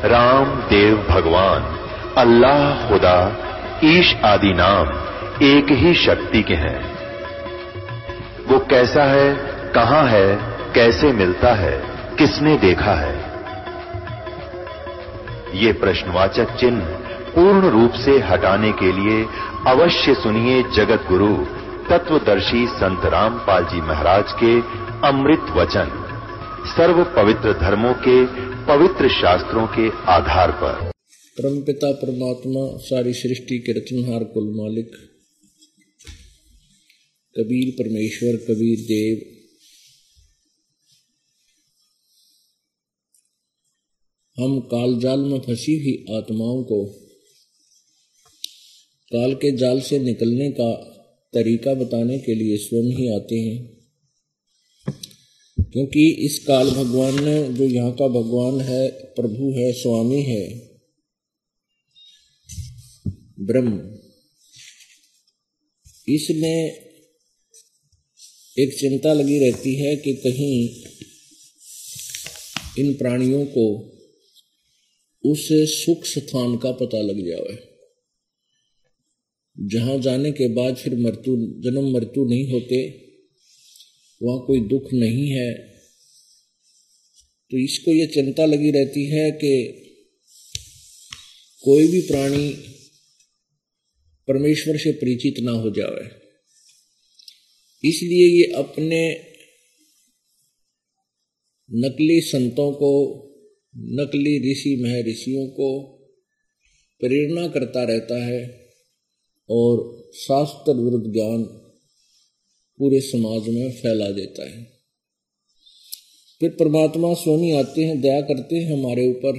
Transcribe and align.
राम, 0.09 0.45
देव, 0.45 1.07
भगवान, 1.11 1.79
अल्लाह, 2.19 2.89
खुदा, 2.89 3.37
ईश 3.85 4.17
आदि 4.25 4.55
नाम 4.55 4.89
एक 5.43 5.67
ही 5.71 5.95
शक्ति 5.95 6.43
के 6.43 6.55
हैं। 6.55 6.99
वो 8.47 8.59
कैसा 8.59 9.05
है, 9.05 9.37
कहाँ 9.73 10.07
है, 10.07 10.39
कैसे 10.75 11.13
मिलता 11.13 11.55
है, 11.55 11.83
किसने 12.19 12.57
देखा 12.57 12.95
है? 12.95 13.25
ये 15.55 15.73
प्रश्नवाचक 15.73 16.45
चिन्ह 16.45 17.02
पूर्ण 17.35 17.71
रूप 17.71 17.93
से 17.93 18.11
हटाने 18.19 18.73
के 18.73 18.93
लिए 18.93 19.27
अवश्य 19.67 20.15
सुनिए 20.15 20.63
जगत 20.63 21.05
गुरु 21.09 21.37
तत्वदर्शी 21.91 22.67
संत 22.67 23.05
रामपाल 23.05 23.65
जी 23.65 23.81
महाराज 23.81 24.25
के 24.29 24.61
अमृत 25.09 25.57
वचन 25.57 26.03
सर्व 26.67 27.05
पवित्र 27.05 27.53
धर्मों 27.53 27.95
के 27.95 28.27
पवित्र 28.67 29.09
शास्त्रों 29.09 29.67
के 29.67 29.89
आधार 29.89 30.51
पर। 30.53 30.91
परम 31.39 31.63
पिता 31.63 31.93
परमात्मा, 31.93 32.79
सारी 32.79 33.13
सृष्टि 33.13 33.59
के 33.59 33.73
रचनहार 33.73 34.25
कुल 34.25 34.55
मालिक, 34.57 34.91
कबीर 37.39 37.75
परमेश्वर, 37.79 38.37
कबीर 38.37 38.79
देव, 38.79 39.39
हम 44.45 44.61
कालजाल 44.61 45.19
में 45.19 45.41
फंसी 45.41 45.79
हुई 45.79 46.19
आत्माओं 46.19 46.63
को 46.65 47.02
काल 49.13 49.35
के 49.35 49.57
जाल 49.57 49.81
से 49.81 49.99
निकलने 49.99 50.51
का 50.51 50.75
तरीका 51.35 51.75
बताने 51.75 52.19
के 52.19 52.35
लिए 52.35 52.57
स्वयं 52.57 52.97
ही 52.97 53.15
आते 53.15 53.37
हैं। 53.37 53.83
क्योंकि 55.73 56.11
इस 56.11 56.45
काल 56.45 56.71
भगवान 56.71 57.25
ने, 57.25 57.53
जो 57.53 57.65
यहाँ 57.65 57.93
का 57.93 58.09
भगवान 58.09 58.61
है, 58.61 58.91
प्रभु 58.91 59.53
है, 59.53 59.73
स्वामी 59.73 60.23
है, 60.23 60.73
ब्रह्म, 63.41 63.99
इसमें 66.09 66.71
एक 68.59 68.79
चिंता 68.79 69.13
लगी 69.13 69.39
रहती 69.39 69.75
है 69.75 69.97
कि 69.97 70.13
कहीं 70.15 70.85
इन 72.85 72.95
प्राणियों 72.95 73.47
को 73.47 73.67
उस 75.25 75.49
सुख 75.53 76.05
स्थान 76.05 76.57
का 76.57 76.73
पता 76.73 76.99
लग 76.99 77.27
जाए 77.27 77.72
जहाँ 79.61 79.99
जाने 79.99 80.33
के 80.33 80.49
बाद 80.49 80.77
फिर 80.77 80.95
मृत्यु 80.95 81.37
जन्म 81.37 81.93
मृत्यु 81.93 82.25
नहीं 82.25 82.53
होते, 82.53 82.89
वहाँ 84.23 84.47
कोई 84.47 84.61
दुख 84.61 84.93
नहीं 84.93 85.29
है। 85.31 85.53
तो 87.51 87.59
इसको 87.59 87.91
ये 87.91 88.07
चिंता 88.07 88.45
लगी 88.45 88.71
रहती 88.71 89.05
है 89.07 89.31
कि 89.31 89.79
कोई 91.65 91.89
भी 91.89 92.01
प्राणी 92.01 92.51
परमेश्वर 94.29 94.77
से 94.77 94.93
परिचित 94.93 95.35
ना 95.41 95.53
हो 95.53 95.71
जाए 95.71 96.11
इसलिए 97.85 98.27
ये 98.27 98.53
अपने 98.53 99.13
नकली 101.75 102.21
संतों 102.21 102.73
को, 102.73 102.93
नकली 103.77 104.53
ऋषि 104.53 104.77
महर्षियों 104.83 105.47
को 105.47 105.89
प्रेरणा 107.01 107.49
करता 107.49 107.83
रहता 107.85 108.25
है 108.25 108.62
और 109.53 110.03
शास्त्र 110.15 110.73
विरुद्ध 110.73 111.13
ज्ञान 111.13 111.43
पूरे 112.79 113.01
समाज 113.01 113.49
में 113.49 113.73
फैला 113.73 114.11
देता 114.11 114.51
है। 114.51 114.73
फिर 116.41 116.51
परमात्मा 116.51 117.15
सोनी 117.15 117.51
आते 117.53 117.85
हैं, 117.85 118.01
दया 118.01 118.21
करते 118.21 118.57
हैं 118.57 118.73
हमारे 118.73 119.11
ऊपर 119.11 119.33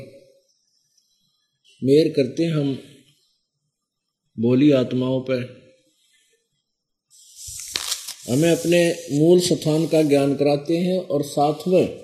मेहर 1.83 2.09
करते 2.09 2.43
हैं 2.43 2.51
हम 2.51 2.79
बोली 4.39 4.71
आत्माओं 4.71 5.21
पर 5.21 5.63
हमें 8.29 8.51
अपने 8.51 8.95
मूल 9.11 9.39
स्थान 9.39 9.87
का 9.87 10.01
ज्ञान 10.01 10.35
कराते 10.35 10.77
हैं 10.77 10.99
और 10.99 11.23
साथ 11.23 11.67
में 11.67 12.03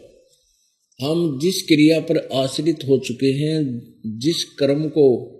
हम 1.01 1.39
जिस 1.39 1.61
क्रिया 1.61 1.99
पर 1.99 2.17
आश्रित 2.33 2.79
हो 2.87 2.99
चुके 2.99 3.25
हैं, 3.25 3.59
जिस 4.19 4.43
कर्म 4.43 4.89
को 4.89 5.38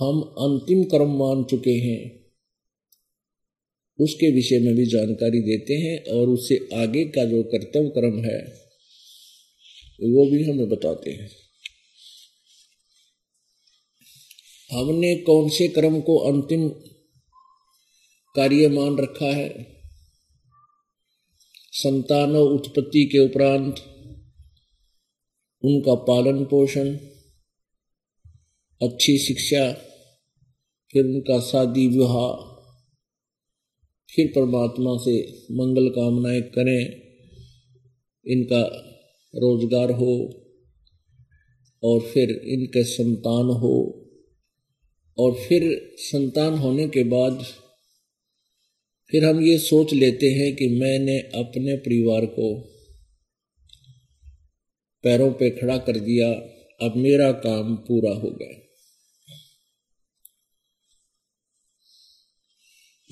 हम 0.00 0.20
अंतिम 0.20 0.84
कर्म 0.84 1.16
मान 1.18 1.44
चुके 1.44 1.70
हैं। 1.70 2.26
उसके 4.00 4.30
विषय 4.30 4.58
में 4.58 4.74
भी 4.74 4.86
जानकारी 4.86 5.40
देते 5.40 5.74
हैं 5.74 6.18
और 6.18 6.28
उससे 6.28 6.68
आगे 6.74 7.04
का 7.04 7.24
जो 7.24 7.42
कर्तव्य 7.42 7.88
कर्म 7.88 8.24
है, 8.24 8.42
वो 10.00 10.30
भी 10.30 10.44
हमें 10.44 10.68
बताते 10.68 11.10
हैं। 11.10 11.30
हमने 14.72 15.16
कौन 15.16 15.48
से 15.48 15.68
कर्म 15.68 16.00
को 16.00 16.16
अंतिम 16.16 16.68
कार्य 18.36 18.68
मान 18.68 18.98
रखा 18.98 19.26
है? 19.26 19.66
संतान 21.72 22.36
उत्पत्ति 22.36 23.04
के 23.04 23.18
उपरांत 23.18 23.76
उनका 25.64 25.94
पालन 25.94 26.44
पोषण 26.44 26.96
अच्छी 28.82 29.18
शिक्षा, 29.18 29.72
फिर 30.92 31.04
उनका 31.04 31.40
शादी 31.40 31.88
विवाह, 31.88 32.54
फिर 34.14 34.26
परमात्मा 34.26 34.96
से 34.96 35.22
मंगल 35.50 35.88
कामनाएँ 35.88 36.40
करें, 36.40 37.08
इनका 38.26 38.62
रोज़गार 39.34 39.90
हो, 39.90 40.44
और 41.82 42.00
फिर 42.00 42.30
इनके 42.30 42.84
संतान 42.84 43.46
हो। 43.46 44.04
और 45.18 45.34
फिर 45.34 45.90
संतान 45.96 46.54
होने 46.54 46.88
के 46.88 47.04
बाद 47.04 47.44
फिर 49.10 49.24
हम 49.24 49.40
ये 49.40 49.58
सोच 49.58 49.92
लेते 49.92 50.26
हैं 50.26 50.56
कि 50.56 50.68
मैंने 50.68 51.18
अपने 51.18 51.76
परिवार 51.76 52.26
को 52.26 52.60
पैरों 55.02 55.32
पे 55.32 55.50
खड़ा 55.50 55.78
कर 55.78 55.98
दिया, 56.00 56.28
अब 56.86 56.96
मेरा 56.96 57.32
काम 57.32 57.76
पूरा 57.76 58.10
हो 58.10 58.30
गया। 58.30 58.67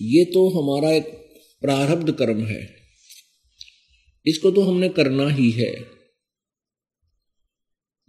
ये 0.01 0.25
तो 0.25 0.49
हमारा 0.49 0.95
एक 0.95 1.05
प्रारब्ध 1.61 2.12
कर्म 2.12 2.45
है। 2.45 2.77
इसको 4.27 4.51
तो 4.51 4.61
हमने 4.61 4.89
करना 4.89 5.29
ही 5.29 5.51
है। 5.51 5.73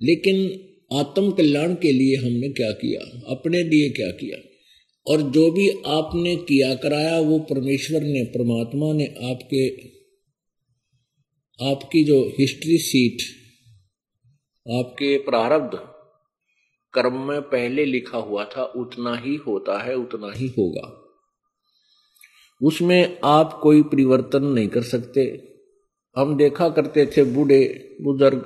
लेकिन 0.01 0.67
आत्म 0.97 1.31
कल्याण 1.31 1.73
के 1.73 1.91
लिए 1.91 2.15
हमने 2.15 2.49
क्या 2.49 2.71
किया? 2.71 3.21
अपने 3.27 3.63
लिए 3.63 3.89
क्या 3.89 4.11
किया? 4.11 4.37
और 5.07 5.21
जो 5.21 5.51
भी 5.51 5.69
आपने 5.69 6.35
किया, 6.35 6.75
कराया, 6.75 7.19
वो 7.19 7.39
परमेश्वर 7.39 8.01
ने, 8.01 8.23
परमात्मा 8.23 8.93
ने 8.93 9.05
आपके, 9.05 9.69
आपकी 11.65 12.03
जो 12.03 12.35
हिस्ट्री 12.39 12.77
सीट, 12.77 13.21
आपके 14.73 15.17
प्रारब्ध 15.17 15.77
कर्म 16.93 17.21
में 17.21 17.41
पहले 17.41 17.85
लिखा 17.85 18.17
हुआ 18.17 18.45
था, 18.45 18.63
उतना 18.63 19.15
ही 19.15 19.35
होता 19.35 19.83
है, 19.83 19.95
उतना 19.95 20.31
ही 20.35 20.47
होगा। 20.47 21.06
उसमें 22.61 23.19
आप 23.23 23.59
कोई 23.63 23.83
परिवर्तन 23.83 24.43
नहीं 24.43 24.67
कर 24.67 24.81
सकते। 24.81 25.53
हम 26.17 26.37
देखा 26.37 26.69
करते 26.69 27.05
थे 27.05 27.23
बूढ़े 27.23 27.95
बुज़ुर्ग, 28.01 28.45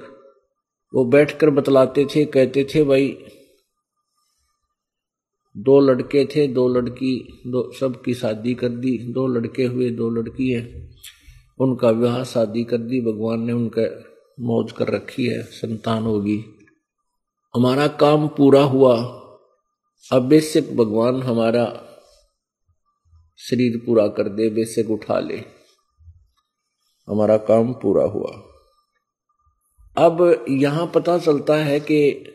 वो 0.93 1.05
बैठकर 1.05 1.49
बतलाते 1.49 2.05
थे, 2.05 2.25
कहते 2.25 2.67
थे, 2.75 2.83
भाई, 2.83 3.17
दो 5.57 5.79
लड़के 5.79 6.25
थे, 6.25 6.47
दो 6.47 6.67
लड़की, 6.67 7.43
दो, 7.47 7.71
सबकी 7.71 8.13
शादी 8.13 8.53
कर 8.53 8.69
दी, 8.69 8.97
दो 8.97 9.27
लड़के 9.27 9.63
हुए, 9.63 9.89
दो 9.89 10.09
लड़की 10.09 10.51
है। 10.51 10.89
उनका 11.59 11.89
विवाह, 11.89 12.23
शादी 12.23 12.63
कर 12.63 12.77
दी, 12.77 13.01
भगवान 13.01 13.41
ने 13.41 13.53
उनका 13.53 14.03
मौज 14.39 14.71
कर 14.71 14.87
रखी 14.87 15.25
है, 15.25 15.43
संतान 15.43 16.03
होगी। 16.03 16.43
हमारा 17.55 17.87
काम 17.87 18.27
पूरा 18.27 18.63
हुआ। 18.63 18.97
अब 20.11 20.21
बेसिक 20.21 20.77
भगवान 20.77 21.21
हमारा 21.21 21.90
शरीर 23.49 23.77
पूरा 23.85 24.07
कर 24.07 24.29
दे, 24.29 24.49
बेशक 24.49 24.89
उठा 24.89 25.19
ले। 25.19 25.37
हमारा 27.07 27.37
काम 27.37 27.73
पूरा 27.73 28.03
हुआ। 28.03 28.31
अब 29.97 30.45
यहाँ 30.49 30.91
पता 30.95 31.17
चलता 31.17 31.55
है 31.55 31.79
कि 31.79 32.27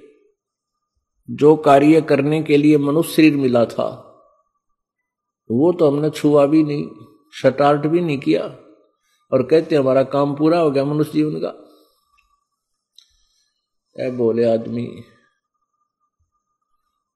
जो 1.31 1.57
कार्य 1.57 2.01
करने 2.01 2.43
के 2.43 2.57
लिए 2.57 2.79
मनुष्य 2.79 3.13
शरीर 3.13 3.37
मिला 3.37 3.65
था, 3.65 4.03
वो 5.51 5.73
तो 5.73 5.91
हमने 5.91 6.11
छुआ 6.11 6.47
भी 6.47 6.63
नहीं, 6.65 6.91
शटार्ट 7.33 7.87
भी 7.87 8.01
नहीं 8.01 8.19
किया। 8.19 8.45
और 9.33 9.43
कहते 9.43 9.77
हमारा 9.77 10.03
काम 10.03 10.37
पूरा 10.37 10.59
हो 10.59 10.71
गया 10.71 10.85
मनुष्य 10.85 11.13
जीवन 11.13 11.41
का। 11.45 11.63
ऐ 14.01 14.11
बोले 14.11 14.45
आदमी, 14.45 15.03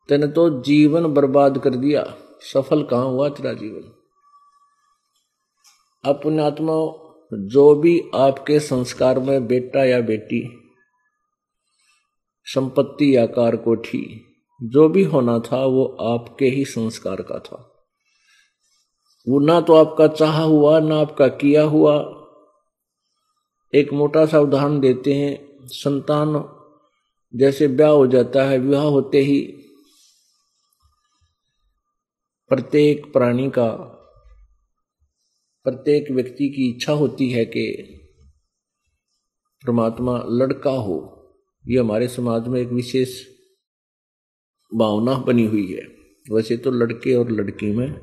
तेने 0.09 0.27
तो 0.27 0.63
जीवन 0.63 1.15
बर्बाद 1.15 1.59
कर 1.59 1.71
दिया। 1.71 2.17
सफल 2.41 2.83
कहाँ 2.83 3.05
हुआ 3.05 3.29
तेरा 3.29 3.53
जीवन 3.53 3.93
अपने 6.05 6.43
आत्मा 6.43 7.07
जो 7.33 7.75
भी 7.75 8.11
आपके 8.15 8.61
संस्कार 8.61 9.19
में 9.19 9.47
बेटा 9.47 9.85
या 9.85 10.01
बेटी, 10.01 10.61
संपत्ति 12.45 13.17
या 13.17 13.27
कार 13.27 13.57
कोठी, 13.57 14.27
जो 14.63 14.89
भी 14.89 15.05
होना 15.05 15.39
था, 15.39 15.65
वो 15.65 15.85
आपके 16.01 16.45
ही 16.45 16.65
संस्कार 16.65 17.17
का 17.17 17.39
था। 17.39 17.85
वो 19.29 19.41
ना 19.41 19.61
तो 19.61 19.75
आपका 19.75 20.07
चाह 20.07 20.43
हुआ, 20.43 20.81
ना 20.81 21.01
आपका 21.01 21.29
किया 21.29 21.63
हुआ। 21.63 21.95
एक 23.75 23.93
मोटा 23.93 24.27
सा 24.27 24.41
उदाहरण 24.41 24.81
देते 24.81 25.15
हैं, 25.15 25.59
संतान 25.63 26.51
जैसे 27.37 27.69
ब्याह 27.69 27.91
हो 27.91 28.07
जाता 28.07 28.45
है, 28.45 28.59
विवाह 28.59 28.85
होते 28.85 29.19
ही 29.19 29.60
प्रत्येक 32.51 33.13
प्राणी 33.13 33.51
का, 33.51 33.71
प्रत्येक 35.65 36.11
व्यक्ति 36.11 36.49
की 36.49 36.71
इच्छा 36.71 36.93
होती 36.93 37.31
है 37.31 37.45
कि 37.45 37.73
परमात्मा 39.67 40.25
लड़का 40.29 40.71
हो। 40.71 40.97
ये 41.69 41.79
हमारे 41.79 42.09
समाज 42.09 42.49
में 42.49 42.61
एक 42.61 42.69
विशेष 42.69 43.27
भावना 44.75 45.15
बनी 45.15 45.47
हुई 45.47 45.73
है। 45.73 45.83
वैसे 46.33 46.57
तो 46.57 46.71
लड़के 46.71 47.15
और 47.15 47.31
लड़की 47.31 47.73
में 47.73 48.01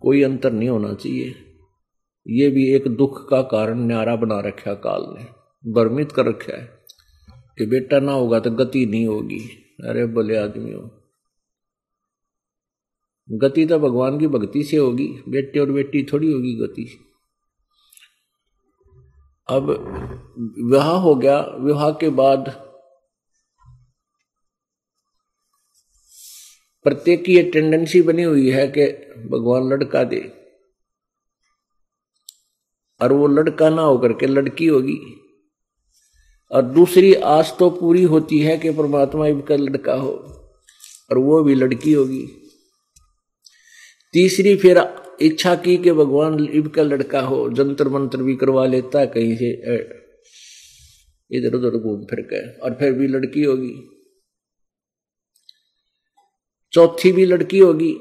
कोई 0.00 0.22
अंतर 0.22 0.52
नहीं 0.52 0.68
होना 0.68 0.94
चाहिए। 0.94 1.34
ये 2.28 2.50
भी 2.50 2.74
एक 2.74 2.88
दुख 2.88 3.28
का 3.28 3.42
कारण 3.42 3.78
न्यारा 3.78 4.16
बना 4.16 4.40
रखा 4.40 4.74
काल 4.74 5.04
ने। 5.08 5.24
भ्रमित 5.72 6.12
कर 6.12 6.26
रखा 6.26 6.56
है 6.56 6.84
कि 7.58 7.66
बेटा 7.66 7.98
ना 7.98 8.12
होगा 8.12 8.40
तो 8.40 8.50
गति 8.50 8.86
नहीं 8.86 9.06
होगी। 9.06 9.40
अरे 9.84 10.06
बोले 10.06 10.36
आदमी 10.36 10.72
हो। 10.72 11.01
गति 13.28 13.64
तो 13.66 13.78
भगवान 13.78 14.18
की 14.18 14.26
भक्ति 14.26 14.62
से 14.64 14.76
होगी, 14.76 15.06
बेटे 15.28 15.58
और 15.58 15.70
बेटी 15.72 16.02
थोड़ी 16.12 16.32
होगी 16.32 16.54
गति 16.56 16.84
अब 19.48 19.70
विवाह 20.58 20.90
हो 20.96 21.14
गया, 21.14 21.38
विवाह 21.60 21.90
के 21.92 22.08
बाद 22.10 22.48
प्रत्येक 26.86 27.24
की 27.24 27.34
ये 27.36 27.42
टेंडेंसी 27.50 28.02
बनी 28.02 28.22
हुई 28.22 28.50
है 28.50 28.66
कि 28.68 28.86
भगवान 29.28 29.68
लड़का 29.68 30.02
दे, 30.04 30.20
और 33.00 33.12
वो 33.12 33.26
लड़का 33.28 33.68
ना 33.70 33.82
होकर 33.82 34.12
के 34.12 34.26
लड़की 34.26 34.66
होगी। 34.66 34.98
और 36.50 36.62
दूसरी 36.64 37.12
आस 37.14 37.54
तो 37.58 37.70
पूरी 37.70 38.02
होती 38.04 38.38
है 38.40 38.56
कि 38.58 38.70
परमात्मा 38.72 39.30
का 39.40 39.56
लड़का 39.56 39.94
हो, 39.94 40.12
और 41.10 41.18
वो 41.18 41.42
भी 41.42 41.54
लड़की 41.54 41.92
होगी। 41.92 42.22
तीसरी 44.14 44.56
फिर 44.56 44.78
इच्छा 45.22 45.54
की 45.54 45.76
कि 45.76 45.92
भगवान 45.92 46.48
इब 46.52 46.68
का 46.68 46.82
लड़का 46.82 47.20
हो, 47.20 47.48
जंतर 47.50 47.88
मंत्र 47.88 48.22
भी 48.22 48.34
करवा 48.36 48.66
लेता 48.66 49.04
कहीं 49.04 49.36
से 49.36 49.50
इधर 51.30 51.54
उधर 51.54 51.76
घूम 51.78 52.04
फिर 52.04 52.20
के, 52.20 52.40
और 52.58 52.74
फिर 52.74 52.92
भी 52.92 53.06
लड़की 53.06 53.42
होगी। 53.42 53.74
चौथी 56.72 57.12
भी 57.12 57.24
लड़की 57.24 57.58
होगी। 57.58 57.92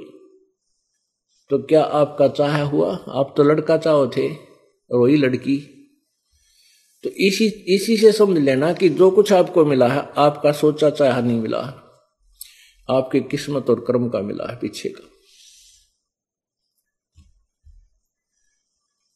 तो 1.50 1.58
क्या 1.60 1.84
आपका 1.84 2.28
चाह 2.28 2.62
हुआ? 2.62 2.94
आप 2.96 3.34
तो 3.38 3.44
लड़का 3.44 3.78
चाहो 3.78 4.08
थे 4.08 4.28
और 4.30 5.00
वही 5.00 5.18
लड़की। 5.18 5.58
तो 7.04 7.10
इसी 7.10 7.48
इसी 7.76 7.98
से 7.98 8.12
समझ 8.12 8.38
लेना 8.38 8.74
कि 8.74 8.90
जो 8.90 9.10
कुछ 9.12 9.32
आपको 9.34 9.66
मिला 9.66 9.88
है, 9.88 10.08
आपका 10.18 10.52
सोचा 10.52 10.90
चाह 10.90 11.22
नहीं 11.22 11.40
मिला 11.42 11.60
आपकी 12.90 13.20
किस्मत 13.22 13.70
और 13.70 13.80
कर्म 13.80 14.10
का 14.10 14.22
मिला 14.22 14.52
है 14.52 14.58
पीछे 14.58 14.90
का। 14.90 15.11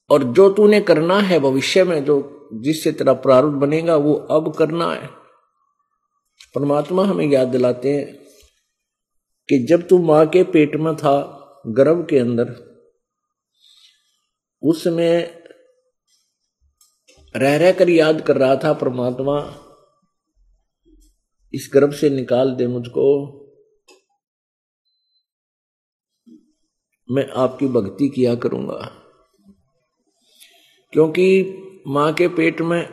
और 0.09 0.23
जो 0.23 0.49
तूने 0.49 0.81
करना 0.81 1.19
है 1.19 1.39
भविष्य 1.39 1.83
में, 1.83 2.05
जो 2.05 2.49
जिससे 2.53 2.91
तेरा 2.91 3.13
प्रारूप 3.13 3.53
बनेगा, 3.53 3.95
वो 3.95 4.13
अब 4.13 4.55
करना 4.55 4.91
है। 4.93 5.07
परमात्मा 6.55 7.05
हमें 7.05 7.25
याद 7.25 7.47
दिलाते 7.47 7.93
हैं 7.93 8.25
कि 9.49 9.65
जब 9.69 9.87
तू 9.87 9.97
माँ 9.97 10.27
के 10.27 10.43
पेट 10.43 10.75
में 10.75 10.95
था, 10.95 11.41
गर्भ 11.67 12.07
के 12.09 12.19
अंदर 12.19 12.75
उसमें 14.63 15.41
रह 17.35 17.57
रह 17.57 17.71
कर 17.71 17.89
याद 17.89 18.21
कर 18.21 18.37
रहा 18.37 18.55
था 18.55 18.73
परमात्मा, 18.73 19.61
इस 21.53 21.71
गर्भ 21.73 21.93
से 21.93 22.09
निकाल 22.09 22.55
दे 22.55 22.67
मुझको। 22.67 23.31
मैं 27.11 27.29
आपकी 27.29 27.67
भक्ति 27.67 28.09
किया 28.09 28.35
करूँगा। 28.35 29.04
क्योंकि 30.93 31.25
माँ 31.87 32.13
के 32.13 32.27
पेट 32.27 32.61
में 32.61 32.89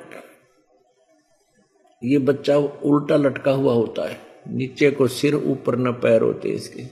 ये 2.03 2.19
बच्चा 2.19 2.57
उल्टा 2.57 3.17
लटका 3.17 3.51
हुआ 3.51 3.73
होता 3.73 4.09
है। 4.09 4.21
नीचे 4.49 4.91
को 4.91 5.07
सिर, 5.09 5.35
ऊपर 5.35 5.77
न 5.77 5.93
पैर 5.93 6.23
होते 6.23 6.49
इसके। 6.49 6.87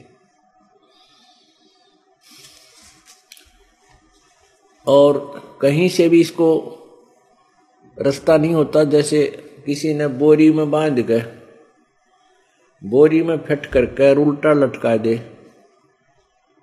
और 4.87 5.59
कहीं 5.63 5.89
से 5.89 6.09
भी 6.09 6.21
इसको 6.21 6.51
रास्ता 7.99 8.37
नहीं 8.37 8.55
होता, 8.55 8.85
जैसे 8.85 9.27
किसी 9.67 9.95
ने 9.95 10.07
बोरी 10.07 10.51
में 10.53 10.71
बाँध 10.71 11.03
के, 11.11 11.21
बोरी 12.83 13.23
में 13.23 13.37
फिट 13.39 13.67
करके 13.67 14.15
उल्टा 14.23 14.53
लटका 14.53 14.97
दे 14.97 15.21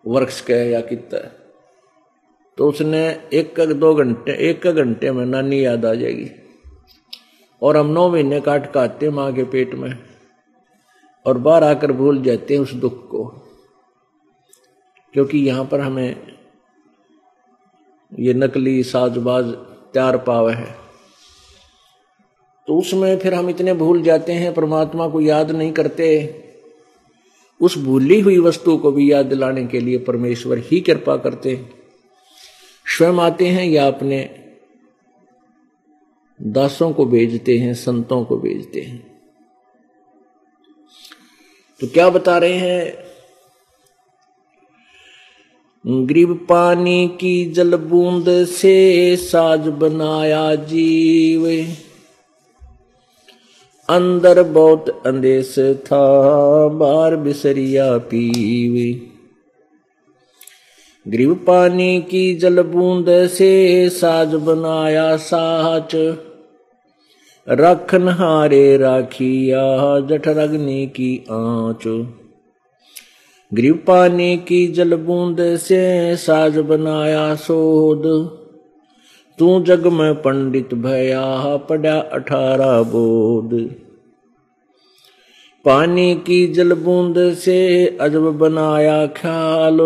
वर्ष 0.06 0.42
के 0.42 0.54
या 0.54 0.82
कितना। 0.82 1.20
तो 2.58 2.70
उसने 2.70 3.30
एक 3.34 3.60
दो 3.60 3.96
घंटे, 3.96 4.32
एक 4.32 4.68
घंटे 4.68 5.12
में 5.12 5.26
नानी 5.26 5.66
याद 5.66 5.86
आ 5.86 5.94
जाएगी। 5.94 6.32
और 7.62 7.78
हम 7.78 7.88
नौ 7.88 8.10
महीने 8.10 8.42
काट 8.42 8.72
काटते 8.72 9.10
माँ 9.10 9.34
के 9.34 9.44
पेट 9.44 9.76
में। 9.76 10.00
और 11.26 11.38
बाहर 11.38 11.64
आकर 11.64 11.92
भूल 11.92 12.22
जाते 12.22 12.54
हैं 12.54 12.62
उस 12.62 12.74
दुख 12.74 13.10
को। 13.10 13.26
क्योंकि 15.14 15.38
यहाँ 15.38 15.66
पर 15.66 15.80
हमें 15.80 16.38
ये 18.20 18.34
नकली 18.34 18.84
साजबाज 18.84 19.46
त्यार 19.94 20.18
पाव 20.18 20.50
है। 20.50 20.76
तो 22.68 22.80
उसमें 22.80 23.20
फिर 23.20 23.34
हम 23.34 23.50
इतने 23.50 23.74
भूल 23.74 24.02
जाते 24.02 24.34
हैं, 24.34 24.54
परमात्मा 24.54 25.08
को 25.08 25.22
याद 25.22 25.52
नहीं 25.52 25.72
करते। 25.72 26.36
उस 27.62 27.78
भूली 27.78 28.20
हुई 28.20 28.40
वस्तु 28.40 28.78
को 28.78 28.92
भी 28.92 29.12
याद 29.12 29.26
दिलाने 29.26 29.66
के 29.66 29.80
लिए 29.80 29.98
परमेश्वर 29.98 30.58
ही 30.58 30.82
कृपा 30.82 31.18
करते 31.18 31.56
हैं। 31.56 31.87
स्वयं 32.88 33.14
आते 33.14 33.48
हैं 33.48 33.66
या 33.66 33.88
अपने 33.88 34.30
दासों 36.42 36.92
को 36.92 37.06
भेजते 37.06 37.58
हैं, 37.58 37.74
संतों 37.74 38.26
को 38.26 38.38
भेजते 38.38 38.82
हैं? 38.82 39.22
तो 41.82 41.88
क्या 41.88 42.10
बता 42.10 42.38
रहे 42.38 42.54
हैं? 42.54 43.08
ग्रीब 46.06 46.46
पानी 46.50 47.08
की 47.08 47.46
जल 47.46 47.78
बूंद 47.78 48.46
से 48.46 49.16
साज 49.16 49.60
बनाया 49.60 50.56
जीव। 50.56 51.48
अंदर 53.90 54.44
बहुत 54.44 55.04
अंदेश 55.06 55.56
था 55.60 56.68
बार 56.68 57.16
बिसरिया 57.16 57.98
पीवे। 57.98 59.17
ग्रीव 61.08 61.34
पानी 61.36 62.02
की 62.02 62.34
जल 62.36 62.62
बूंद 62.64 63.06
से 63.28 63.50
साज 63.90 64.34
बनाया 64.46 65.06
साच 65.18 65.92
रखन 67.48 68.08
हारे 68.10 68.78
राखिया 68.78 69.62
जठर 70.00 70.38
अग्नि 70.38 70.86
की 70.88 71.12
आँच 71.32 71.84
ग्रीव 73.52 73.76
पानी 73.88 74.38
की 74.48 74.68
जल 74.68 74.96
बूंद 74.96 75.38
से 75.58 76.16
साज 76.16 76.58
बनाया 76.72 77.36
सोद 77.36 78.04
तू 79.40 79.60
जग 79.64 79.88
में 79.94 80.14
पंडित 80.22 80.74
भया 80.74 81.56
पड़ा 81.70 81.98
अठारह 82.00 82.82
बोध 82.92 83.56
पानी 85.66 86.14
की 86.16 86.46
जल 86.48 86.74
बूंद 86.74 87.18
से 87.36 87.58
अजब 88.02 88.32
बनाया 88.38 89.06
ख्याल 89.16 89.80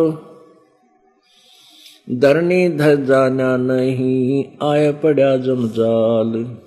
धरनी 2.14 2.70
धर 2.70 2.96
जाना 2.96 3.58
नहीं, 3.58 4.46
आय 4.70 4.92
पड़ा 4.92 5.38
जमजाल। 5.38 6.58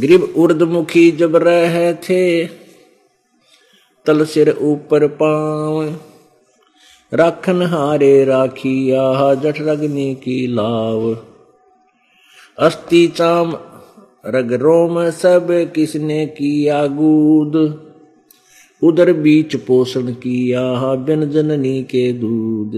ग्रीब 0.00 0.34
उर्दमुखी 0.36 1.10
जब 1.10 1.36
रहे 1.36 1.94
थे, 1.94 2.46
तल 4.06 4.24
सिर 4.24 4.58
ऊपर 4.60 5.08
पाव। 5.08 5.94
राखन 7.14 7.62
हारे 7.62 8.24
राखिया, 8.24 9.34
जठ 9.34 9.60
रगनी 9.60 10.14
की 10.14 10.46
लाव। 10.46 11.18
अस्थि 12.58 13.06
चाम, 13.06 13.56
रग 14.26 14.52
रोम 14.52 15.10
सब 15.10 15.72
किसने 15.74 16.26
किया 16.26 16.86
गूद। 16.86 17.82
उदर 18.82 19.12
बीच 19.12 19.56
पोषण 19.56 20.12
किया 20.14 20.94
बिन 20.96 21.28
जननी 21.30 21.82
के 21.84 22.12
दूध। 22.12 22.76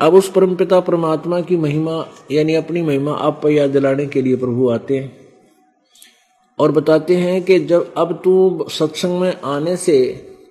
अब 0.00 0.14
उस 0.14 0.30
परमपिता 0.30 0.80
परमात्मा 0.80 1.40
की 1.40 1.56
महिमा, 1.56 2.04
यानी 2.32 2.54
अपनी 2.54 2.82
महिमा 2.82 3.12
आप 3.18 3.40
पर 3.42 3.50
याद 3.50 3.70
दिलाने 3.70 4.06
के 4.06 4.22
लिए 4.22 4.36
प्रभु 4.36 4.68
आते 4.70 4.98
हैं 4.98 5.16
और 6.58 6.72
बताते 6.72 7.16
हैं 7.16 7.42
कि 7.44 7.58
जब 7.60 7.94
अब 7.96 8.20
तू 8.24 8.66
सत्संग 8.70 9.20
में 9.20 9.40
आने 9.44 9.76
से 9.76 9.98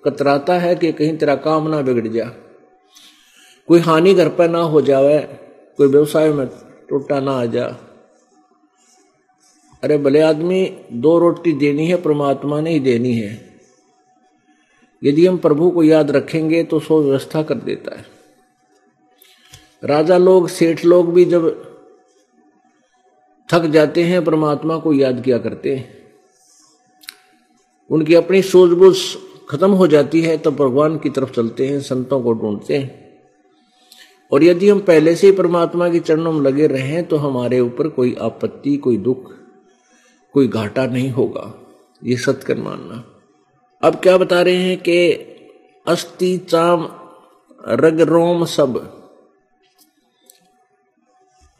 कतराता 0.04 0.58
है 0.58 0.74
कि 0.76 0.92
कहीं 0.92 1.16
तेरा 1.18 1.34
काम 1.36 1.68
ना 1.68 1.80
बिगड़ 1.82 2.06
जा, 2.08 2.24
कोई 3.68 3.80
हानि 3.80 4.14
घर 4.14 4.28
पर 4.28 4.48
ना 4.50 4.60
हो 4.60 4.80
जावे, 4.82 5.18
कोई 5.78 5.88
व्यवसाय 5.88 6.32
में 6.32 6.46
टूटा 6.88 7.20
ना 7.20 7.32
आ 7.32 7.44
जा 7.46 7.66
अरे 9.86 9.98
भले 9.98 10.20
आदमी 10.20 10.78
दो 10.92 11.18
रोटी 11.18 11.52
देनी 11.52 11.86
है, 11.86 11.96
परमात्मा 11.96 12.60
ने 12.60 12.70
ही 12.70 12.80
देनी 12.80 13.12
है। 13.14 13.60
यदि 15.04 15.26
हम 15.26 15.36
प्रभु 15.36 15.70
को 15.70 15.82
याद 15.82 16.10
रखेंगे 16.10 16.62
तो 16.64 16.80
सो 16.80 17.02
व्यवस्था 17.02 17.42
कर 17.42 17.54
देता 17.54 17.96
है। 17.96 18.04
राजा 19.84 20.18
लोग, 20.18 20.48
सेठ 20.48 20.84
लोग 20.84 21.12
भी 21.14 21.24
जब 21.24 21.46
थक 23.48 23.66
जाते 23.66 24.02
हैं, 24.02 24.24
परमात्मा 24.24 24.78
को 24.78 24.92
याद 24.92 25.22
किया 25.24 25.38
करते 25.38 25.76
हैं। 25.76 25.94
उनकी 27.90 28.14
अपनी 28.14 28.42
सूझबूझ 28.42 28.96
खत्म 29.50 29.70
हो 29.70 29.86
जाती 29.86 30.20
है 30.20 30.36
तो 30.38 30.50
भगवान 30.50 30.98
की 30.98 31.10
तरफ़ 31.10 31.32
चलते 31.32 31.66
हैं, 31.66 31.80
संतों 31.80 32.22
को 32.22 32.32
ढूंढते 32.32 32.78
हैं। 32.78 33.20
और 34.32 34.44
यदि 34.44 34.68
हम 34.68 34.80
पहले 34.80 35.16
से 35.16 35.26
ही 35.26 35.32
परमात्मा 35.32 35.88
के 35.88 36.00
चरणों 36.00 36.32
में 36.32 36.40
लगे 36.40 36.66
रहे 36.66 37.02
तो 37.02 37.16
हमारे 37.16 37.60
ऊपर 37.60 37.88
कोई 37.88 38.16
आपत्ति, 38.20 38.76
कोई 38.76 38.96
दुख 38.96 39.34
कोई 40.36 40.48
घाटा 40.48 40.86
नहीं 40.86 41.10
होगा, 41.10 41.52
ये 42.04 42.16
सत्कर 42.16 42.58
मानना। 42.58 43.04
अब 43.82 43.94
क्या 43.94 44.16
बता 44.18 44.40
रहे 44.42 44.56
हैं 44.56 44.76
कि 44.78 44.98
अस्थि, 45.86 46.36
चाम, 46.38 46.88
रग, 47.60 48.00
रोम 48.00 48.44
सब। 48.44 48.76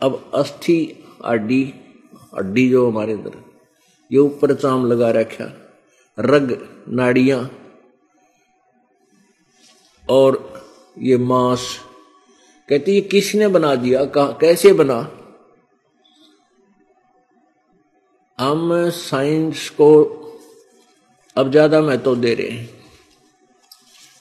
अब 0.00 0.30
अस्थि 0.34 1.04
अड्डी 1.24 1.62
अड्डी 2.34 2.68
जो 2.70 2.90
हमारे 2.90 3.12
अंदर, 3.12 3.38
ये 4.12 4.18
ऊपर 4.18 4.54
चाम 4.54 4.86
लगा 4.86 5.10
रखा, 5.10 5.50
रग, 6.18 6.56
नाड़ियाँ, 6.88 7.50
और 10.08 10.62
ये 10.98 11.16
मांस। 11.16 11.78
कहती 12.68 12.92
ये 12.92 13.00
किसने 13.00 13.48
बना 13.48 13.74
दिया? 13.74 14.04
कहा, 14.04 14.26
कैसे 14.40 14.72
बना? 14.72 15.02
हम 18.38 18.70
साइंस 18.90 19.68
को 19.70 19.88
अब 21.36 21.50
ज़्यादा 21.50 21.80
महत्व 21.80 22.16
दे 22.16 22.34
रहे 22.34 22.48
हैं। 22.48 22.68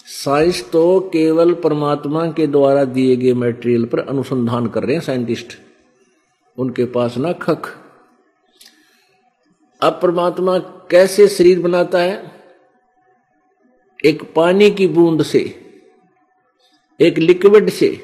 साइंस 0.07 0.63
तो 0.71 0.99
केवल 1.13 1.53
परमात्मा 1.53 2.25
के 2.31 2.47
द्वारा 2.47 2.83
दिए 2.85 3.15
गए 3.15 3.33
मटेरियल 3.33 3.85
पर 3.85 3.99
अनुसंधान 3.99 4.67
कर 4.67 4.83
रहे 4.83 4.95
हैं 4.95 5.01
साइंटिस्ट 5.01 5.57
उनके 6.57 6.85
पास 6.85 7.17
ना 7.17 7.31
खख। 7.33 7.69
अब 9.81 9.99
परमात्मा 10.01 10.57
कैसे 10.91 11.27
शरीर 11.27 11.59
बनाता 11.61 11.99
है? 11.99 12.31
एक 13.99 14.23
पानी 14.35 14.71
की 14.71 14.87
बूंद 14.87 15.23
से, 15.23 15.39
एक 16.99 17.17
लिक्विड 17.17 17.69
से। 17.71 17.95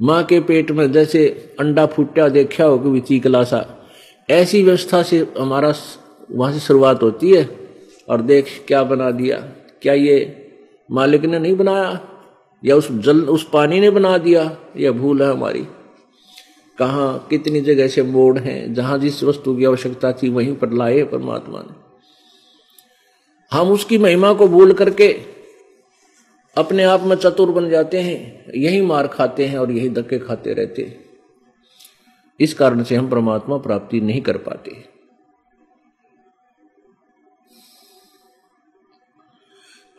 माँ 0.00 0.22
के 0.24 0.40
पेट 0.40 0.70
में 0.70 0.90
जैसे 0.92 1.28
अंडा 1.60 1.86
फूटा, 1.86 2.28
देखा 2.30 2.64
हो 2.64 2.78
कि 2.78 3.00
चीकला 3.00 3.44
सा 3.44 3.75
ऐसी 4.30 4.62
व्यवस्था 4.62 5.02
से 5.02 5.26
हमारा 5.38 5.74
वहाँ 6.30 6.52
से 6.52 6.60
शुरुआत 6.60 7.02
होती 7.02 7.30
है 7.30 7.70
और 8.08 8.22
देख 8.22 8.64
क्या 8.68 8.82
बना 8.82 9.10
दिया। 9.10 9.36
क्या 9.82 9.94
ये 9.94 10.48
मालिक 10.90 11.24
ने 11.24 11.38
नहीं 11.38 11.56
बनाया? 11.56 12.08
या 12.64 12.76
उस 12.76 12.92
जल, 12.92 13.22
उस 13.22 13.48
पानी 13.52 13.80
ने 13.80 13.90
बना 13.90 14.18
दिया? 14.18 14.56
या 14.76 14.92
भूल 14.92 15.22
है 15.22 15.30
हमारी। 15.30 15.60
कहा, 16.78 17.26
कितनी 17.30 17.60
जगह 17.60 17.88
से 17.88 18.02
मोड़ 18.02 18.38
हैं? 18.38 18.74
जहाँ 18.74 18.98
जिस 18.98 19.24
वस्तु 19.24 19.56
की 19.56 19.64
आवश्यकता 19.64 20.12
थी, 20.12 20.28
वहीं 20.28 20.56
पर 20.56 20.72
लाए 20.72 21.02
परमात्मा 21.02 21.58
ने। 21.58 21.86
हम 23.56 23.72
उसकी 23.72 23.98
महिमा 23.98 24.32
को 24.32 24.48
भूल 24.48 24.72
करके 24.72 25.20
अपने 26.56 26.82
आप 26.82 27.02
में 27.02 27.16
चतुर 27.16 27.50
बन 27.50 27.70
जाते 27.70 28.00
हैं, 28.00 28.44
यही 28.54 28.80
मार 28.80 29.06
खाते 29.06 29.46
हैं 29.46 29.58
और 29.58 29.70
यही 29.72 29.88
धक्के 29.88 30.18
खाते 30.18 30.52
रहते 30.52 30.82
हैं। 30.82 31.05
इस 32.40 32.54
कारण 32.54 32.82
से 32.82 32.96
हम 32.96 33.08
परमात्मा 33.10 33.56
प्राप्ति 33.58 34.00
नहीं 34.00 34.20
कर 34.20 34.36
पाते। 34.38 34.76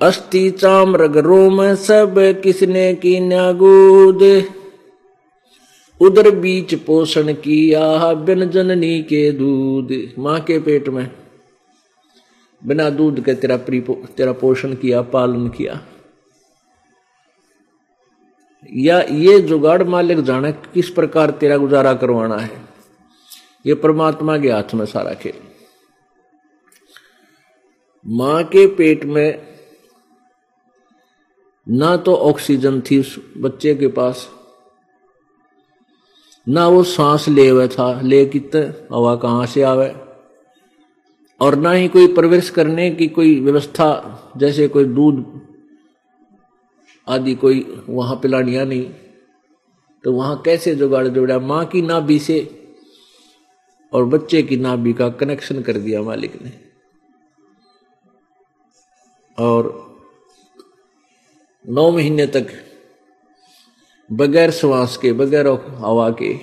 अस्थि 0.01 0.50
चाम 0.51 0.96
रग 0.96 1.17
रोम 1.17 1.62
सब 1.75 2.15
किसने 2.44 2.94
की 2.96 3.20
न्यागूद 3.20 4.24
उधर 6.01 6.29
बीच 6.32 6.74
पोषण 6.75 7.34
किया 7.34 8.13
बिन 8.13 8.50
जननी 8.50 9.01
के 9.03 9.32
दूध। 9.32 9.94
माँ 10.20 10.39
के 10.39 10.60
पेट 10.60 10.89
में 10.89 11.10
बिना 12.62 12.89
दूध 12.89 13.24
के 13.25 13.34
तेरा 13.34 13.58
तेरा 13.58 14.32
पोषण 14.32 14.74
किया, 14.75 15.01
पालन 15.01 15.48
किया। 15.50 15.82
या 18.69 19.00
ये 19.01 19.39
जुगाड़ 19.39 19.83
मालिक 19.83 20.19
जाने 20.19 20.51
किस 20.51 20.89
प्रकार 20.89 21.31
तेरा 21.31 21.57
गुजारा 21.57 21.93
करवाना 21.93 22.38
है। 22.38 22.62
ये 23.65 23.74
परमात्मा 23.75 24.38
के 24.38 24.51
हाथ 24.51 24.74
में 24.74 24.86
सारा 24.86 25.13
खेल। 25.13 25.33
माँ 28.05 28.43
के 28.43 28.65
पेट 28.67 29.05
में 29.05 29.47
ना 31.67 31.95
तो 31.97 32.15
ऑक्सीजन 32.15 32.81
थी 32.81 33.00
उस 33.00 33.15
बच्चे 33.38 33.75
के 33.75 33.88
पास, 33.88 34.27
ना 36.47 36.67
वो 36.67 36.83
सांस 36.83 37.27
ले 37.27 37.47
हुए 37.50 37.67
था, 37.67 38.01
ले 38.01 38.25
कितने, 38.25 38.62
हवा 38.91 39.15
कहाँ 39.15 39.45
से 39.45 39.62
आवे? 39.62 39.95
और 41.41 41.55
ना 41.55 41.71
ही 41.71 41.88
कोई 41.88 42.07
प्रवेश 42.13 42.50
करने 42.50 42.89
की 42.91 43.07
कोई 43.07 43.39
व्यवस्था, 43.39 43.89
जैसे 44.38 44.67
कोई 44.67 44.86
दूध 44.86 45.47
आदि 47.07 47.35
कोई 47.35 47.83
वहाँ 47.89 48.15
पिलानिया 48.15 48.63
नहीं। 48.65 48.85
तो 50.03 50.13
वहाँ 50.13 50.41
कैसे 50.41 50.75
जुगाड़ 50.75 51.07
जोड़ा? 51.07 51.39
माँ 51.39 51.65
की 51.65 51.81
नाभि 51.81 52.19
से 52.19 52.37
और 53.93 54.05
बच्चे 54.05 54.41
की 54.43 54.57
नाभि 54.57 54.93
का 54.93 55.09
कनेक्शन 55.09 55.61
कर 55.61 55.77
दिया 55.77 56.01
मालिक 56.01 56.41
ने। 56.41 56.51
और 59.37 59.87
नौ 61.65 61.89
महीने 61.91 62.25
तक 62.27 62.47
बगैर 64.09 64.51
श्वास 64.51 64.97
के, 64.97 65.11
बगैर 65.13 65.47
हवा 65.47 66.09
के 66.21 66.33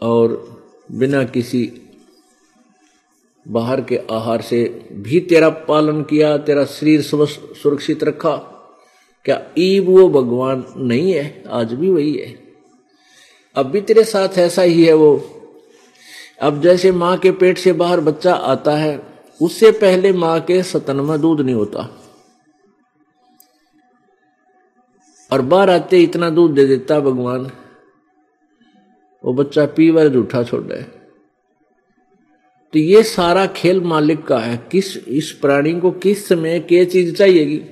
और 0.00 0.28
बिना 0.92 1.24
किसी 1.24 1.64
बाहर 3.50 3.80
के 3.80 4.00
आहार 4.10 4.40
से 4.40 4.88
भी 4.92 5.20
तेरा 5.20 5.48
पालन 5.50 6.02
किया, 6.02 6.38
तेरा 6.38 6.64
शरीर 6.64 7.02
सुरक्षित 7.02 8.04
रखा। 8.04 8.36
क्या 9.24 9.50
ईब 9.58 9.88
वो 9.88 10.08
भगवान 10.08 10.64
नहीं 10.76 11.12
है? 11.12 11.44
आज 11.48 11.72
भी 11.74 11.90
वही 11.90 12.16
है। 12.16 12.38
अब 13.54 13.66
भी 13.66 13.80
तेरे 13.80 14.04
साथ 14.04 14.38
ऐसा 14.38 14.62
ही 14.62 14.84
है 14.84 14.94
वो। 14.94 15.24
अब 16.42 16.62
जैसे 16.62 16.92
माँ 16.92 17.18
के 17.18 17.30
पेट 17.30 17.58
से 17.58 17.72
बाहर 17.72 18.00
बच्चा 18.00 18.34
आता 18.34 18.76
है, 18.76 19.02
उससे 19.42 19.70
पहले 19.70 20.12
माँ 20.12 20.40
के 20.40 20.62
सतन 20.62 20.96
में 20.96 21.20
दूध 21.20 21.40
नहीं 21.40 21.54
होता। 21.54 22.02
और 25.32 25.42
बाहर 25.42 25.70
आते 25.70 25.98
इतना 25.98 26.30
दूध 26.30 26.54
दे 26.54 26.64
देता 26.66 27.00
भगवान। 27.00 27.50
वो 29.24 29.32
बच्चा 29.32 29.66
पी 29.66 29.72
पीवर 29.76 30.08
जूठा 30.08 30.42
छोड़ 30.42 30.72
है 30.72 30.97
तो 32.72 32.78
ये 32.78 33.02
सारा 33.02 33.46
खेल 33.46 33.80
मालिक 33.80 34.24
का 34.24 34.38
है। 34.38 34.68
किस, 34.72 34.96
इस 34.96 35.32
प्राणी 35.32 35.80
को 35.80 35.90
किस 35.90 36.28
समय 36.28 36.60
क्या 36.60 36.84
चीज़ 36.84 37.14
चाहिएगी? 37.14 37.62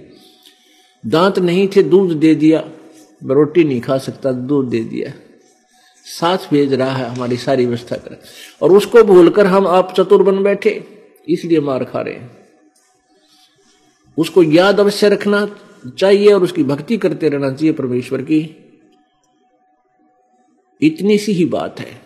दांत 1.07 1.39
नहीं 1.39 1.69
थे, 1.69 1.83
दूध 1.83 2.13
दे 2.13 2.35
दिया 2.35 2.71
रोटी 3.23 3.65
नहीं 3.65 3.81
खा 3.81 3.99
सकता, 3.99 4.33
दूध 4.33 4.69
दे 4.69 4.81
दिया। 4.81 5.13
साथ 6.05 6.39
भेज 6.51 6.73
रहा 6.73 6.93
है 6.93 7.07
हमारी 7.07 7.37
सारी 7.37 7.67
व्यवस्था 7.67 7.97
कर। 7.97 8.23
और 8.63 8.73
उसको 8.73 9.03
भूलकर 9.03 9.47
हम 9.47 9.67
आप 9.67 9.95
चतुर 9.97 10.23
बन 10.23 10.43
बैठे, 10.43 10.85
इसलिए 11.29 11.61
मार 11.61 11.85
खा 11.85 12.01
रहे 12.01 12.15
हैं। 12.15 12.37
उसको 14.19 14.43
याद 14.43 14.81
अवश्य 14.81 15.09
रखना 15.09 15.57
चाहिए 15.99 16.33
और 16.33 16.43
उसकी 16.43 16.65
भक्ति 16.65 16.97
करते 16.97 17.29
रहना 17.29 17.53
चाहिए 17.53 17.73
परमेश्वर 17.73 18.23
की। 18.23 18.57
इतनी 20.83 21.19
सी 21.19 21.33
ही 21.33 21.45
बात 21.45 21.81
है। 21.81 22.06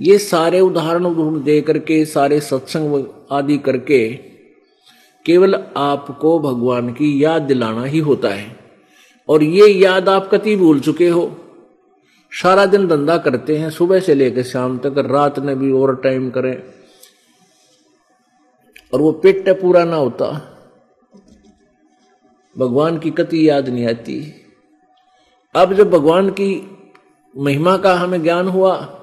ये 0.00 0.18
सारे 0.18 0.60
उदाहरण 0.60 1.04
उदाहरण 1.04 1.42
दे 1.42 1.60
करके, 1.60 2.04
सारे 2.04 2.40
सत्संग 2.40 3.04
आदि 3.32 3.58
करके 3.58 4.14
केवल 5.26 5.54
आपको 5.76 6.38
भगवान 6.38 6.92
की 6.92 7.24
याद 7.24 7.42
दिलाना 7.42 7.84
ही 7.84 7.98
होता 7.98 8.28
है। 8.28 8.56
और 9.28 9.42
ये 9.42 9.66
याद 9.66 10.08
आप 10.08 10.30
कति 10.32 10.56
भूल 10.56 10.80
चुके 10.80 11.08
हो। 11.08 11.36
सारा 12.30 12.66
दिन 12.66 12.88
धंधा 12.88 13.18
करते 13.18 13.56
हैं, 13.56 13.70
सुबह 13.70 14.00
से 14.00 14.14
लेकर 14.14 14.42
शाम 14.42 14.78
तक, 14.78 14.94
रात 14.98 15.38
में 15.38 15.58
भी 15.58 15.72
ओवर 15.72 15.94
टाइम 15.94 16.30
करें। 16.30 16.62
और 18.94 19.00
वो 19.00 19.12
पेट 19.12 19.60
पूरा 19.60 19.84
ना 19.84 19.96
होता। 19.96 20.54
भगवान 22.58 22.98
की 22.98 23.10
कति 23.10 23.48
याद 23.48 23.68
नहीं 23.68 23.86
आती। 23.86 24.34
अब 25.54 25.74
जब 25.74 25.90
भगवान 25.90 26.30
की 26.30 26.70
महिमा 27.38 27.76
का 27.76 27.94
हमें 27.94 28.22
ज्ञान 28.22 28.48
हुआ 28.48 28.94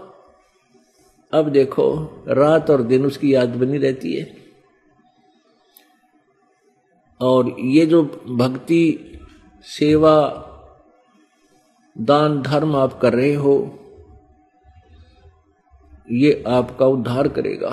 अब 1.34 1.50
देखो, 1.50 1.86
रात 2.28 2.70
और 2.70 2.82
दिन 2.82 3.06
उसकी 3.06 3.34
याद 3.34 3.50
बनी 3.50 3.78
रहती 3.78 4.14
है। 4.14 4.38
और 7.22 7.56
ये 7.60 7.86
जो 7.86 8.04
भक्ति, 8.30 9.12
सेवा, 9.64 10.42
दान, 11.98 12.42
धर्म 12.42 12.76
आप 12.76 13.00
कर 13.00 13.14
रहे 13.14 13.34
हो, 13.34 13.56
ये 16.12 16.44
आपका 16.48 16.86
उद्धार 16.86 17.28
करेगा, 17.28 17.70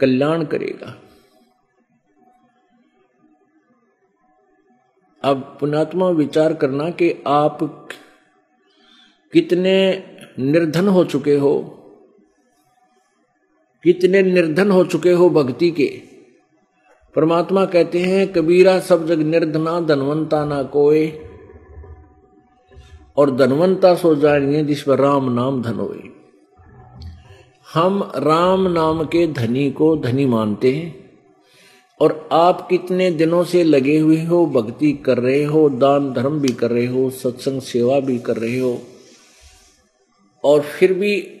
कल्याण 0.00 0.44
करेगा। 0.44 0.96
अब 5.22 5.56
पुणात्मा 5.60 6.08
विचार 6.08 6.54
करना 6.54 6.90
कि 6.90 7.22
आप 7.26 7.58
कितने 9.32 9.74
निर्धन 10.38 10.88
हो 10.88 11.04
चुके 11.04 11.36
हो 11.36 11.76
कितने 13.82 14.22
निर्धन 14.22 14.70
हो 14.70 14.84
चुके 14.84 15.10
हो 15.10 15.30
भक्ति 15.30 15.70
के। 15.70 16.00
परमात्मा 17.16 17.64
कहते 17.64 17.98
हैं, 17.98 18.32
कबीरा 18.32 18.80
सब 18.80 19.06
जग 19.06 19.18
निर्धना, 19.18 19.80
धनवंता 19.80 20.44
ना 20.44 20.62
कोय 20.62 21.12
और 23.16 23.36
धनवंता 23.36 23.94
सो 23.94 24.14
जानिए 24.14 24.64
जिस 24.64 24.82
पर 24.82 24.98
राम 24.98 25.32
नाम 25.32 25.62
धन 25.62 25.74
होए। 25.74 26.02
हम 27.74 28.12
राम 28.16 28.68
नाम 28.68 29.04
के 29.04 29.26
धनी 29.26 29.70
को 29.70 29.96
धनी 29.96 30.26
मानते 30.26 30.72
हैं। 30.72 31.10
और 32.00 32.28
आप 32.32 32.68
कितने 32.68 33.10
दिनों 33.10 33.44
से 33.44 33.64
लगे 33.64 33.98
हुए 33.98 34.24
हो, 34.24 34.46
भक्ति 34.46 34.92
कर 34.92 35.18
रहे 35.18 35.44
हो, 35.44 35.68
दान 35.68 36.12
धर्म 36.12 36.40
भी 36.40 36.48
कर 36.48 36.70
रहे 36.70 36.86
हो, 36.86 37.10
सत्संग 37.10 37.60
सेवा 37.60 38.00
भी 38.00 38.18
कर 38.18 38.36
रहे 38.36 38.58
हो। 38.58 38.82
और 40.44 40.60
फिर 40.60 40.92
भी 40.92 41.36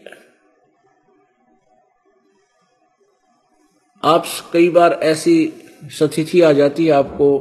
आप 4.04 4.24
कई 4.52 4.68
बार 4.68 4.92
ऐसी 4.92 5.52
स्थिति 5.84 6.40
आ 6.40 6.52
जाती 6.52 6.86
है 6.86 6.92
आपको 6.92 7.38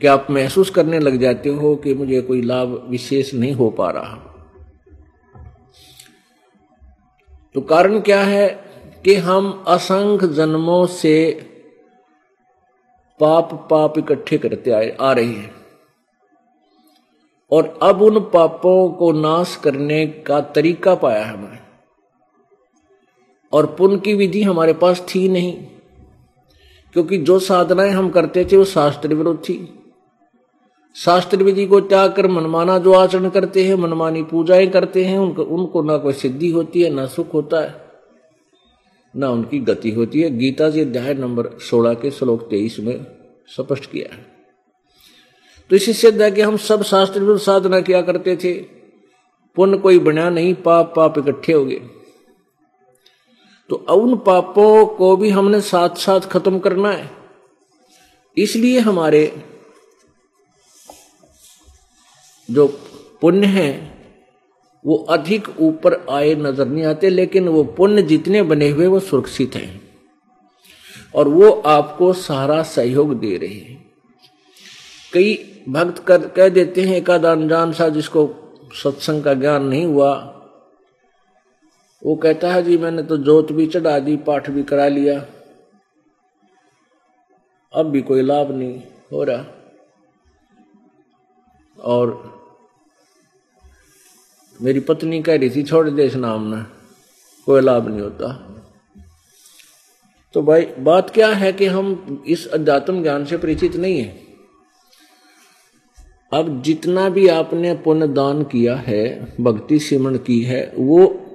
कि 0.00 0.06
आप 0.06 0.26
महसूस 0.30 0.70
करने 0.70 0.98
लग 0.98 1.16
जाते 1.16 1.48
हो 1.48 1.76
कि 1.76 1.94
मुझे 1.94 2.20
कोई 2.20 2.42
लाभ 2.42 2.86
विशेष 2.88 3.34
नहीं 3.34 3.52
हो 3.52 3.70
पा 3.70 3.90
रहा। 3.90 4.16
तो 7.54 7.60
कारण 7.60 8.00
क्या 8.00 8.22
है 8.24 8.48
कि 9.04 9.14
हम 9.14 9.64
असंख्य 9.68 10.28
जन्मों 10.28 10.86
से 10.86 11.46
पाप 13.20 13.68
पाप 13.70 13.98
इकट्ठे 13.98 14.38
करते 14.38 14.70
आए 14.70 14.96
आ 15.00 15.12
रहे 15.12 15.24
हैं। 15.24 15.54
और 17.50 17.78
अब 17.82 18.02
उन 18.02 18.20
पापों 18.20 18.90
को 18.90 19.12
नाश 19.12 19.56
करने 19.56 20.06
का 20.06 20.40
तरीका 20.40 20.94
पाया 20.94 21.24
है 21.24 21.32
हमें 21.32 21.59
और 23.52 23.66
पुण्य 23.66 23.98
की 23.98 24.14
विधि 24.14 24.42
हमारे 24.42 24.72
पास 24.72 25.06
थी 25.14 25.28
नहीं। 25.28 25.52
क्योंकि 26.92 27.18
जो 27.18 27.38
साधनाएँ 27.38 27.90
हम 27.90 28.10
करते 28.10 28.44
थे, 28.44 28.56
वो 28.56 28.64
शास्त्र 28.64 29.14
विरुद्ध 29.14 29.40
थी 29.40 29.74
शास्त्र 30.94 31.42
विधि 31.42 31.66
को 31.66 31.80
त्याग 31.80 32.12
कर 32.12 32.28
मनमाना 32.28 32.78
जो 32.78 32.92
आचरण 32.92 33.28
करते 33.28 33.64
हैं, 33.64 33.74
मनमानी 33.74 34.22
पूजाएँ 34.22 34.66
करते 34.66 35.04
हैं, 35.04 35.18
उनको 35.18 35.42
उनको 35.42 35.82
ना 35.82 35.96
कोई 35.96 36.12
सिद्धि 36.12 36.50
होती 36.50 36.82
है, 36.82 36.90
ना 36.90 37.06
सुख 37.06 37.34
होता 37.34 37.60
है। 37.60 37.90
ना 39.16 39.30
उनकी 39.30 39.58
गति 39.58 39.90
होती 39.90 40.20
है। 40.20 40.38
गीता 40.38 40.70
जी 40.70 40.80
अध्याय 40.80 41.14
नंबर 41.14 41.58
सोलह 41.58 41.94
के 41.94 42.10
श्लोक 42.10 42.42
तेईस 42.50 42.76
में 42.80 43.06
स्पष्ट 43.48 43.90
किया 43.90 44.14
है। 44.14 44.26
तो 45.70 45.76
इसी 45.76 45.92
सिद्ध 45.92 46.22
है 46.22 46.30
कि 46.30 46.40
हम 46.40 46.56
सब 46.56 46.82
शास्त्र 46.82 47.20
विरुद्ध 47.20 47.40
साधना 47.40 47.80
किया 47.80 48.02
करते 48.02 48.36
थे? 48.36 48.54
पुण्य 49.56 49.78
कोई 49.78 49.98
बना 49.98 50.30
नहीं, 50.30 50.54
पाप 50.54 50.92
पाप 50.96 51.18
इकट्ठे 51.18 51.52
हो 51.52 51.64
गए। 51.64 51.80
तो 53.70 53.76
उन 53.76 54.16
पापों 54.16 54.86
को 54.86 55.16
भी 55.16 55.30
हमने 55.30 55.60
साथ 55.60 55.88
साथ 55.88 56.20
खत्म 56.20 56.58
करना 56.58 56.92
है। 56.92 57.10
इसलिए 58.36 58.78
हमारे 58.78 59.42
जो 62.50 62.66
पुण्य 63.20 63.46
है, 63.46 63.98
वो 64.86 64.96
अधिक 64.96 65.48
ऊपर 65.60 66.06
आए 66.10 66.34
नज़र 66.34 66.66
नहीं 66.66 66.84
आते, 66.84 67.10
लेकिन 67.10 67.48
वो 67.48 67.64
पुण्य 67.64 68.02
जितने 68.02 68.42
बने 68.42 68.68
हुए 68.68 68.86
वो 68.86 69.00
सुरक्षित 69.00 69.54
हैं। 69.54 69.80
और 71.14 71.28
वो 71.28 71.50
आपको 71.50 72.12
सारा 72.12 72.62
सहयोग 72.62 73.14
दे 73.20 73.36
रहे 73.36 73.48
हैं। 73.48 73.92
कई 75.12 75.62
भक्त 75.68 76.04
कर, 76.04 76.28
कह 76.28 76.48
देते 76.48 76.82
हैं 76.82 76.96
एक 76.96 77.10
अनजान 77.10 77.72
सा 77.72 77.88
जिसको 77.88 78.28
सत्संग 78.72 79.24
का 79.24 79.34
ज्ञान 79.34 79.64
नहीं 79.64 79.86
हुआ 79.86 80.36
वो 82.04 82.16
कहता 82.16 82.54
है, 82.54 82.62
जी, 82.62 82.78
मैंने 82.78 83.02
तो 83.02 83.16
जोत 83.16 83.52
भी 83.52 83.66
चढ़ा 83.66 83.98
दी, 83.98 84.16
पाठ 84.16 84.50
भी 84.50 84.62
करा 84.62 84.88
लिया। 84.88 85.26
अब 87.72 87.86
भी 87.86 88.02
कोई 88.02 88.22
लाभ 88.22 88.50
नहीं 88.50 88.82
हो 89.12 89.24
रहा। 89.24 89.44
और 91.80 92.30
मेरी 94.62 94.80
पत्नी 94.80 95.22
कह 95.22 95.38
रही 95.38 95.50
थी, 95.50 95.62
छोड़ 95.62 95.90
दे 95.90 96.06
इस 96.06 96.14
नाम 96.14 96.54
ने, 96.54 96.62
कोई 97.46 97.60
लाभ 97.60 97.88
नहीं 97.88 98.00
होता। 98.00 98.46
तो 100.34 100.42
भाई, 100.42 100.62
बात 100.64 101.10
क्या 101.10 101.28
है 101.28 101.52
कि 101.52 101.66
हम 101.66 102.22
इस 102.26 102.46
अध्यात्म 102.46 103.02
ज्ञान 103.02 103.24
से 103.24 103.38
परिचित 103.38 103.76
नहीं 103.76 104.02
है। 104.02 104.22
अब 106.32 106.62
जितना 106.62 107.08
भी 107.08 107.28
आपने 107.28 107.74
पुण्य 107.74 108.08
दान 108.08 108.42
किया 108.42 108.76
है, 108.76 109.34
भक्ति 109.40 109.78
सिमरण 109.78 110.18
की 110.18 110.40
है, 110.40 110.72
वो 110.78 111.26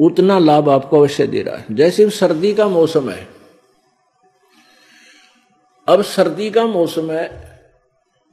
उतना 0.00 0.38
लाभ 0.38 0.68
आपको 0.70 0.98
अवश्य 0.98 1.26
दे 1.26 1.42
रहा 1.42 1.56
है। 1.56 1.74
जैसे 1.76 2.08
सर्दी 2.12 2.52
का 2.54 2.66
मौसम 2.68 3.10
है, 3.10 3.26
अब 5.88 6.02
सर्दी 6.04 6.50
का 6.50 6.64
मौसम 6.68 7.10
है 7.10 7.28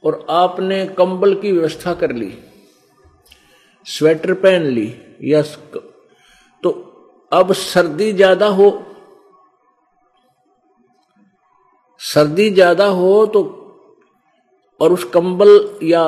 और 0.03 0.25
आपने 0.31 0.85
कंबल 0.97 1.33
की 1.35 1.51
व्यवस्था 1.51 1.93
कर 1.95 2.11
ली, 2.13 2.33
स्वेटर 3.87 4.33
पहन 4.35 4.63
ली, 4.63 4.93
या 5.23 5.41
तो 6.63 6.69
अब 7.31 7.53
सर्दी 7.53 8.11
ज़्यादा 8.13 8.47
हो, 8.49 8.69
सर्दी 12.01 12.49
ज़्यादा 12.51 12.85
हो 12.87 13.25
तो 13.27 13.43
और 14.81 14.93
उस 14.93 15.03
कंबल 15.13 15.49
या 15.83 16.03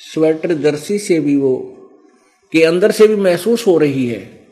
स्वेटर 0.00 0.52
जर्सी 0.54 0.98
से 0.98 1.18
भी 1.20 1.36
वो 1.36 1.54
के 2.52 2.64
अंदर 2.64 2.90
से 2.90 3.08
भी 3.08 3.16
महसूस 3.16 3.66
हो 3.66 3.78
रही 3.78 4.06
है। 4.06 4.48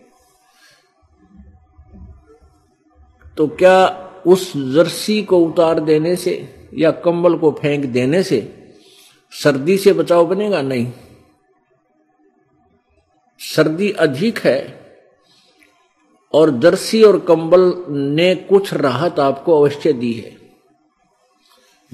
तो 3.37 3.47
क्या 3.47 4.07
उस 4.27 4.53
जर्सी 4.57 5.23
को 5.23 5.39
उतार 5.39 5.81
देने 5.81 6.17
से 6.17 6.55
या 6.75 6.91
कंबल 6.91 7.39
को 7.39 7.51
फेंक 7.51 7.85
देने 7.85 8.23
से 8.23 8.69
सर्दी 9.31 9.79
से 9.79 9.93
बचाव 9.93 10.27
बनेगा? 10.27 10.63
नहीं। 10.63 10.93
सर्दी 13.39 13.91
अधिक 13.91 14.39
है 14.39 14.87
और 16.33 16.51
जर्सी 16.51 17.03
और 17.03 17.21
कंबल 17.21 17.85
ने 17.89 18.35
कुछ 18.35 18.75
राहत 18.75 19.19
आपको 19.19 19.63
अवश्य 19.63 19.93
दी 19.93 20.13
है। 20.13 20.37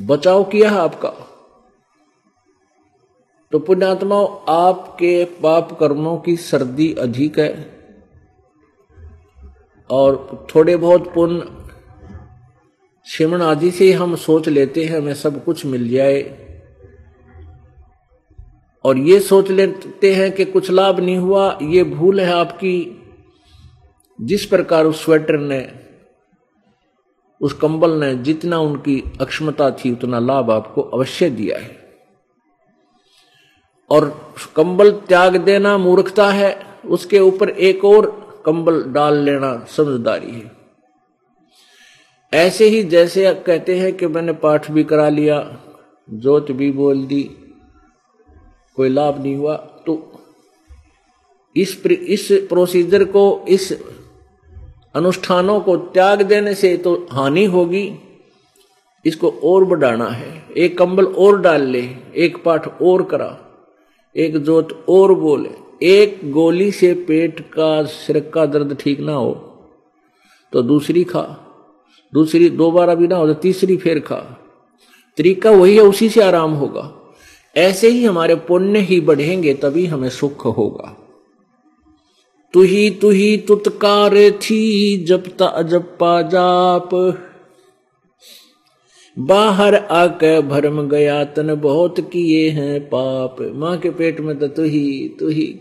बचाव 0.01 0.45
किया 0.45 0.71
है 0.71 0.79
आपका। 0.79 1.32
तो 3.53 3.59
पुण्यात्माओं 3.59 4.53
आपके 4.53 5.25
पाप 5.25 5.79
कर्मों 5.81 6.19
की 6.19 6.37
सर्दी 6.37 6.95
अधिक 6.95 7.39
है। 7.39 7.79
और 9.91 10.47
थोड़े 10.55 10.77
बहुत 10.77 11.15
पुण्य 11.15 11.49
शिमण 13.07 13.43
आदि 13.43 13.71
से 13.71 13.93
हम 13.93 14.17
सोच 14.17 14.49
लेते 14.49 14.85
हैं, 14.85 14.99
हमें 14.99 15.15
सब 15.15 15.45
कुछ 15.45 15.67
मिल 15.67 15.89
जाए। 15.89 16.43
और 18.85 18.99
ये 18.99 19.21
सोच 19.21 19.51
लेते 19.51 20.15
हैं 20.15 20.33
कि 20.33 20.45
कुछ 20.45 20.71
लाभ 20.71 21.01
नहीं 21.01 21.17
हुआ, 21.17 21.59
ये 21.63 21.85
भूल 21.85 22.21
है 22.21 22.33
आपकी। 22.33 23.03
जिस 24.21 24.47
प्रकार 24.47 24.85
उस 24.85 25.05
स्वेटर 25.05 25.39
ने, 25.39 25.73
उस 27.41 27.53
कंबल 27.53 27.91
ने 27.91 28.15
जितना 28.15 28.59
उनकी 28.59 29.13
अक्षमता 29.21 29.71
थी, 29.71 29.93
उतना 29.93 30.19
लाभ 30.19 30.51
आपको 30.51 30.83
अवश्य 30.83 31.31
दिया 31.31 31.59
है। 31.59 31.82
और 33.93 34.09
कंबल 34.57 34.91
त्याग 35.09 35.37
देना 35.43 35.77
मूर्खता 35.79 36.31
है, 36.31 36.51
उसके 36.87 37.21
ऊपर 37.21 37.49
एक 37.49 37.85
और 37.85 38.07
कंबल 38.47 38.83
डाल 38.93 39.19
लेना 39.25 39.55
समझदारी 39.69 40.31
है। 40.31 40.51
ऐसे 42.33 42.69
ही 42.69 42.83
जैसे 42.85 43.25
आप 43.27 43.43
कहते 43.47 43.79
हैं 43.79 43.93
कि 43.93 44.07
मैंने 44.07 44.33
पाठ 44.35 44.71
भी 44.71 44.85
करा 44.85 45.09
लिया, 45.11 45.39
जोत 46.09 46.51
भी 46.53 46.71
बोल 46.73 47.05
दी, 47.07 47.23
कोई 48.77 48.89
लाभ 48.89 49.23
नहीं 49.23 49.37
हुआ 49.37 49.57
तो 49.87 49.97
इस 51.57 51.77
इस 51.87 52.29
प्रोसीजर 52.49 53.05
को, 53.07 53.45
इस 53.49 53.73
अनुष्ठानों 54.95 55.59
को 55.61 55.77
त्याग 55.77 56.23
देने 56.23 56.55
से 56.55 56.77
तो 56.77 56.95
हानि 57.13 57.45
होगी, 57.47 57.85
इसको 59.05 59.31
और 59.45 59.65
बढ़ाना 59.65 60.09
है। 60.09 60.33
एक 60.57 60.77
कंबल 60.79 61.07
और 61.07 61.41
डाल 61.41 61.63
ले, 61.63 61.83
एक 62.17 62.43
पाठ 62.45 62.83
और 62.83 63.03
करा। 63.05 63.29
एक 64.17 64.37
जोत 64.37 64.73
और 64.89 65.15
बोले, 65.15 65.51
एक 65.83 66.21
गोली 66.33 66.71
से 66.73 66.93
पेट 67.05 67.41
का, 67.41 67.83
सिर 67.83 68.19
का 68.35 68.47
दर्द 68.47 68.77
ठीक 68.81 69.01
ना 69.01 69.15
हो 69.15 69.33
तो 70.53 70.63
दूसरी 70.63 71.05
खा। 71.05 71.23
दूसरी 72.13 72.49
दोबारा 72.51 72.95
भी 72.95 73.07
ना 73.09 73.17
हो 73.17 73.27
तो 73.27 73.35
तीसरी 73.35 73.77
फिर 73.77 74.01
खा। 74.01 74.17
तरीका 75.19 75.51
वही 75.51 75.75
है, 75.77 75.83
उसी 75.83 76.09
से 76.09 76.23
आराम 76.23 76.53
होगा। 76.53 76.91
ऐसे 77.57 77.89
ही 77.89 78.05
हमारे 78.05 78.35
पुण्य 78.35 78.81
ही 78.81 79.01
बढ़ेंगे, 79.01 79.55
तभी 79.55 79.87
हमें 79.87 80.09
सुख 80.09 80.45
होगा। 80.49 80.97
तु 82.55 82.63
ही 82.63 82.91
तु 82.93 83.13
तुतकार 83.49 84.15
थी 84.41 84.97
जपता 85.05 85.47
अजपा 85.47 86.21
जाप 86.23 86.91
बाहर 89.19 89.75
आके 89.75 90.41
भरम 90.41 90.89
गया, 90.89 91.25
तन 91.25 91.55
बहुत 91.55 92.01
किए 92.01 92.51
हैं 92.51 92.81
पाप। 92.87 93.37
माँ 93.55 93.79
के 93.79 93.91
पेट 93.91 94.21
में 94.21 94.39
तो 94.39 94.49
तू 94.49 94.63
ही 94.63 95.09
तू 95.19 95.29
ही। 95.29 95.61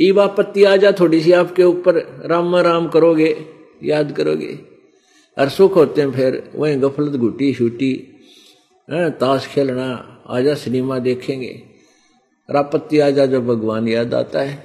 ईवा 0.00 0.26
पत्ती 0.26 0.64
आ 0.64 0.76
जा 0.76 0.92
थोड़ी 0.92 1.20
सी 1.20 1.32
आपके 1.32 1.62
ऊपर। 1.62 2.22
राम 2.26 2.56
राम 2.56 2.88
करोगे, 2.88 3.36
याद 3.84 4.12
करोगे। 4.12 4.58
और 5.38 5.48
सुख 5.48 5.76
होते 5.76 6.00
हैं 6.00 6.12
फिर, 6.12 6.50
वही 6.54 6.76
गफलत 6.76 7.12
घुटी 7.12 7.52
छुटी। 7.54 7.92
ताश 8.90 9.46
खेलना, 9.46 10.22
आजा 10.26 10.54
सिनेमा 10.54 10.98
देखेंगे। 10.98 11.62
रापत्ती 12.50 12.98
आ 12.98 13.10
जा 13.10 13.26
जब 13.26 13.46
भगवान 13.46 13.88
याद 13.88 14.14
आता 14.14 14.40
है। 14.40 14.64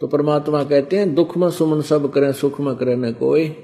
तो 0.00 0.06
परमात्मा 0.06 0.64
कहते 0.64 0.96
हैं, 0.96 1.14
दुख 1.14 1.36
में 1.36 1.50
सुमन 1.50 1.80
सब 1.80 2.12
करें, 2.12 2.32
सुख 2.32 2.60
में 2.60 2.74
करें 2.74 2.96
न 2.96 3.12
कोई। 3.12 3.56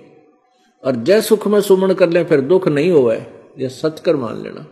और 0.87 0.96
जय 0.96 1.20
सुख 1.20 1.46
में 1.46 1.61
सुमन 1.61 1.94
कर 1.94 2.09
ले, 2.09 2.25
फिर 2.25 2.40
दुख 2.40 2.68
नहीं 2.68 3.11
है 3.11 3.44
यह 3.59 3.68
सत्कर 3.68 4.16
मान 4.16 4.42
लेना। 4.42 4.66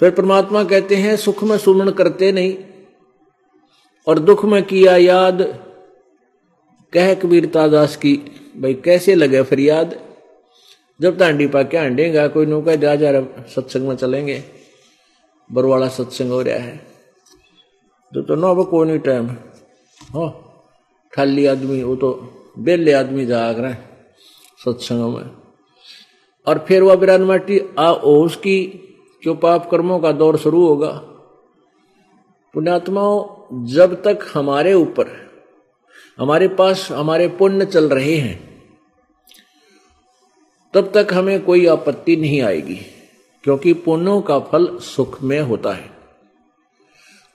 फिर 0.00 0.10
परमात्मा 0.10 0.64
कहते 0.64 0.96
हैं, 0.96 1.16
सुख 1.16 1.44
में 1.44 1.58
सुमन 1.58 1.90
करते 1.90 2.32
नहीं, 2.32 2.56
और 4.06 4.18
दुख 4.18 4.44
में 4.44 4.62
किया 4.62 4.96
याद। 4.96 5.42
कह 6.92 7.14
कबीरता 7.14 7.68
दास 7.68 7.96
की, 7.96 8.16
भाई, 8.56 8.74
कैसे 8.74 9.14
लगे 9.14 9.42
फिर 9.42 9.60
याद? 9.60 10.00
जब 11.00 11.18
तांडी 11.18 11.46
पा 11.46 11.62
क्या 11.62 11.82
हंडेगा, 11.82 12.28
कोई 12.28 12.46
नौका 12.46 12.74
जा 12.74 12.96
जा 12.96 13.22
सत्संग 13.22 13.88
में 13.88 13.96
चलेंगे। 13.96 14.44
बरवाड़ा 15.52 15.88
सत्संग 15.88 16.30
हो 16.30 16.42
रहा 16.42 16.54
है। 16.54 16.76
तो 18.14 18.22
तो 18.22 18.34
ना 18.34 18.62
कोई 18.62 18.88
नहीं 18.88 18.98
टाइम। 18.98 19.26
हो 20.14 20.52
खाली 21.12 21.46
आदमी, 21.46 21.82
वो 21.82 21.96
तो 21.96 22.32
बेले 22.58 22.92
आदमी 22.92 23.26
जाग 23.26 23.58
रहे 23.58 23.72
हैं। 23.72 23.89
सत्संगों 24.64 25.10
में। 25.10 25.30
और 26.46 26.64
फिर 26.68 26.82
वह 26.82 26.96
बिरान 26.96 27.22
माटी 27.22 27.60
आ 27.78 27.92
उसकी 27.92 28.86
जो 29.24 29.34
पाप 29.34 29.70
कर्मों 29.70 29.98
का 29.98 30.12
दौर 30.12 30.36
शुरू 30.36 30.66
होगा। 30.66 30.90
पुण्यात्माओं, 32.54 33.46
जब 33.66 34.02
तक 34.02 34.18
हमारे 34.34 34.74
ऊपर 34.74 35.30
हमारे 36.18 36.48
पास 36.48 36.88
हमारे 36.90 37.28
पुण्य 37.28 37.66
चल 37.66 37.88
रहे 37.88 38.16
हैं, 38.16 38.62
तब 40.74 40.90
तक 40.94 41.14
हमें 41.14 41.44
कोई 41.44 41.66
आपत्ति 41.66 42.16
नहीं 42.16 42.42
आएगी, 42.42 42.78
क्योंकि 43.44 43.72
पुण्यों 43.72 44.22
का 44.22 44.38
फल 44.38 44.78
सुख 44.78 45.22
में 45.22 45.40
होता 45.40 45.72
है। 45.72 45.90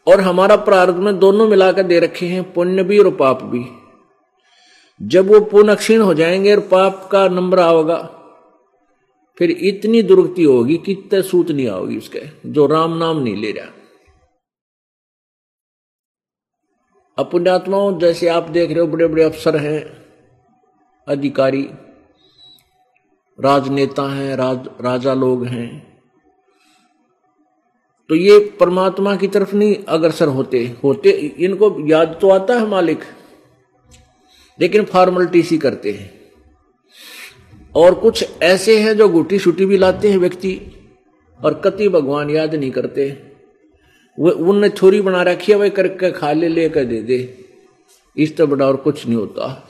और 0.07 0.21
हमारा 0.21 0.55
प्रारंभ 0.55 0.95
में 0.95 1.19
दोनों 1.19 1.47
मिलाकर 1.47 1.83
दे 1.83 1.99
रखे 1.99 2.25
हैं, 2.25 2.53
पुण्य 2.53 2.83
भी 2.83 2.99
और 2.99 3.15
पाप 3.15 3.43
भी। 3.43 3.84
जब 5.01 5.27
वो 5.27 5.39
पुण्य 5.41 5.75
क्षीण 5.75 6.01
हो 6.01 6.13
जाएँगे 6.13 6.55
और 6.55 6.59
पाप 6.61 7.09
का 7.11 7.27
नंबर 7.27 7.59
आओगा, 7.59 7.97
फिर 9.37 9.51
इतनी 9.51 10.01
दुर्गति 10.01 10.43
होगी 10.43 10.77
कितने 10.77 11.21
सूत 11.21 11.51
नहीं 11.51 11.67
आओगी 11.67 11.97
उसके, 11.97 12.21
जो 12.45 12.65
राम 12.65 12.97
नाम 12.97 13.17
नहीं 13.17 13.35
ले 13.35 13.51
रहा। 13.51 13.67
अपुण्यात्माओं 17.17 17.97
जैसे 17.99 18.27
आप 18.27 18.49
देख 18.49 18.71
रहे 18.71 18.79
हो 18.79 18.87
बड़े 18.87 19.07
बड़े 19.07 19.23
अफसर 19.23 19.57
हैं, 19.57 19.81
अधिकारी, 21.07 21.69
राजनेता 23.39 24.03
हैं, 24.13 24.35
राज, 24.35 24.69
राजा 24.81 25.13
लोग 25.13 25.45
हैं। 25.45 25.99
तो 28.09 28.15
ये 28.15 28.39
परमात्मा 28.59 29.15
की 29.15 29.27
तरफ़ 29.27 29.55
नहीं 29.55 29.75
अग्रसर 29.87 30.27
होते 30.27 30.65
होते, 30.83 31.09
इनको 31.09 31.87
याद 31.87 32.17
तो 32.21 32.29
आता 32.29 32.53
है 32.53 32.67
मालिक। 32.67 32.99
लेकिन 34.61 34.83
फॉर्मलिटी 34.83 35.43
सी 35.43 35.57
करते 35.57 35.91
हैं। 35.91 36.13
और 37.75 37.93
कुछ 37.93 38.29
ऐसे 38.43 38.79
हैं 38.79 38.97
जो 38.97 39.09
गुटी 39.09 39.39
शुटी 39.39 39.65
भी 39.65 39.77
लाते 39.77 40.09
हैं 40.09 40.17
व्यक्ति 40.17 40.61
और 41.43 41.53
कति 41.53 41.89
भगवान 41.89 42.29
याद 42.29 42.55
नहीं 42.55 42.71
करते। 42.71 43.21
वो 44.19 44.31
उनने 44.31 44.69
छोरी 44.69 45.01
बना 45.01 45.21
रखी 45.21 45.51
है 45.51 45.57
वही 45.57 45.69
करके 45.69 46.11
खा 46.11 46.31
ले 46.31 46.47
लेकर 46.47 46.85
दे 46.85 47.01
दे। 47.01 47.37
इस 48.17 48.37
तो 48.37 48.47
बड़ा 48.47 48.67
और 48.67 48.75
कुछ 48.75 49.05
नहीं 49.05 49.17
होता। 49.17 49.67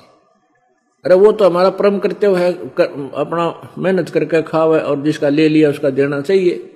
अरे 1.06 1.16
वो 1.16 1.32
तो 1.32 1.46
हमारा 1.46 1.70
परम 1.70 2.00
करते 2.00 2.28
हुए 2.28 2.40
है 2.40 2.54
कर, 2.54 3.12
अपना 3.16 3.74
मेहनत 3.78 4.10
करके 4.10 4.42
खावे 4.42 4.80
और 4.80 5.04
जिसका 5.04 5.30
ले 5.30 5.50
लिया 5.50 5.70
उसका 5.70 5.90
देना 5.90 6.22
चाहिए। 6.22 6.72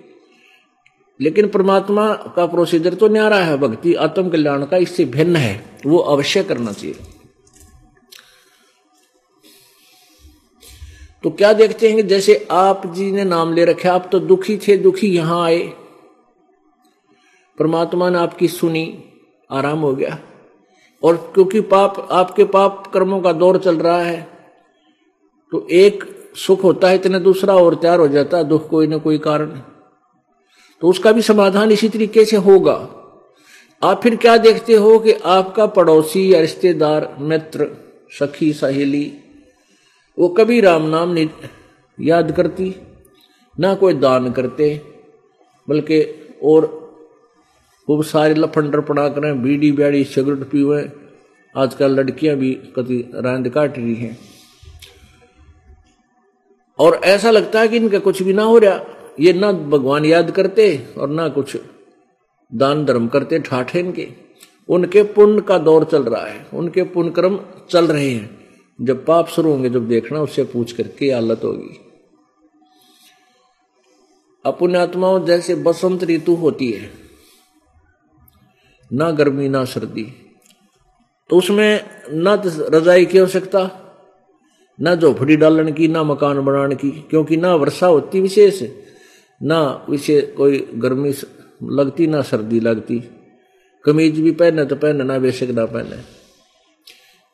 लेकिन 1.22 1.48
परमात्मा 1.48 2.14
का 2.14 2.46
प्रोसीजर 2.46 2.94
तो 2.94 3.08
न्यारा 3.08 3.38
है 3.38 3.58
भक्ति 3.58 3.94
आत्म 3.94 4.30
कल्याण 4.30 4.66
का 4.66 4.78
इससे 4.78 5.06
भिन्न 5.06 5.36
है। 5.36 5.66
वो 5.86 5.98
अवश्य 5.98 6.44
करना 6.44 6.72
चाहिए। 6.72 6.96
तो 11.24 11.30
क्या 11.30 11.52
देखते 11.54 11.92
हैं 11.92 12.08
जैसे 12.08 12.48
आप 12.52 12.86
जी 12.88 13.12
ने 13.12 13.24
नाम 13.24 13.54
ले 13.54 13.66
रखे 13.66 13.88
आप 13.90 14.08
तो 14.12 14.20
दुखी 14.20 14.58
थे, 14.58 14.78
दुखी 14.78 15.08
यहाँ 15.08 15.44
आए। 15.44 15.60
परमात्मा 17.58 18.10
ने 18.10 18.18
आपकी 18.18 18.48
सुनी, 18.48 19.04
आराम 19.50 19.80
हो 19.80 19.94
गया। 19.96 20.18
और 21.04 21.18
क्योंकि 21.34 21.62
पाप, 21.62 22.08
आपके 22.12 22.44
पाप 22.46 22.88
कर्मों 22.94 23.20
का 23.22 23.34
दौर 23.34 23.58
चल 23.58 23.78
रहा 23.78 24.02
है 24.02 24.28
तो 25.52 25.68
एक 25.72 26.04
सुख 26.38 26.64
होता 26.64 26.88
है, 26.88 26.96
इतना 26.96 27.20
दूसरा 27.20 27.56
और 27.56 27.76
तैयार 27.76 28.00
हो 28.00 28.08
जाता 28.08 28.38
है, 28.38 28.44
दुख 28.44 28.70
कोई 28.70 28.88
ना 28.88 28.98
कोई 28.98 29.18
कारण। 29.20 29.48
तो 30.82 30.88
उसका 30.88 31.12
भी 31.12 31.22
समाधान 31.22 31.72
इसी 31.72 31.90
तरीके 31.90 32.26
से 32.26 32.38
होगा। 32.38 32.76
आप 33.82 34.02
फिर 34.04 34.16
क्या 34.16 34.36
देखते 34.38 34.74
हो 34.76 34.98
कि 35.00 35.12
आपका 35.12 35.66
पड़ोसी 35.68 36.34
या 36.34 36.40
रिश्तेदार, 36.42 37.16
मित्र, 37.20 37.68
सखी, 38.20 38.52
सहेली 38.54 39.12
वो 40.20 40.28
कभी 40.28 40.62
राम 40.62 40.90
नाम 40.90 41.10
नहीं 41.10 41.30
याद 42.02 42.32
करती, 42.32 42.76
ना 43.60 43.74
कोई 43.76 43.94
दान 43.94 44.32
करते, 44.32 44.82
बल्कि 45.70 46.00
और 46.44 46.80
खूब 47.88 48.04
सारे 48.04 48.34
लफन 48.34 48.82
पड़ा 48.82 49.10
करें, 49.10 49.44
बीड़ी 49.44 49.72
ब्याड़ी, 49.72 50.04
सिगरेट 50.04 50.50
पीवे। 50.50 50.92
आजकल 51.58 51.92
लड़कियाँ 51.92 52.36
भी 52.36 52.54
कति 52.54 53.12
रांद 53.16 53.50
काट 53.50 53.78
रही 53.78 53.96
हैं। 53.96 54.18
और 56.80 56.96
ऐसा 56.96 57.32
लगता 57.32 57.60
है 57.60 57.68
कि 57.68 57.78
इनका 57.78 58.00
कुछ 58.00 58.24
भी 58.24 58.34
ना 58.34 58.44
हो 58.44 58.58
रहा। 58.58 58.80
ये 59.20 59.34
ना 59.34 59.52
भगवान 59.52 60.06
याद 60.06 60.32
करते 60.32 60.88
और 60.98 61.10
ना 61.10 61.30
कुछ 61.30 61.58
दान 62.54 62.86
धर्म 62.86 63.08
करते, 63.08 63.40
ठाठे 63.40 63.80
इनके। 63.80 64.08
उनके 64.70 65.04
पुण्य 65.04 65.42
का 65.42 65.58
दौर 65.58 65.84
चल 65.84 66.04
रहा 66.04 66.26
है। 66.26 66.48
उनके 66.54 66.84
पुण्य 66.84 67.12
कर्म 67.12 67.40
चल 67.70 67.88
रहे 67.88 68.10
हैं। 68.10 68.39
जब 68.80 69.06
पाप 69.06 69.28
शुरू 69.28 69.52
होंगे, 69.52 69.70
जब 69.70 69.88
देखना, 69.88 70.22
उससे 70.22 70.44
पूछ 70.44 70.72
करके 70.72 71.12
हालत 71.12 71.44
होगी। 71.44 71.80
अपुण्यात्माओं 74.46 75.26
जैसे 75.26 75.56
बसंत 75.56 76.04
ऋतु 76.04 76.36
होती 76.36 76.72
है, 76.72 76.90
ना 78.92 79.10
गर्मी, 79.12 79.48
ना 79.50 79.64
सर्दी 79.66 80.04
तो 81.30 81.38
उसमें 81.38 81.82
ना 82.14 82.36
तो 82.36 82.50
रजाई 82.70 83.06
की 83.06 83.18
आवश्यकता, 83.18 83.60
ना 84.80 84.94
झोपड़ी 84.96 85.36
डालने 85.36 85.72
की, 85.72 85.88
ना 85.88 86.04
मकान 86.04 86.40
बनाने 86.46 86.76
की, 86.76 86.90
क्योंकि 87.10 87.38
ना 87.38 87.54
वर्षा 87.56 87.88
होती 87.88 88.20
विशेष, 88.22 88.62
ना 89.42 89.60
विशेष 89.90 90.34
कोई 90.36 90.60
गर्मी 90.76 91.14
लगती, 91.62 92.08
ना 92.08 92.22
सर्दी 92.22 92.60
लगती। 92.60 93.00
कमीज 93.86 94.20
भी 94.20 94.32
पहने 94.32 94.66
तो 94.66 94.76
पहने, 94.76 95.04
ना 95.04 95.18
बेशक 95.20 95.50
ना 95.50 95.66
पहने। 95.66 96.19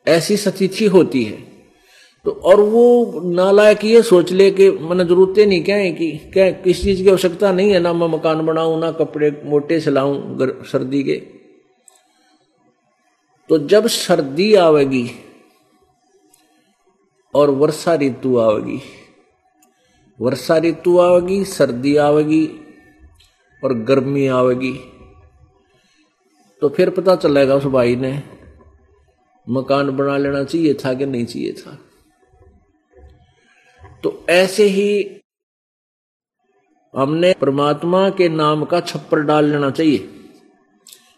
ऐसी 0.08 0.36
स्थिति 0.36 0.86
होती 0.86 1.24
है। 1.24 1.56
तो 2.24 2.30
और 2.30 2.60
वो 2.60 3.20
नालायक 3.24 3.84
ये 3.84 4.02
सोच 4.02 4.32
ले 4.32 4.50
कि 4.50 4.70
मैंने 4.70 5.04
जरूरतें 5.04 5.46
नहीं, 5.46 5.62
क्या 5.64 5.76
है 5.76 5.92
कि, 5.92 6.10
क्या 6.32 6.50
किस 6.50 6.82
चीज़ 6.82 7.02
की 7.02 7.10
आवश्यकता 7.10 7.52
नहीं 7.52 7.72
है 7.72 7.80
ना 7.80 7.92
मैं 7.92 8.08
मकान 8.08 8.46
बनाऊँ, 8.46 8.80
ना 8.80 8.90
कपड़े 8.92 9.42
मोटे 9.44 9.80
सिलाऊं 9.80 10.62
सर्दी 10.64 11.02
के। 11.04 11.16
तो 13.50 13.58
जब 13.58 13.86
सर्दी 13.86 14.54
आवेगी 14.54 15.10
और 17.34 17.50
वर्षा 17.50 17.94
ऋतु 17.94 18.38
आवेगी, 18.38 18.80
वर्षा 20.20 20.56
ऋतु 20.58 20.98
आवेगी, 20.98 21.44
सर्दी 21.44 21.96
आवेगी 21.96 22.46
और 23.62 23.74
गर्मी 23.74 24.26
आवेगी 24.26 24.72
तो 26.62 26.68
फिर 26.68 26.90
पता 26.90 27.16
चलेगा 27.16 27.54
उस 27.54 27.64
भाई 27.64 27.96
ने 27.96 28.22
मकान 29.48 29.96
बना 29.96 30.16
लेना 30.16 30.44
चाहिए 30.44 30.74
था 30.74 30.94
कि 30.94 31.06
नहीं 31.06 31.26
चाहिए 31.26 31.52
था? 31.52 31.78
तो 34.02 34.26
ऐसे 34.28 34.64
ही 34.64 35.10
हमने 36.96 37.34
परमात्मा 37.40 38.10
के 38.10 38.28
नाम 38.28 38.64
का 38.64 38.80
छप्पर 38.80 39.20
डाल 39.20 39.44
लेना 39.44 39.70
चाहिए। 39.70 39.98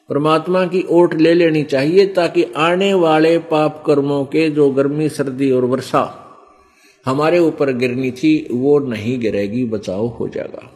परमात्मा 0.08 0.66
की 0.66 0.84
ओट 0.90 1.14
ले 1.14 1.34
लेनी 1.34 1.62
चाहिए 1.62 2.06
ताकि 2.06 2.44
आने 2.56 2.94
वाले 2.94 3.38
पाप 3.38 3.84
कर्मों 3.86 4.24
के 4.24 4.50
जो 4.50 4.70
गर्मी, 4.70 5.08
सर्दी 5.08 5.50
और 5.50 5.64
वर्षा 5.64 6.24
हमारे 7.06 7.38
ऊपर 7.38 7.72
गिरनी 7.72 8.10
थी, 8.10 8.48
वो 8.50 8.78
नहीं 8.78 9.20
गिरेगी, 9.20 9.64
बचाव 9.64 10.06
हो 10.06 10.28
जाएगा। 10.28 10.72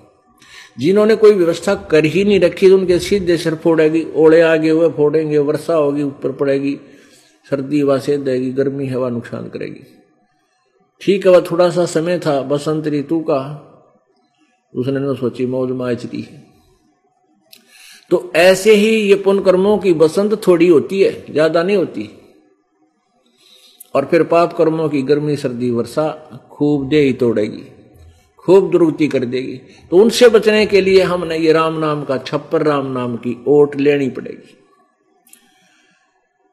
जिन्होंने 0.78 1.16
कोई 1.16 1.32
व्यवस्था 1.32 1.74
कर 1.74 2.04
ही 2.04 2.24
नहीं 2.24 2.40
रखी 2.40 2.68
तो 2.68 2.78
उनके 2.78 2.98
सीधे 2.98 3.36
सिर 3.36 3.54
फोड़ेगी, 3.54 4.06
ओले 4.14 4.40
आगे 4.40 4.70
हुए, 4.70 4.88
फोड़ेंगे, 4.88 5.38
वर्षा 5.38 5.74
होगी, 5.74 6.02
ऊपर 6.02 6.32
पड़ेगी। 6.32 6.78
सर्दी 7.52 7.80
हवा 7.80 7.98
से 8.00 8.16
देगी 8.18 8.50
गर्मी 8.52 8.86
हवा 8.88 9.08
नुकसान 9.10 9.48
करेगी। 9.48 9.84
ठीक 11.00 11.26
है, 11.26 11.32
वह 11.32 11.40
थोड़ा 11.50 11.68
सा 11.70 11.84
समय 11.88 12.18
था, 12.18 12.40
बसंत 12.42 12.86
ऋतु 12.88 13.20
का। 13.22 13.42
उसने 14.72 15.00
न 15.00 15.14
सोची, 15.16 15.46
मौज 15.48 15.70
माच 15.72 16.04
दी 16.06 16.26
तो 18.10 18.30
ऐसे 18.36 18.74
ही 18.74 18.88
ये 18.88 19.22
कर्मों 19.26 19.76
की 19.78 19.92
बसंत 19.94 20.34
थोड़ी 20.46 20.68
होती 20.68 21.00
है, 21.00 21.12
ज़्यादा 21.30 21.62
नहीं 21.62 21.76
होती। 21.76 22.08
और 23.94 24.04
फिर 24.06 24.22
पाप 24.24 24.52
कर्मों 24.52 24.88
की 24.88 25.02
गर्मी, 25.02 25.36
सर्दी, 25.36 25.70
वर्षा 25.70 26.08
खूब 26.52 26.88
दे 26.88 27.00
ही 27.00 27.12
तोड़ेगी, 27.14 27.62
खूब 28.38 28.70
दुर्गति 28.70 29.08
कर 29.08 29.24
देगी। 29.26 29.56
तो 29.90 29.96
उनसे 29.96 30.28
बचने 30.30 30.64
के 30.66 30.80
लिए 30.80 31.02
हमने 31.04 31.38
ये 31.38 31.52
राम 31.52 31.78
नाम 31.78 32.04
का, 32.04 32.18
छप्पर 32.18 32.62
राम 32.64 32.92
नाम 32.92 33.16
की 33.16 33.36
ओट 33.48 33.76
लेनी 33.76 34.08
पड़ेगी। 34.10 34.56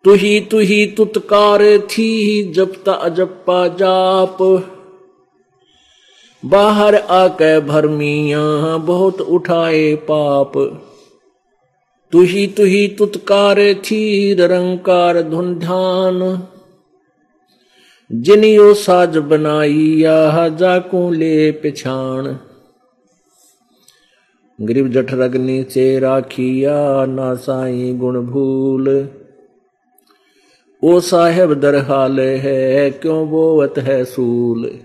तुही 0.06 0.40
तुही 0.42 0.86
तुतकार 0.88 1.62
थी 1.88 2.12
जपता 2.54 2.92
अजप्पा 2.92 3.68
जाप। 3.68 4.38
बाहर 6.44 6.96
आके 6.96 7.60
भरमिया 7.60 8.78
बहुत 8.78 9.22
उठाए 9.22 9.96
पाप। 9.96 10.54
तुही 12.14 12.48
तुही 12.48 12.88
तुतकार 12.88 13.60
थी 13.84 14.34
रंकार 14.34 15.22
धुन 15.22 15.54
ध्यान 15.56 16.22
जिनियो 18.12 18.74
साज 18.74 19.18
बनाई 19.18 19.86
या 20.00 20.48
जाकू 20.50 21.10
ले 21.12 21.52
पिछाण। 21.52 22.36
गरीब 24.60 24.92
जठ 24.92 25.14
रगनी 25.14 25.64
से 25.64 26.00
राखिया 26.00 27.06
ना 27.06 27.34
साई 27.36 27.94
गुण 27.94 28.22
भूल। 28.26 28.88
ओ 30.84 31.00
साहेब 31.00 31.54
दरहाल 31.54 32.20
है, 32.20 32.92
क्यों 32.92 33.30
बोवत 33.30 33.74
है 33.78 34.06
सूल? 34.06 34.80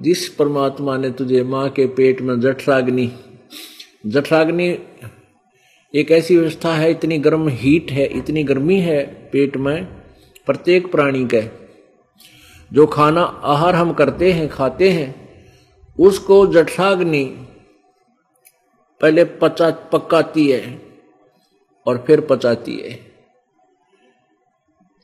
जिस 0.00 0.28
परमात्मा 0.28 0.96
ने 0.96 1.10
तुझे 1.10 1.42
माँ 1.42 1.70
के 1.70 1.86
पेट 1.86 2.20
में 2.20 2.40
जठराग्नि 2.40 3.12
जठराग्नि 4.06 4.78
एक 5.94 6.10
ऐसी 6.10 6.36
व्यवस्था 6.36 6.74
है, 6.74 6.90
इतनी 6.90 7.18
गर्म 7.18 7.48
हीट 7.48 7.90
है, 7.90 8.06
इतनी 8.06 8.44
गर्मी 8.44 8.80
है 8.80 9.28
पेट 9.32 9.56
में, 9.56 9.84
प्रत्येक 10.46 10.92
प्राणी 10.92 11.26
के। 11.26 11.42
जो 12.72 12.86
खाना 12.86 13.22
आहार 13.22 13.74
हम 13.74 13.92
करते 13.92 14.32
हैं, 14.32 14.48
खाते 14.48 14.90
हैं, 14.90 15.28
उसको 16.00 16.46
जठराग्नि 16.46 17.46
पहले 19.00 19.24
पचा, 19.24 19.70
पकाती 19.70 20.50
है। 20.50 20.85
और 21.86 22.04
फिर 22.06 22.20
पचाती 22.20 22.76
है। 22.76 22.98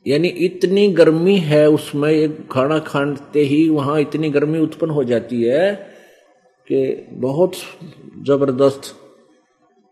यानी 0.05 0.27
इतनी 0.45 0.87
गर्मी 0.87 1.35
है 1.37 1.67
उसमें 1.69 2.09
एक 2.11 2.37
खाना 2.51 2.79
खाते 2.79 3.39
ही 3.39 3.67
वहाँ 3.69 3.99
इतनी 4.01 4.29
गर्मी 4.29 4.59
उत्पन्न 4.59 4.91
हो 4.91 5.03
जाती 5.03 5.41
है 5.43 5.73
कि 6.67 7.07
बहुत 7.11 7.55
ज़बरदस्त। 8.25 8.93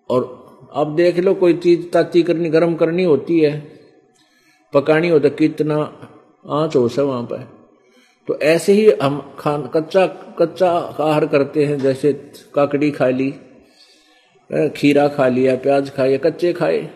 और 0.09 0.69
अब 0.73 0.95
देख 0.95 1.19
लो, 1.19 1.33
कोई 1.33 1.53
चीज़ 1.53 1.87
ताती 1.87 2.23
करनी, 2.23 2.49
गर्म 2.49 2.75
करनी 2.75 3.03
होती 3.03 3.39
है, 3.39 3.59
पकानी 4.73 5.09
हो 5.09 5.19
तो 5.19 5.29
कितना 5.29 5.75
आँच 6.49 6.75
हो 6.75 6.87
से 6.87 7.01
वहाँ 7.01 7.23
पर। 7.23 7.47
तो 8.27 8.37
ऐसे 8.39 8.73
ही 8.73 8.91
हम 9.01 9.19
खान, 9.39 9.65
कच्चा 9.67 10.05
कच्चा 10.39 10.71
आहार 10.71 11.25
करते 11.25 11.65
हैं, 11.65 11.77
जैसे 11.79 12.13
काकड़ी 12.53 12.91
खा 12.91 13.07
ली 13.09 13.33
खीरा 14.75 15.07
खा 15.07 15.27
लिया, 15.27 15.55
प्याज 15.55 15.89
खाए 15.89 16.17
कच्चे 16.17 16.53
खाए। 16.53 16.89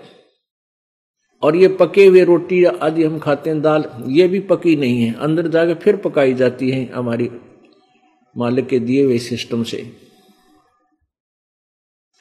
और 1.44 1.56
ये 1.56 1.68
पके 1.68 2.06
हुए 2.06 2.24
रोटी 2.24 2.64
आदि 2.64 3.04
हम 3.04 3.20
खाते 3.20 3.50
हैं, 3.50 3.62
दाल, 3.62 3.86
ये 4.08 4.28
भी 4.28 4.40
पकी 4.40 4.76
नहीं 4.76 5.04
है। 5.04 5.14
अंदर 5.14 5.48
जाके 5.48 5.74
फिर 5.74 5.96
पकाई 5.96 6.34
जाती 6.34 6.72
है 6.72 6.92
हमारी 6.94 7.30
मालिक 8.38 8.68
के 8.68 8.80
दिए 8.80 9.04
हुए 9.04 9.18
सिस्टम 9.18 9.64
से। 9.64 9.92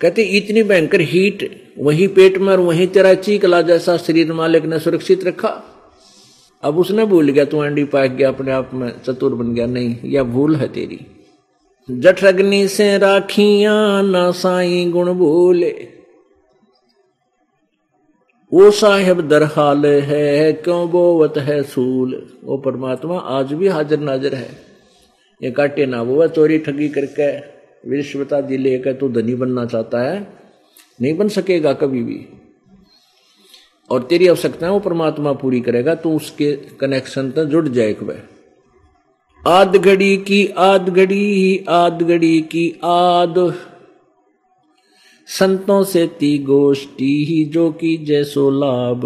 कहते, 0.00 0.22
इतनी 0.22 0.62
भयंकर 0.62 1.00
हीट 1.00 1.64
वही 1.78 2.06
पेट 2.06 2.38
में 2.38 2.48
और 2.48 2.60
वही 2.60 2.86
तेरा 2.86 3.14
चीकला 3.14 3.62
जैसा 3.62 3.96
शरीर 3.96 4.32
मालिक 4.32 4.64
ने 4.64 4.78
सुरक्षित 4.78 5.24
रखा। 5.24 5.64
अब 6.62 6.78
उसने 6.78 7.04
भूल 7.04 7.30
गया, 7.30 7.44
तू 7.44 7.58
अंडी 7.58 7.84
पाक 7.84 8.10
गया 8.10 8.28
अपने 8.28 8.52
आप 8.52 8.70
में, 8.74 9.00
चतुर 9.00 9.34
बन 9.34 9.54
गया, 9.54 9.66
नहीं, 9.66 9.96
यह 10.04 10.22
भूल 10.22 10.56
है 10.56 10.68
तेरी। 10.68 11.06
जठरग्नि 11.90 12.68
से 12.68 12.98
राखिया 12.98 14.02
ना 14.02 14.30
साई 14.30 14.84
गुण 14.90 15.12
भूले 15.12 15.88
वो 18.52 18.70
साहेब 18.70 19.28
दरहाल 19.28 19.86
है, 19.86 20.52
क्यों 20.52 20.90
बोवत 20.90 21.34
है 21.36 21.62
सूल? 21.62 22.30
वो 22.44 22.56
परमात्मा 22.56 23.18
आज 23.18 23.52
भी 23.52 23.68
हाजिर 23.68 23.98
नाजिर 23.98 24.34
है। 24.34 24.50
ये 25.42 25.50
काटे 25.50 25.86
ना 25.86 26.02
वो 26.02 26.26
चोरी 26.28 26.58
ठगी 26.58 26.88
करके 26.88 27.30
विश्वता 27.90 28.40
दी 28.40 28.56
लेकर 28.56 28.92
तू 28.92 29.08
धनी 29.08 29.34
बनना 29.34 29.64
चाहता 29.66 30.00
है। 30.00 30.20
नहीं 31.00 31.16
बन 31.16 31.28
सकेगा 31.28 31.72
कभी 31.72 32.02
भी। 32.02 32.26
और 33.90 34.02
तेरी 34.02 34.28
आवश्यकताएँ 34.28 34.72
वो 34.72 34.80
परमात्मा 34.80 35.32
पूरी 35.32 35.60
करेगा 35.60 35.94
तो 35.94 36.16
उसके 36.16 36.52
कनेक्शन 36.80 37.30
तक 37.30 37.44
जुड़ 37.44 37.68
जाए 37.68 37.96
वह 38.02 38.22
आद 39.46 39.76
घड़ी 39.76 40.16
की 40.16 40.46
आद 40.46 40.88
घड़ी 40.88 41.64
आद 41.68 42.02
घड़ी 42.02 42.40
की 42.42 42.80
आद। 42.84 43.34
संतों 45.28 45.82
से 45.84 46.06
ती 46.06 46.38
गोष्ठी 46.38 47.24
ही 47.24 47.44
जो 47.44 47.70
की 47.70 47.96
जैसो 47.96 48.50
लाभ। 48.50 49.04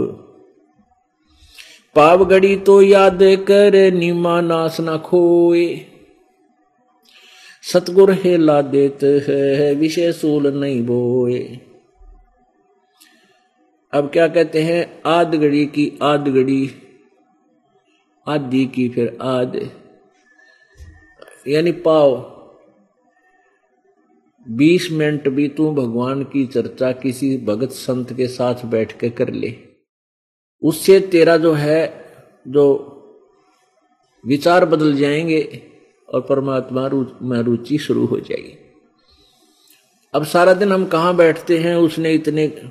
पाव 1.97 2.25
घड़ी 2.25 2.57
तो 2.57 2.83
याद 2.83 3.19
कर, 3.23 3.93
निमा 3.93 4.41
नास 4.41 4.81
ना 4.81 4.97
खोए। 4.97 5.81
सतगुर 7.63 8.13
हेला 8.13 8.61
देत 8.63 8.99
है, 9.03 9.75
विषय 9.75 10.13
सूल 10.13 10.47
नहीं 10.47 10.83
बोए। 10.83 11.43
अब 13.93 14.11
क्या 14.13 14.29
कहते 14.29 14.63
हैं? 14.63 15.03
आद 15.07 15.35
घड़ी 15.35 15.67
की 15.67 15.93
आद 16.03 16.29
घड़ी 16.29 16.71
आदि 18.27 18.65
की 18.67 18.89
फिर 18.89 19.19
आद। 19.23 19.71
यानी 21.49 21.73
पाव 21.73 22.39
बीस 24.49 24.89
मिनट 24.93 25.29
भी 25.29 25.49
तू 25.49 25.73
भगवान 25.73 26.23
की 26.23 26.47
चर्चा 26.47 26.93
किसी 26.93 27.39
भगत 27.39 27.71
संत 27.71 28.13
के 28.13 28.27
साथ 28.27 28.55
बैठ 28.65 28.99
के 28.99 29.11
कर 29.11 29.33
ले। 29.33 29.55
उससे 30.63 31.01
तेरा 31.01 31.37
जो 31.37 31.53
है, 31.53 32.05
जो 32.49 32.85
विचार 34.27 34.65
बदल 34.65 34.95
जाएँगे 34.95 35.63
और 36.15 36.21
परमात्मा 36.21 36.91
में 37.23 37.43
रुचि 37.43 37.79
शुरू 37.79 38.05
हो 38.05 38.21
जाएगी। 38.21 38.59
अब 40.15 40.25
सारा 40.25 40.55
दिन 40.55 40.73
हम 40.73 40.87
कहाँ 40.87 41.17
बैठते 41.17 41.59
हैं, 41.59 41.77
उसने 41.77 42.13
इतने, 42.13 42.63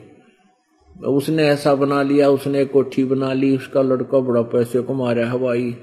उसने 1.07 1.47
ऐसा 1.47 1.75
बना 1.75 2.03
लिया, 2.03 2.29
उसने 2.29 2.65
कोठी 2.65 3.03
बना 3.03 3.33
ली, 3.33 3.57
उसका 3.57 3.81
लड़का 3.81 4.19
बड़ा 4.19 4.41
पैसे 4.41 4.83
कमा 4.83 5.11
रहा 5.11 5.31
हवाई। 5.31 5.77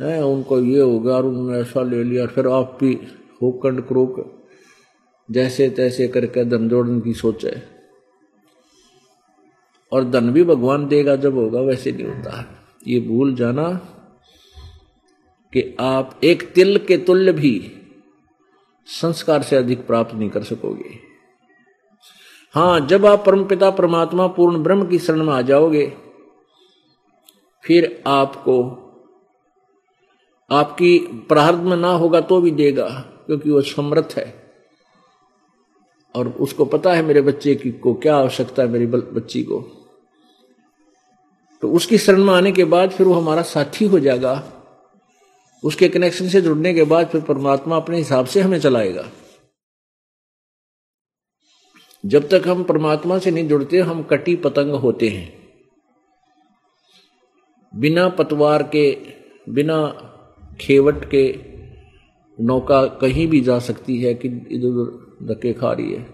है, 0.00 0.24
उनको 0.24 0.58
ये 0.60 0.80
हो 0.80 0.98
गया 1.00 1.14
और 1.14 1.26
उन्होंने 1.26 1.58
ऐसा 1.58 1.82
ले 1.82 2.02
लिया 2.04 2.26
फिर 2.26 2.46
आप 2.48 2.76
भी 2.80 2.92
होकंड 3.42 3.86
क्रोक, 3.86 4.16
जैसे 5.28 5.68
तैसे 5.70 6.08
करके 6.08 6.44
धन 6.44 6.68
जोड़ने 6.68 7.00
की 7.00 7.12
सोच। 7.14 7.44
है 7.44 7.62
और 9.92 10.04
धन 10.04 10.30
भी 10.30 10.44
भगवान 10.44 10.86
देगा, 10.88 11.16
जब 11.16 11.34
होगा 11.34 11.60
वैसे 11.60 11.92
नहीं 11.92 12.06
होता। 12.06 12.44
ये 12.86 13.00
भूल 13.00 13.34
जाना 13.34 13.68
कि 15.52 15.76
आप 15.80 16.20
एक 16.24 16.42
तिल 16.52 16.78
के 16.78 16.96
तुल्य 16.98 17.32
भी 17.32 17.72
संस्कार 18.88 19.42
से 19.42 19.56
अधिक 19.56 19.86
प्राप्त 19.86 20.14
नहीं 20.14 20.30
कर 20.30 20.42
सकोगे। 20.42 20.98
हाँ 22.54 22.86
जब 22.86 23.06
आप 23.06 23.24
परमपिता 23.26 23.70
परमात्मा, 23.70 24.26
पूर्ण 24.26 24.62
ब्रह्म 24.62 24.86
की 24.88 24.98
शरण 24.98 25.22
में 25.24 25.32
आ 25.32 25.40
जाओगे, 25.42 25.86
फिर 27.64 28.02
आपको 28.06 28.87
आपकी 30.50 30.98
प्रारंभ 31.28 31.62
में 31.62 31.76
ना 31.76 31.88
होगा 31.88 32.20
तो 32.20 32.40
भी 32.40 32.50
देगा, 32.50 32.88
क्योंकि 33.26 33.50
वो 33.50 33.62
समर्थ 33.62 34.14
है। 34.16 34.48
और 36.14 36.28
उसको 36.28 36.64
पता 36.64 36.92
है 36.92 37.02
मेरे 37.02 37.20
बच्चे 37.20 37.54
की 37.54 37.70
को 37.70 37.94
क्या 37.94 38.16
आवश्यकता 38.16 38.62
है 38.62 38.68
मेरी 38.68 38.86
बच्ची 38.86 39.42
को। 39.42 39.60
तो 41.62 41.72
उसकी 41.72 41.98
शरण 41.98 42.22
में 42.24 42.34
आने 42.34 42.52
के 42.52 42.64
बाद 42.64 42.90
फिर 42.90 43.06
वो 43.06 43.14
हमारा 43.14 43.42
साथी 43.42 43.84
हो 43.84 43.98
जाएगा। 43.98 44.52
उसके 45.64 45.88
कनेक्शन 45.88 46.28
से 46.28 46.40
जुड़ने 46.40 46.74
के 46.74 46.84
बाद 46.84 47.06
फिर 47.06 47.20
परमात्मा 47.20 47.76
अपने 47.76 47.98
हिसाब 47.98 48.26
से 48.26 48.40
हमें 48.40 48.60
चलाएगा। 48.60 49.04
जब 52.04 52.28
तक 52.28 52.42
हम 52.48 52.62
परमात्मा 52.64 53.18
से 53.18 53.30
नहीं 53.30 53.48
जुड़ते, 53.48 53.78
हम 53.78 54.02
कटी 54.02 54.36
पतंग 54.36 54.72
होते 54.72 55.08
हैं। 55.08 55.38
बिना 57.74 58.08
पतवार 58.08 58.62
के, 58.62 58.92
बिना 59.48 60.04
खेवट 60.60 61.04
के 61.04 61.24
नौका 62.38 62.84
कहीं 63.00 63.26
भी 63.26 63.40
जा 63.40 63.58
सकती 63.58 63.96
है 64.02 64.14
कि 64.14 64.28
इधर 64.28 64.66
उधर 64.66 65.26
धक्के 65.26 65.52
खा 65.52 65.72
रही 65.72 65.92
है। 65.92 66.06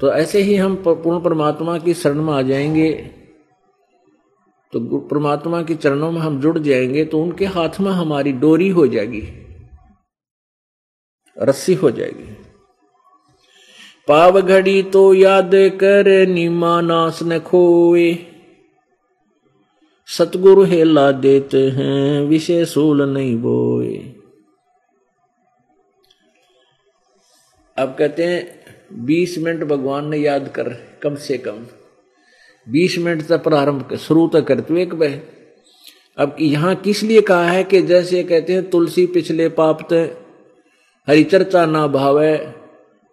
तो 0.00 0.12
ऐसे 0.12 0.42
ही 0.42 0.56
हम 0.56 0.74
पूर्ण 0.78 1.20
परमात्मा 1.20 1.78
की 1.78 1.94
शरण 1.94 2.22
में 2.22 2.32
आ 2.34 2.42
जाएँगे। 2.42 2.90
तो 4.72 4.98
परमात्मा 5.00 5.62
के 5.62 5.74
चरणों 5.74 6.10
में 6.12 6.20
हम 6.20 6.40
जुड़ 6.40 6.58
जाएँगे 6.58 7.04
तो 7.04 7.22
उनके 7.22 7.44
हाथ 7.46 7.80
में 7.80 7.90
हमारी 7.90 8.32
डोरी 8.34 8.68
हो 8.68 8.86
जाएगी, 8.86 9.22
रस्सी 11.36 11.74
हो 11.74 11.90
जाएगी। 11.90 12.34
पाव 14.08 14.40
घड़ी 14.40 14.82
तो 14.82 15.12
याद 15.14 15.50
कर, 15.54 16.26
निमा 16.26 16.80
नास 16.80 17.22
न 17.22 17.38
खोए। 17.38 18.12
सतगुरु 20.10 20.64
हेला 20.64 21.12
देते 21.12 21.68
हैं, 21.68 22.22
विषय 22.22 22.64
सूल 22.64 23.02
नहीं 23.02 23.36
बोए। 23.36 23.96
अब 27.78 27.96
कहते 27.98 28.24
हैं, 28.24 28.60
बीस 29.04 29.38
मिनट 29.38 29.64
भगवान 29.64 30.08
ने 30.08 30.16
याद 30.16 30.48
कर, 30.48 30.68
कम 31.02 31.14
से 31.14 31.38
कम। 31.38 31.66
बीस 32.68 32.98
मिनट 32.98 33.22
तक 33.22 33.42
प्रारंभ 33.42 33.96
शुरू 33.96 34.28
तक 34.28 34.44
करते 34.44 34.82
एक 34.82 34.94
बह। 34.94 35.20
अब 36.18 36.36
यहाँ 36.40 36.74
किस 36.74 37.02
लिए 37.02 37.20
कहा 37.20 37.50
है 37.50 37.64
कि 37.64 37.82
जैसे 37.82 38.24
कहते 38.24 38.52
हैं, 38.52 38.70
तुलसी 38.70 39.06
पिछले 39.06 39.48
पाप 39.48 39.92
हरि 41.08 41.24
चर्चा 41.24 41.66
ना 41.66 41.86
भावे, 41.86 42.52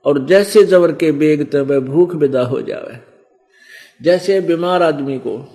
और 0.05 0.25
जैसे 0.25 0.63
जवर 0.63 0.91
के 0.91 1.11
बेग 1.11 1.55
वह 1.55 1.79
भूख 1.79 2.15
विदा 2.15 2.41
हो 2.41 2.61
जावे। 2.61 2.99
जैसे 4.01 4.41
बीमार 4.41 4.83
आदमी 4.83 5.17
को 5.17 5.54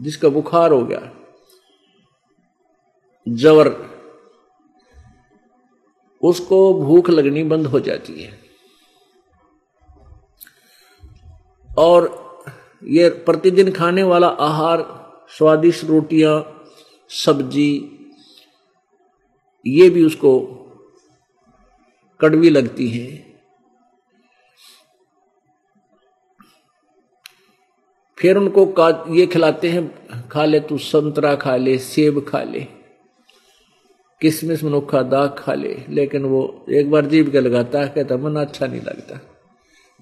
जिसका 0.00 0.28
बुखार 0.28 0.72
हो 0.72 0.84
गया 0.84 1.10
जवर 3.28 3.68
उसको 6.22 6.74
भूख 6.74 7.10
लगनी 7.10 7.44
बंद 7.44 7.66
हो 7.66 7.80
जाती 7.80 8.22
है। 8.22 8.38
और 11.78 12.28
ये 12.84 13.08
प्रतिदिन 13.08 13.72
खाने 13.72 14.02
वाला 14.02 14.28
आहार, 14.28 14.82
स्वादिष्ट 15.38 15.84
रोटियाँ, 15.84 16.64
सब्ज़ी, 17.10 17.94
ये 19.66 19.90
भी 19.90 20.04
उसको 20.04 20.40
कड़वी 22.20 22.50
लगती 22.50 22.88
हैं। 22.88 23.37
फिर 28.18 28.36
उनको 28.36 28.66
का, 28.66 29.04
ये 29.10 29.26
खिलाते 29.26 29.68
हैं, 29.68 30.08
खा 30.28 30.44
ले 30.44 30.60
तू 30.60 30.78
संतरा 30.78 31.34
खा 31.34 31.56
ले, 31.56 31.78
सेब 31.78 32.26
खा 32.28 32.42
ले 32.42 32.66
किसमिस 34.20 34.64
मनुखा 34.64 35.02
दाग 35.02 35.36
खा 35.38 35.54
ले। 35.54 35.76
लेकिन 35.88 36.24
वो 36.24 36.64
एक 36.70 36.90
बार 36.90 37.06
जीव 37.06 37.30
के 37.30 37.40
लगाता 37.40 37.80
है, 37.80 37.88
कहता, 37.88 38.16
मन 38.16 38.36
अच्छा 38.36 38.66
नहीं 38.66 38.80
लगता। 38.80 39.20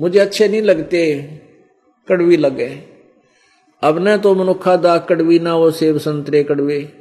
मुझे 0.00 0.18
अच्छे 0.18 0.48
नहीं 0.48 0.62
लगते, 0.62 1.22
कड़वी 2.08 2.36
लगे। 2.36 2.82
अब 3.82 4.08
न 4.08 4.16
तो 4.16 4.34
मनुखा 4.34 4.76
दाग 4.76 5.06
कड़वी, 5.08 5.38
ना 5.38 5.56
वो 5.56 5.70
सेब 5.70 5.98
संतरे 5.98 6.44
कड़वे। 6.44 6.92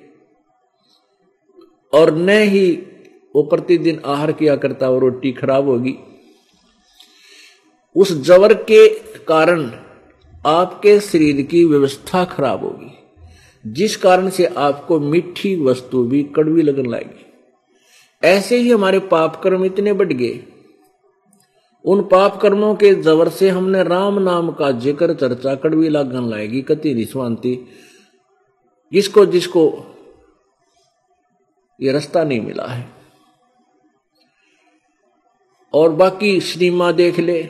और 1.94 2.16
न 2.16 2.30
ही 2.30 2.72
वो 3.36 3.44
प्रतिदिन 3.44 4.02
आहार 4.06 4.32
किया 4.32 4.56
करता, 4.56 4.90
वो 4.90 5.00
रोटी 5.00 5.32
खराब 5.32 5.68
होगी। 5.68 5.96
उस 7.96 8.22
जवर 8.22 8.54
के 8.54 8.90
कारण 9.18 9.72
आपके 10.46 11.00
शरीर 11.02 11.42
की 11.42 11.64
व्यवस्था 11.66 12.24
खराब 12.26 12.64
होगी, 12.64 12.92
जिस 13.64 13.96
कारण 13.98 14.30
से 14.30 14.46
आपको 14.46 15.00
मीठी 15.02 15.56
वस्तु 15.64 16.04
भी 16.04 16.24
कड़वी 16.36 16.62
लगन 16.62 16.86
लगेगी 16.86 17.24
ऐसे 18.24 18.58
ही 18.58 18.70
हमारे 18.72 19.00
पाप 19.08 19.42
कर्म 19.44 19.66
इतने 19.66 19.94
बढ़ 19.94 20.14
गए। 20.14 20.40
उन 21.86 22.02
पाप 22.04 22.40
कर्मों 22.42 22.74
के 22.76 22.94
जबर 22.96 23.30
से 23.30 23.50
हमने 23.50 23.84
राम 23.84 24.20
नाम 24.20 24.52
का 24.52 24.72
ज़िक्र, 24.74 25.14
चर्चा 25.14 25.56
कड़वी 25.56 25.90
लागन 25.90 26.30
लाएगी, 26.30 26.62
कति 26.62 26.94
निस्वांति 26.94 27.58
जिसको 28.92 29.26
जिसको 29.26 29.66
ये 31.80 31.92
रास्ता 31.92 32.24
नहीं 32.24 32.40
मिला 32.42 32.66
है। 32.66 32.88
और 35.74 35.92
बाकी 35.92 36.40
सिनेमा 36.42 36.92
देख 36.94 37.20
ले 37.20 37.42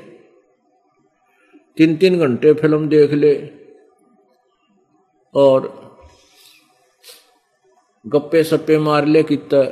तीन 1.77 1.95
तीन 1.95 2.19
घंटे 2.19 2.53
फ़िल्म 2.53 2.88
देख 2.89 3.13
ले 3.13 3.33
और 5.35 5.67
गप्पे 8.05 8.43
सप्पे 8.43 8.77
मार 8.77 9.05
ले 9.05 9.23
कितना 9.23 9.63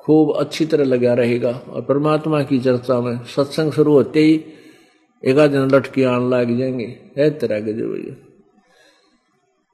खूब 0.00 0.32
अच्छी 0.36 0.66
तरह 0.66 0.84
लगा 0.84 1.14
रहेगा। 1.14 1.50
और 1.50 1.82
परमात्मा 1.82 2.42
की 2.42 2.58
चर्चा 2.58 3.00
में 3.00 3.24
सत्संग 3.24 3.72
शुरू 3.72 3.92
होते 3.92 4.20
ही 4.20 4.44
एक 5.24 5.38
आध 5.38 5.50
दिन 5.50 5.70
लटकी 5.74 6.02
आने 6.02 6.28
लग 6.28 6.58
जाएँगे। 6.58 6.86
है 7.18 7.30
तरह 7.38 7.60
के 7.60 7.72
जो। 7.72 7.88
भैया 7.88 8.14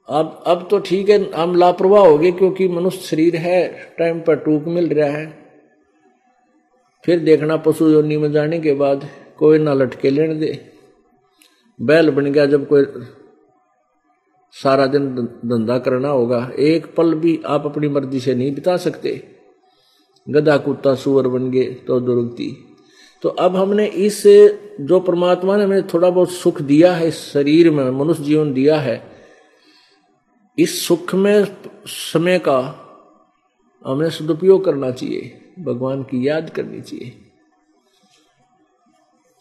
अब 0.09 0.43
अब 0.47 0.67
तो 0.71 0.79
ठीक 0.79 1.09
है, 1.09 1.33
हम 1.33 1.55
लापरवाह 1.57 2.07
हो 2.07 2.19
गए 2.19 2.31
क्योंकि 2.33 2.69
मनुष्य 2.69 3.01
शरीर 3.01 3.37
है, 3.37 3.93
टाइम 3.99 4.21
पर 4.21 4.37
टूक 4.37 4.65
मिल 4.65 4.89
रहा 4.95 5.09
है। 5.09 5.27
फिर 7.05 7.19
देखना 7.19 7.57
पशु 7.57 7.89
योनि 7.91 8.17
में 8.17 8.31
जाने 8.33 8.61
के 8.61 8.75
बाद 8.75 9.09
कोई 9.39 9.59
ना 9.59 9.75
लटके 9.75 10.11
लेने 10.11 10.35
दे। 10.35 10.74
बैल 11.83 12.11
बन 12.11 12.33
गया, 12.33 12.47
जब 12.47 12.67
कोई 12.69 12.85
सारा 14.55 14.87
दिन 14.87 15.15
धंधा 15.45 15.79
करना 15.79 16.09
होगा, 16.09 16.51
एक 16.59 16.95
पल 16.95 17.15
भी 17.15 17.41
आप 17.47 17.67
अपनी 17.67 17.89
मर्ज़ी 17.89 18.21
से 18.21 18.35
नहीं 18.35 18.55
बिता 18.55 18.77
सकते। 18.77 19.23
गधा, 20.31 20.57
कुत्ता, 20.57 20.95
सुअर 20.95 21.29
बन 21.29 21.51
गए 21.51 21.65
तो 21.65 22.01
दुर्गति। 22.01 22.57
तो 23.23 23.29
अब 23.29 23.57
हमने 23.57 23.87
इस, 23.87 24.23
जो 24.81 25.01
परमात्मा 25.01 25.57
ने 25.57 25.65
हमें 25.65 25.87
थोड़ा 25.87 26.11
बहुत 26.11 26.31
सुख 26.31 26.63
दिया 26.63 26.93
है, 26.95 27.09
इस 27.09 27.19
शरीर 27.33 27.71
में, 27.71 27.91
मनुष्य 27.91 28.23
जीवन 28.23 28.53
दिया 28.53 28.79
है, 28.81 29.03
इस 30.59 30.87
सुख 30.87 31.15
में 31.15 31.47
समय 31.87 32.39
का 32.39 32.59
हमें 33.87 34.11
सदुपयोग 34.11 34.65
करना 34.65 34.91
चाहिए, 34.91 35.53
भगवान 35.59 36.03
की 36.03 36.29
याद 36.29 36.51
करनी 36.51 36.81
चाहिए। 36.81 37.24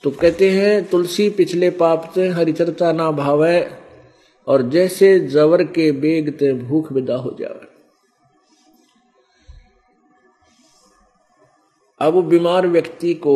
तो 0.03 0.11
कहते 0.11 0.49
हैं, 0.49 0.89
तुलसी 0.89 1.29
पिछले 1.29 1.69
पाप 1.69 2.11
से 2.15 2.27
हरिचरता 2.27 2.91
ना 2.91 3.11
भावे, 3.11 3.71
और 4.47 4.69
जैसे 4.69 5.19
जवर 5.19 5.63
के 5.63 5.91
बेग 5.91 6.29
ते 6.29 6.53
भूख 6.53 6.91
विदा 6.91 7.15
हो 7.15 7.37
जावे। 7.39 7.67
अब 11.99 12.23
बीमार 12.23 12.67
व्यक्ति 12.67 13.13
को, 13.13 13.35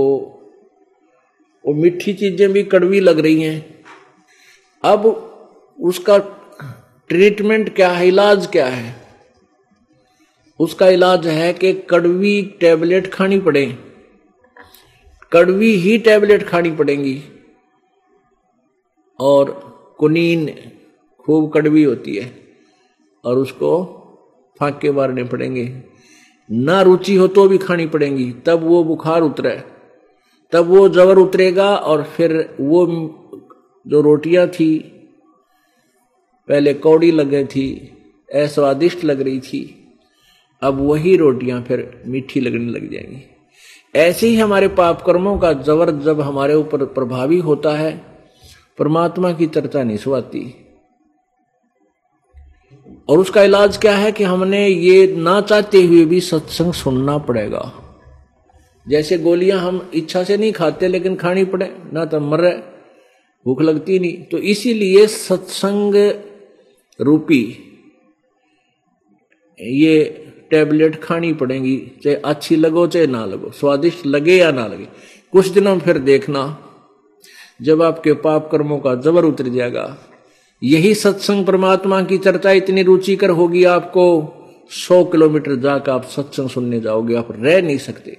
वो 1.66 1.74
मीठी 1.74 2.14
चीज़ें 2.14 2.54
भी 2.54 2.64
कड़वी 2.64 3.00
लग 3.00 3.20
रही 3.20 3.44
हैं। 3.44 3.84
अब 4.84 5.06
उसका 5.80 6.18
ट्रीटमेंट 7.10 7.76
क्या 7.76 7.90
है, 7.90 8.08
इलाज 8.08 8.48
क्या 8.48 8.66
है? 8.66 8.96
उसका 10.60 10.88
इलाज 10.88 11.28
है 11.28 11.54
कि 11.54 11.74
कड़वी 11.74 12.42
टेबलेट 12.60 13.08
खानी 13.08 13.40
पड़े। 13.40 13.87
कड़वी 15.32 15.72
ही 15.76 15.98
टैबलेट 15.98 16.44
खानी 16.44 16.72
पड़ेंगी। 16.72 17.22
और 19.20 19.50
कुनीन 20.00 20.50
खूब 21.20 21.52
कड़वी 21.52 21.84
होती 21.84 22.16
है, 22.16 22.32
और 23.24 23.38
उसको 23.38 23.70
फाके 24.60 24.92
मारने 24.92 25.24
पड़ेंगे। 25.24 25.66
ना 26.50 26.82
रुचि 26.82 27.16
हो 27.16 27.28
तो 27.28 27.48
भी 27.48 27.58
खानी 27.58 27.86
पड़ेंगी। 27.88 28.32
तब 28.46 28.64
वो 28.64 28.84
बुखार 28.84 29.22
उतरे, 29.22 29.62
तब 30.54 30.66
वो 30.66 30.88
जबर 30.90 31.18
उतरेगा, 31.18 31.76
और 31.76 32.04
फिर 32.04 32.56
वो 32.60 32.86
जो 33.86 34.02
रोटियाँ 34.02 34.48
थी, 34.48 34.78
पहले 36.50 36.74
कौड़ी 36.74 37.12
लग 37.12 37.30
गई 37.30 37.46
थी 37.46 37.70
अस्वादिष्ट 38.30 39.04
लग 39.04 39.22
रही 39.22 39.40
थी, 39.40 39.62
अब 40.62 40.80
वही 40.82 41.16
रोटियाँ 41.18 41.62
फिर 41.64 42.04
मीठी 42.06 42.40
लगने 42.40 42.72
लग 42.72 42.92
जाएँगी। 42.92 43.24
ऐसे 43.98 44.28
ही 44.28 44.36
हमारे 44.36 44.68
पाप 44.68 45.02
कर्मों 45.02 45.38
का 45.40 45.52
जबर 45.54 45.90
जब 46.02 46.22
हमारे 46.22 46.54
ऊपर 46.54 46.84
प्रभावी 46.88 47.38
होता 47.40 47.72
है, 47.78 47.92
परमात्मा 48.78 49.32
की 49.34 49.48
चर्चा 49.48 49.84
नहीं 49.84 49.98
सुहाती 49.98 50.44
और 53.10 53.20
उसका 53.20 53.44
इलाज 53.44 53.78
क्या 53.78 53.96
है 53.96 54.12
कि 54.12 54.24
हमने 54.24 54.68
ये 54.68 55.16
ना 55.16 55.40
चाहते 55.42 55.82
हुए 55.82 56.04
भी 56.06 56.20
सत्संग 56.22 56.74
सुनना 56.74 57.18
पड़ेगा। 57.20 57.72
जैसे 58.86 59.18
गोलियाँ 59.18 59.60
हम 59.60 59.90
इच्छा 59.94 60.24
से 60.24 60.38
नहीं 60.38 60.52
खाते 60.52 60.88
लेकिन 60.88 61.16
खानी 61.16 61.46
पड़े, 61.46 61.76
ना 61.94 62.06
तो 62.06 62.20
मर 62.20 62.40
रहे, 62.40 62.58
भूख 63.46 63.62
लगती 63.62 64.00
नहीं। 64.00 64.24
तो 64.24 64.38
इसीलिए 64.38 65.08
सत्संग 65.08 65.96
रूपी 67.00 67.44
ये 69.60 70.27
टेबलेट 70.52 71.02
खानी 71.04 71.32
पड़ेगी, 71.34 71.78
चाहे 72.04 72.16
अच्छी 72.16 72.56
लगो 72.56 72.86
चाहे 72.88 73.08
ना 73.08 73.26
लगो, 73.26 73.52
स्वादिष्ट 73.52 74.06
लगे 74.06 74.38
या 74.38 74.52
ना 74.52 74.66
लगे। 74.68 74.88
कुछ 75.34 75.48
दिनों 75.48 75.76
में 75.76 75.82
फिर 75.82 75.98
देखना, 76.00 76.44
जब 77.62 77.82
आपके 77.82 78.14
पाप 78.16 78.50
कर्मों 78.52 78.80
का 78.80 78.96
जबर 78.98 79.26
उतर 79.26 79.48
जाएगा। 79.50 79.86
यही 80.62 80.94
सत्संग 80.96 81.46
परमात्मा 81.46 82.02
की 82.04 82.18
चर्चा 82.18 82.52
इतनी 82.54 82.84
रुचिकर 82.84 83.30
होगी 83.32 83.64
आपको, 83.66 84.04
सौ 84.72 85.04
किलोमीटर 85.06 85.56
जाकर 85.58 85.92
आप 85.92 86.06
सत्संग 86.06 86.50
सुनने 86.50 86.80
जाओगे, 86.80 87.16
आप 87.16 87.28
रह 87.32 87.62
नहीं 87.62 87.78
सकते। 87.80 88.18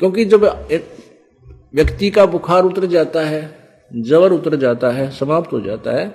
क्योंकि 0.00 0.24
जब 0.24 0.44
व्यक्ति 1.74 2.10
का 2.10 2.24
बुखार 2.26 2.64
उतर 2.64 2.86
जाता 2.86 3.20
है, 3.20 3.42
जबर 3.90 4.32
उतर 4.32 4.56
जाता 4.56 4.90
है, 4.90 5.10
समाप्त 5.10 5.52
हो 5.52 5.60
जाता 5.60 5.92
है 5.92 6.14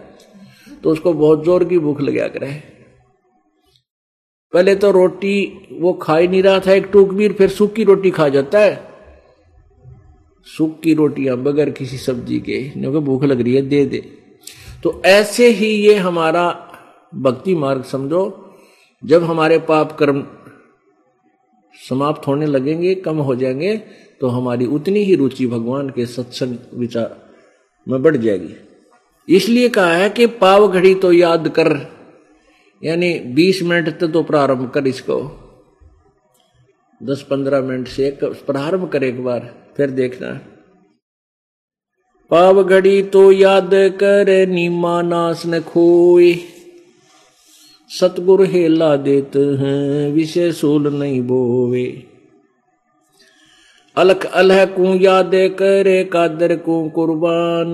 तो 0.83 0.89
उसको 0.89 1.13
बहुत 1.13 1.43
ज़ोर 1.45 1.63
की 1.63 1.77
भूख 1.79 2.01
लगा 2.01 2.27
करे 2.27 2.47
पहले 4.53 4.75
तो 4.75 4.91
रोटी 4.91 5.67
वो 5.71 5.93
खा 5.93 6.17
ही 6.17 6.27
नहीं 6.27 6.41
रहा 6.43 6.59
था, 6.59 6.71
एक 6.71 6.85
टूकबीर, 6.85 7.33
फिर 7.33 7.49
सूखी 7.49 7.83
रोटी 7.83 8.09
खा 8.11 8.27
जाता 8.29 8.59
है। 8.59 8.89
सूखी 10.47 10.93
रोटियाँ 10.93 11.37
बगैर 11.37 11.69
किसी 11.69 11.97
सब्ज़ी 11.97 12.39
के 12.39 12.61
क्योंकि 12.69 12.99
भूख 12.99 13.23
लग 13.23 13.41
रही 13.41 13.55
है, 13.55 13.61
दे 13.61 13.85
दे। 13.85 14.03
तो 14.83 15.01
ऐसे 15.05 15.49
ही 15.49 15.67
ये 15.67 15.95
हमारा 15.95 16.43
भक्ति 17.15 17.55
मार्ग 17.55 17.83
समझो, 17.83 18.23
जब 19.03 19.23
हमारे 19.23 19.57
पाप 19.59 19.91
कर्म 19.97 20.23
समाप्त 21.75 22.27
होने 22.27 22.45
लगेंगे, 22.45 22.95
कम 22.95 23.17
हो 23.17 23.35
जाएँगे 23.35 23.75
तो 24.21 24.27
हमारी 24.27 24.65
उतनी 24.65 25.03
ही 25.03 25.15
रुचि 25.15 25.47
भगवान 25.47 25.89
के 25.89 26.05
सत्संग 26.05 26.57
विचार 26.73 27.15
में 27.87 28.01
बढ़ 28.03 28.17
जाएगी। 28.17 28.53
इसलिए 29.27 29.69
कहा 29.69 29.93
है 29.93 30.09
कि 30.09 30.25
पाव 30.27 30.67
घड़ी 30.71 30.93
तो 30.95 31.11
याद 31.11 31.47
कर 31.49 31.69
यानी 32.81 33.13
20 33.35 33.61
मिनट 33.63 33.99
तक 33.99 34.11
तो 34.11 34.23
प्रारंभ 34.23 34.69
कर 34.69 34.87
इसको। 34.87 35.17
10-15 37.01 37.61
मिनट 37.61 37.87
से 37.87 38.07
एक 38.07 38.23
प्रारंभ 38.23 38.89
कर 38.89 39.03
एक 39.03 39.23
बार, 39.23 39.53
फिर 39.77 39.89
देखना। 39.89 40.31
पाव 42.31 42.63
घड़ी 42.63 43.01
तो 43.03 43.31
याद 43.31 43.69
कर, 43.73 44.29
नीमा 44.47 45.01
नास 45.01 45.45
न 45.45 45.59
खोए 45.61 46.33
सतगुरु 47.91 48.43
हेला 48.43 48.95
देते 48.95 49.39
हैं, 49.39 50.11
विषय 50.13 50.51
सूल 50.51 50.93
नहीं 50.93 51.21
बोवे। 51.21 51.85
अलख 53.97 54.25
अलह 54.25 54.65
को 54.65 54.93
याद 54.95 55.31
करे, 55.59 56.03
कादर 56.03 56.55
को 56.57 56.77
कुर्बान। 56.89 57.73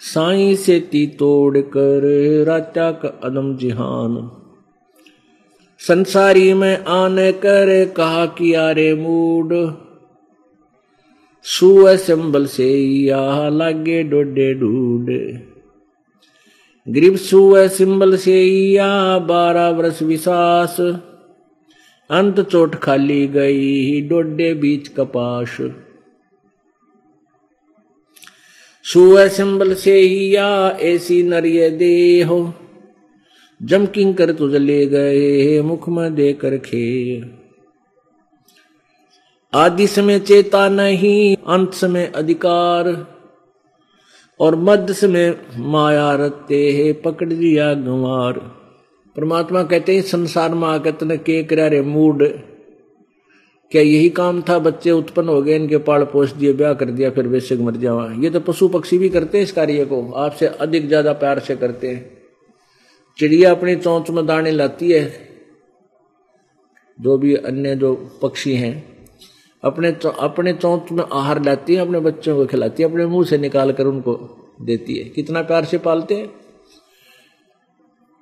साई 0.00 0.56
से 0.56 0.80
ती 0.80 1.06
तोड़ 1.06 1.58
कर 1.58 2.04
राजा 2.44 2.90
का 2.92 3.08
अदम 3.24 3.56
जिहान। 3.56 4.30
संसारी 5.80 6.52
में 6.54 6.84
आने 6.84 7.32
कर 7.32 7.92
कहा 7.96 8.26
कि 8.26 8.54
यारे 8.54 8.94
मूड। 8.94 9.54
सुअ 11.44 11.94
संबल 11.96 12.46
से 12.46 12.68
या 13.04 13.48
लागे 13.48 14.02
डोडे 14.02 14.54
ढूड 14.54 15.10
ग्रीब 16.86 17.16
सुअ 17.16 17.66
सिंबल 17.68 18.16
से 18.16 18.42
या 18.44 19.18
बारह 19.18 19.68
वर्ष 19.68 20.02
विशास 20.02 20.76
अंत 22.10 22.40
चोट 22.40 22.74
खाली 22.74 23.26
गई 23.26 24.00
डोडे 24.00 24.54
बीच 24.54 24.88
कपाश। 24.88 25.60
सिंबल 29.28 29.74
से 29.74 30.00
ही 30.00 30.36
या 30.36 30.70
ऐसी 30.70 31.22
नरिय 31.22 31.70
दे 31.70 32.22
हो 32.22 32.54
जमकिंग 33.62 34.14
कर 34.14 34.32
तुझ 34.32 34.54
ले 34.54 34.86
गए 34.86 35.62
मुख 35.62 35.88
में 35.88 36.14
देकर 36.14 36.58
खे 36.58 37.20
आदि 39.54 39.86
समय 39.86 40.18
चेता 40.18 40.68
नहीं, 40.68 41.36
अंत 41.36 41.74
समय 41.74 42.12
अधिकार। 42.16 43.06
और 44.40 44.56
मध्य 44.56 44.94
समय 44.94 45.40
माया 45.56 46.14
रते 46.14 46.72
है, 46.72 46.92
पकड़ 46.92 47.32
दिया 47.32 47.74
गंवार। 47.74 48.32
परमात्मा 49.16 49.62
कहते 49.62 49.94
हैं, 49.94 50.02
संसार 50.02 50.54
में 50.54 50.68
आकर 50.68 50.90
तने 50.90 51.16
के 51.16 51.44
करे 51.44 51.82
मूड। 51.82 52.22
क्या 53.72 53.82
यही 53.82 54.10
काम 54.10 54.42
था? 54.42 54.58
बच्चे 54.58 54.90
उत्पन्न 54.90 55.28
हो 55.28 55.42
गए, 55.42 55.56
इनके 55.56 55.78
पाल 55.78 56.04
पोष 56.04 56.32
दिए, 56.32 56.52
ब्याह 56.52 56.74
कर 56.74 56.90
दिया, 56.90 57.10
फिर 57.10 57.26
वैसे 57.26 57.56
मर 57.56 57.76
जावा। 57.76 58.12
ये 58.18 58.30
तो 58.30 58.40
पशु 58.40 58.68
पक्षी 58.68 58.98
भी 58.98 59.08
करते 59.08 59.38
हैं 59.38 59.44
इस 59.44 59.52
कार्य 59.52 59.84
को। 59.84 60.12
आपसे 60.12 60.46
अधिक 60.46 60.88
ज़्यादा 60.88 61.12
प्यार 61.12 61.38
से 61.38 61.56
करते 61.56 61.88
हैं। 61.88 62.18
चिड़िया 63.18 63.50
अपनी 63.50 63.76
चौंच 63.76 64.10
में 64.10 64.26
दाने 64.26 64.50
लाती 64.50 64.92
है। 64.92 65.28
जो 67.00 67.18
भी 67.18 67.34
अन्य 67.34 67.76
जो 67.76 68.18
पक्षी 68.22 68.54
हैं, 68.54 68.98
अपने 69.64 69.88
अपने 70.18 70.52
चौंच 70.52 70.92
में 70.92 71.04
आहार 71.12 71.44
लाती 71.44 71.74
है, 71.74 71.80
अपने 71.80 72.00
बच्चों 72.00 72.36
को 72.36 72.46
खिलाती 72.46 72.82
है, 72.82 72.88
अपने 72.88 73.06
मुँह 73.06 73.26
से 73.26 73.38
निकाल 73.38 73.72
कर 73.72 73.86
उनको 73.86 74.14
देती 74.62 74.94
है। 74.94 75.04
कितना 75.04 75.42
प्यार 75.42 75.64
से 75.64 75.78
पालते 75.78 76.14
हैं? 76.14 76.30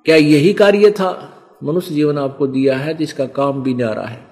क्या 0.05 0.15
यही 0.15 0.53
कार्य 0.53 0.91
था? 0.91 1.33
मनुष्य 1.63 1.95
जीवन 1.95 2.17
आपको 2.17 2.47
दिया 2.47 2.77
है, 2.77 2.93
जिसका 2.93 3.25
काम 3.25 3.63
भी 3.63 3.73
न्यारा 3.73 4.03
है। 4.03 4.26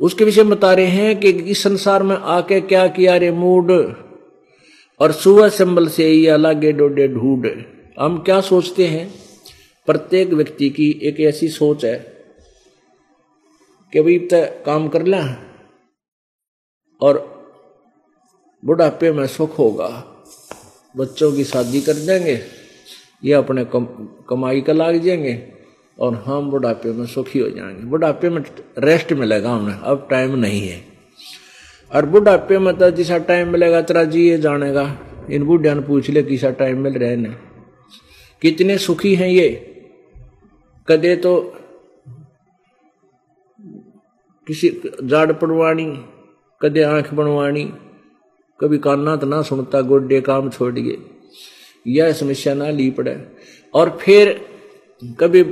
उसके 0.00 0.24
विषय 0.24 0.42
में 0.42 0.58
बता 0.58 0.72
रहे 0.72 0.86
हैं 0.86 1.20
कि 1.20 1.30
इस 1.30 1.62
संसार 1.62 2.02
में 2.02 2.16
आके 2.16 2.60
क्या 2.60 2.86
किया 2.86 3.16
रे 3.16 3.30
मूड? 3.30 3.70
और 5.00 5.12
सुबह 5.12 5.48
संबल 5.48 5.88
से 5.88 6.06
ही 6.06 6.26
अलगे 6.26 6.72
डोडे 6.72 7.08
ढूंढ। 7.08 7.64
हम 8.00 8.18
क्या 8.18 8.40
सोचते 8.40 8.86
हैं? 8.86 9.14
प्रत्येक 9.86 10.28
व्यक्ति 10.28 10.70
की 10.70 11.00
एक 11.02 11.20
ऐसी 11.20 11.48
सोच 11.48 11.84
है 11.84 11.98
कि 13.92 14.00
भाई 14.00 14.28
काम 14.34 14.88
कर 14.88 15.02
लें 15.02 15.36
और 17.00 17.38
बुढ़ापे 18.64 19.12
में 19.12 19.26
सुख 19.26 19.58
होगा। 19.58 20.04
बच्चों 20.96 21.32
की 21.32 21.44
शादी 21.44 21.80
कर 21.80 21.92
देंगे 21.92 22.40
ये 23.24 23.32
अपने 23.32 23.64
कम, 23.64 23.84
कमाई 24.28 24.60
का 24.60 24.72
लाग 24.72 24.96
जाएँगे। 24.96 25.57
और 25.98 26.14
हम 26.14 26.50
बुढ़ापे 26.50 26.92
में 26.92 27.06
सुखी 27.06 27.38
हो 27.38 27.50
जाएँगे। 27.50 27.82
बुढ़ापे 27.82 28.30
में 28.30 28.44
रेस्ट 28.78 29.12
मिलेगा 29.12 29.50
हमें 29.50 29.74
अब 29.74 30.06
टाइम 30.10 30.34
नहीं 30.34 30.68
है। 30.68 30.84
और 31.94 32.06
बुढ़ापे 32.06 32.58
में 32.58 32.76
तो 32.76 32.90
जिसा 32.90 33.18
टाइम 33.18 33.48
मिलेगा, 33.48 33.82
तेरा 33.82 34.04
जी 34.04 34.28
ये 34.28 34.38
जानेगा, 34.38 34.98
इन 35.30 35.44
बुढ़िया 35.44 35.74
ने 35.74 35.80
पूछ 35.80 36.10
ले 36.10 36.22
किसा 36.22 36.50
टाइम 36.50 36.80
मिल 36.80 36.92
रहे 36.92 37.16
ने। 37.16 37.28
कितने 38.42 38.78
सुखी 38.78 39.14
हैं 39.14 39.28
ये। 39.28 39.64
कदे 40.88 41.16
तो 41.16 41.54
किसी 44.46 44.80
जाड़ 45.04 45.32
पड़वाणी 45.32 46.04
कदे 46.62 46.82
आँख 46.82 47.14
बनवाणी 47.14 47.64
कभी 48.60 48.78
काना 48.78 49.16
तो 49.16 49.26
ना 49.26 49.42
सुनता, 49.42 49.80
गोडे 49.80 50.20
काम 50.20 50.50
छोड़िए। 50.50 50.98
यह 51.86 52.12
समस्या 52.12 52.54
ना 52.54 52.70
ली 52.70 52.90
पड़े। 52.90 53.26
और 53.74 53.98
फिर 54.02 54.48
कभी 55.20 55.42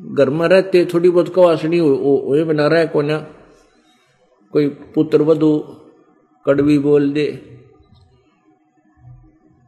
घर 0.00 0.30
में 0.30 0.48
रहते 0.48 0.84
थोड़ी 0.84 1.10
बहुत 1.10 1.34
कवासनी 1.34 1.78
हो 1.78 2.44
बना 2.44 2.66
रहा 2.66 2.80
है 2.80 2.86
कोना 2.86 3.18
कोई 4.52 4.68
पुत्र 4.68 5.22
वधु, 5.22 5.58
कड़वी 6.46 6.78
बोल 6.78 7.12
दे। 7.12 7.58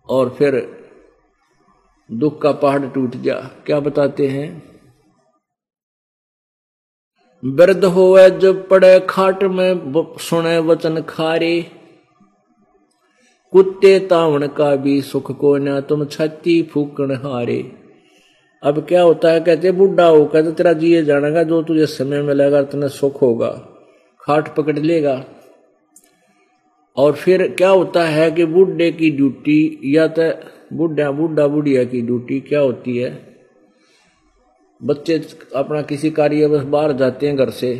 और 0.09 0.31
फिर 0.31 0.79
दुख 2.12 2.43
का 2.43 2.53
पहाड़ 2.53 2.87
टूट 2.87 3.16
जा। 3.16 3.35
क्या 3.66 3.81
बताते 3.81 4.29
हैं? 4.29 4.81
वृद्ध 7.45 7.85
होवे 7.85 8.31
जब 8.31 8.68
पड़े 8.68 9.07
खाट 9.11 9.43
में 9.43 9.93
सुने 10.20 10.59
वचन 10.59 11.03
खारे। 11.03 11.62
कुत्ते 13.53 13.99
तावण 13.99 14.47
का 14.49 14.76
भी 14.76 15.03
सुख 15.03 15.39
को 15.39 15.57
न 15.59 15.81
तुम 15.81 16.05
छत्ती 16.05 16.62
फूकण 16.62 17.14
हारे। 17.14 17.88
अब 18.63 18.79
क्या 18.89 19.03
होता 19.03 19.31
है, 19.31 19.41
कहते 19.41 19.71
बुढ़ा 19.73 20.07
हो, 20.07 20.25
कहते 20.25 20.53
तेरा 20.53 20.73
जिए 20.73 21.03
जानेगा, 21.05 21.43
जो 21.43 21.63
तुझे 21.63 21.87
समय 21.87 22.23
मिलेगा 22.23 22.63
तुम्हें 22.63 22.89
सुख 22.89 23.21
होगा, 23.23 23.51
खाट 24.21 24.55
पकड़ 24.55 24.79
लेगा। 24.79 25.25
और 26.97 27.13
फिर 27.15 27.47
क्या 27.49 27.69
होता 27.69 28.05
है 28.05 28.31
कि 28.31 28.45
बुढ़े 28.47 28.91
की 28.91 29.11
ड्यूटी, 29.11 29.81
या 29.85 30.07
तो 30.09 30.31
बुढ़ा 30.73 31.11
बुढ़ा, 31.11 31.47
बुढ़िया 31.47 31.85
की 31.85 32.01
ड्यूटी, 32.03 32.41
क्या 32.41 32.61
होती 32.61 32.97
है? 32.97 33.11
बच्चे 34.81 35.21
अपना 35.57 35.83
किसी 35.83 36.11
कार्य 36.11 36.47
बस 36.49 36.63
बाहर 36.65 36.93
जाते 36.93 37.27
हैं 37.27 37.37
घर 37.37 37.51
से, 37.51 37.75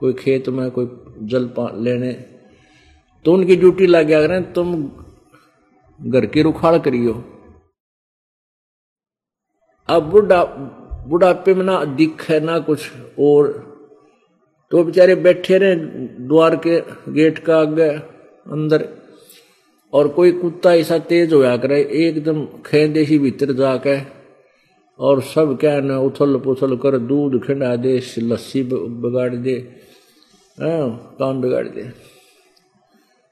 कोई 0.00 0.12
खेत 0.12 0.48
में, 0.48 0.70
कोई 0.70 0.88
जल 1.22 1.50
लेने 1.76 2.12
तो 3.24 3.32
उनकी 3.32 3.56
ड्यूटी 3.56 3.86
लग 3.86 4.06
गया 4.06 4.20
करें 4.26 4.52
तुम 4.52 4.90
घर 6.00 6.26
की 6.26 6.42
रुखाड़ 6.42 6.76
करियो। 6.78 7.12
अब 9.88 10.10
बुढ़ा 10.10 10.42
बुढ़ापे 11.08 11.54
में 11.54 11.64
ना 11.64 11.84
दिख 11.84 12.28
है 12.30 12.38
ना 12.40 12.58
कुछ 12.58 12.90
और। 13.18 13.46
तो 14.72 14.82
बेचारे 14.84 15.14
बैठे 15.16 15.58
रहे 15.58 15.74
द्वार 16.26 16.56
के 16.66 16.80
गेट 17.12 17.38
का 17.38 17.58
आगे 17.60 17.88
अंदर। 17.88 18.88
और 19.92 20.08
कोई 20.08 20.32
कुत्ता 20.32 20.74
ऐसा 20.74 20.98
तेज 21.08 21.32
होया 21.32 21.56
करे 21.56 21.80
एकदम 22.00 22.44
खेदे 22.66 23.02
ही 23.02 23.18
भीतर 23.18 23.52
जाके। 23.52 23.96
और 24.98 25.20
सब 25.22 25.56
क्या 25.60 25.78
न 25.80 25.96
उथल 26.00 26.36
पुथल 26.38 26.76
कर 26.76 26.98
दूध 26.98 27.42
खिंडा 27.44 27.74
दे 27.76 27.96
लस्सी 28.18 28.62
बिगाड़ 28.62 29.34
दे 29.34 29.56
हाँ, 30.58 31.16
काम 31.18 31.40
बिगाड़ 31.42 31.66
दे। 31.68 31.82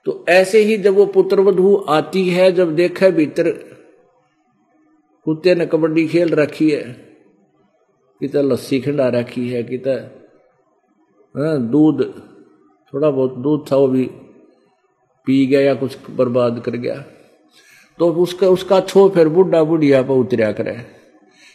तो 0.06 0.24
ऐसे 0.28 0.62
ही 0.62 0.76
जब 0.78 0.94
वो 0.94 1.06
पुत्रवधु 1.06 1.74
आती 1.88 2.28
है 2.28 2.50
जब 2.52 2.74
देखा 2.76 3.08
भीतर 3.10 3.48
कुत्ते 5.26 5.54
ने 5.54 5.66
कबड्डी 5.66 6.06
खेल 6.08 6.34
रखी 6.34 6.70
है। 6.70 6.82
कित 8.20 8.36
लस्सी 8.36 8.80
खिंडा 8.80 9.08
रखी 9.10 9.48
है 9.48 9.62
कित 9.62 9.86
हाँ, 11.34 11.58
दूध 11.62 12.02
थोड़ा 12.92 13.10
बहुत 13.10 13.34
दूध 13.36 13.64
था 13.70 13.76
वो 13.76 13.88
भी 13.88 14.04
पी 15.26 15.46
गया 15.46 15.60
या 15.60 15.74
कुछ 15.74 15.96
बर्बाद 16.10 16.62
कर 16.64 16.76
गया। 16.76 16.94
तो 17.98 18.12
उसका 18.14 18.48
उसका 18.48 18.80
छो 18.82 19.08
फिर 19.08 19.28
बुढ़ा 19.28 19.62
बुढ़िया 19.64 20.02
पर 20.02 20.14
उतरिया 20.14 20.50
करे। 20.52 20.76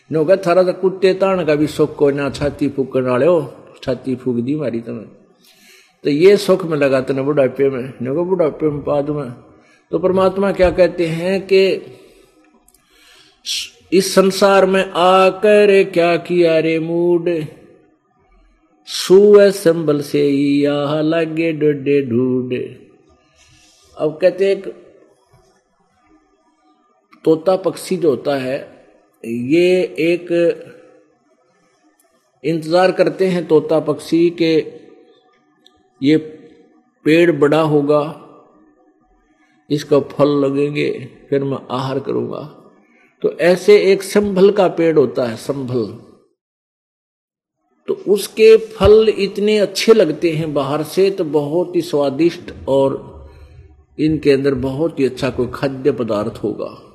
नो 0.09 0.23
कह 0.25 0.35
थारा 0.37 0.63
तो 0.63 0.73
कुत्ते 0.73 1.13
ताण 1.13 1.43
का 1.45 1.55
भी 1.55 1.67
सुख 1.67 1.95
को 1.95 2.09
ना 2.11 2.29
छाती 2.29 2.69
फूकने 2.69 3.09
वाले 3.09 3.25
हो 3.25 3.39
छाती 3.83 4.15
फूक 4.15 4.35
दी 4.37 4.55
मारी 4.55 4.79
तुम्हें 4.81 5.07
तो 6.03 6.09
ये 6.09 6.35
सुख 6.37 6.65
में 6.65 6.77
लगा 6.77 7.01
तेने 7.01 7.21
बुढ़ापे 7.21 7.69
में। 7.69 7.93
नो 8.01 8.23
बुढ़ापे 8.25 8.69
में 8.69 8.81
पाद 8.83 9.09
में। 9.09 9.31
तो 9.91 9.99
परमात्मा 9.99 10.51
क्या 10.51 10.69
कहते 10.71 11.07
हैं 11.07 11.41
कि 11.47 11.61
इस 13.91 14.13
संसार 14.15 14.65
में 14.65 14.83
आकर 14.83 15.71
क्या 15.83 16.15
किया 16.17 16.57
रे 16.59 16.77
मूड? 16.79 17.29
सुअ 18.87 19.49
संबल 19.51 20.01
से 20.01 20.27
यह 20.27 20.99
लगे 21.01 21.51
डोडे 21.53 22.01
ढूंढ। 22.01 22.53
अब 23.97 24.17
कहते 24.21 24.51
एक 24.51 24.67
तोता 27.25 27.55
पक्षी 27.55 27.97
जो 27.97 28.09
होता 28.09 28.35
है, 28.37 28.57
ये 29.23 29.81
एक 30.01 30.31
इंतज़ार 32.43 32.91
करते 32.91 33.27
हैं 33.27 33.45
तोता 33.47 33.79
पक्षी 33.81 34.29
के 34.41 34.55
ये 36.01 36.17
पेड़ 37.05 37.31
बड़ा 37.31 37.61
होगा, 37.63 38.01
इसका 39.69 39.99
फल 40.09 40.29
लगेंगे, 40.45 40.89
फिर 41.29 41.43
मैं 41.43 41.57
आहार 41.71 41.99
करूँगा। 41.99 42.47
तो 43.21 43.31
ऐसे 43.31 43.77
एक 43.91 44.03
संभल 44.03 44.51
का 44.51 44.67
पेड़ 44.67 44.97
होता 44.97 45.25
है, 45.25 45.35
संभल। 45.35 45.85
तो 47.87 47.93
उसके 47.93 48.57
फल 48.57 49.13
इतने 49.17 49.57
अच्छे 49.57 49.93
लगते 49.93 50.31
हैं 50.31 50.53
बाहर 50.53 50.83
से 50.83 51.11
तो 51.11 51.23
बहुत 51.23 51.75
ही 51.75 51.81
स्वादिष्ट 51.81 52.53
और 52.67 53.29
इनके 53.99 54.31
अंदर 54.31 54.53
बहुत 54.53 54.99
ही 54.99 55.05
अच्छा 55.05 55.29
कोई 55.29 55.47
खाद्य 55.53 55.91
पदार्थ 55.91 56.43
होगा। 56.43 56.87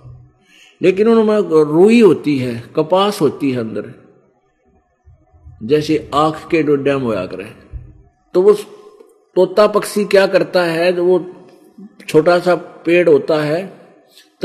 लेकिन 0.82 1.08
उनमें 1.08 1.64
रुई 1.64 2.00
होती 2.00 2.38
है, 2.38 2.62
कपास 2.76 3.20
होती 3.20 3.50
है 3.50 3.58
अंदर। 3.58 3.92
जैसे 5.62 6.10
आँख 6.14 6.48
के 6.50 6.62
डोड्याम 6.62 7.02
होया 7.02 7.26
करे 7.26 7.44
तो 8.34 8.42
वो 8.42 8.52
तोता 9.36 9.66
पक्षी 9.66 10.04
क्या 10.04 10.26
करता 10.26 10.64
है 10.64 10.92
जो 10.92 11.04
वो 11.04 11.24
छोटा 12.08 12.38
सा 12.38 12.54
पेड़ 12.54 13.08
होता 13.08 13.42
है 13.42 13.75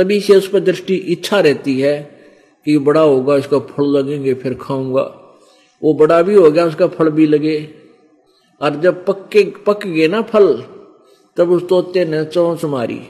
तभी 0.01 0.19
से 0.19 0.35
उस 0.35 0.47
पर 0.47 0.59
दृष्टि 0.59 0.95
इच्छा 0.95 1.39
रहती 1.39 1.79
है 1.81 2.21
कि 2.65 2.77
बड़ा 2.77 3.01
होगा, 3.01 3.35
इसका 3.35 3.59
फल 3.59 3.83
लगेंगे, 3.83 4.33
फिर 4.33 4.53
खाऊँगा। 4.53 5.01
वो 5.83 5.93
बड़ा 5.93 6.21
भी 6.21 6.35
हो 6.35 6.51
गया, 6.51 6.65
उसका 6.65 6.87
फल 6.87 7.09
भी 7.09 7.27
लगे। 7.27 7.75
और 8.61 8.75
जब 8.75 9.05
पक्के, 9.05 9.43
पक 9.67 9.87
गए 9.87 10.07
ना 10.07 10.21
फल, 10.21 10.63
तब 11.37 11.51
उस 11.51 11.69
तोते 11.69 12.05
ने 12.05 12.25
चौंच 12.25 12.65
मारी। 12.65 13.01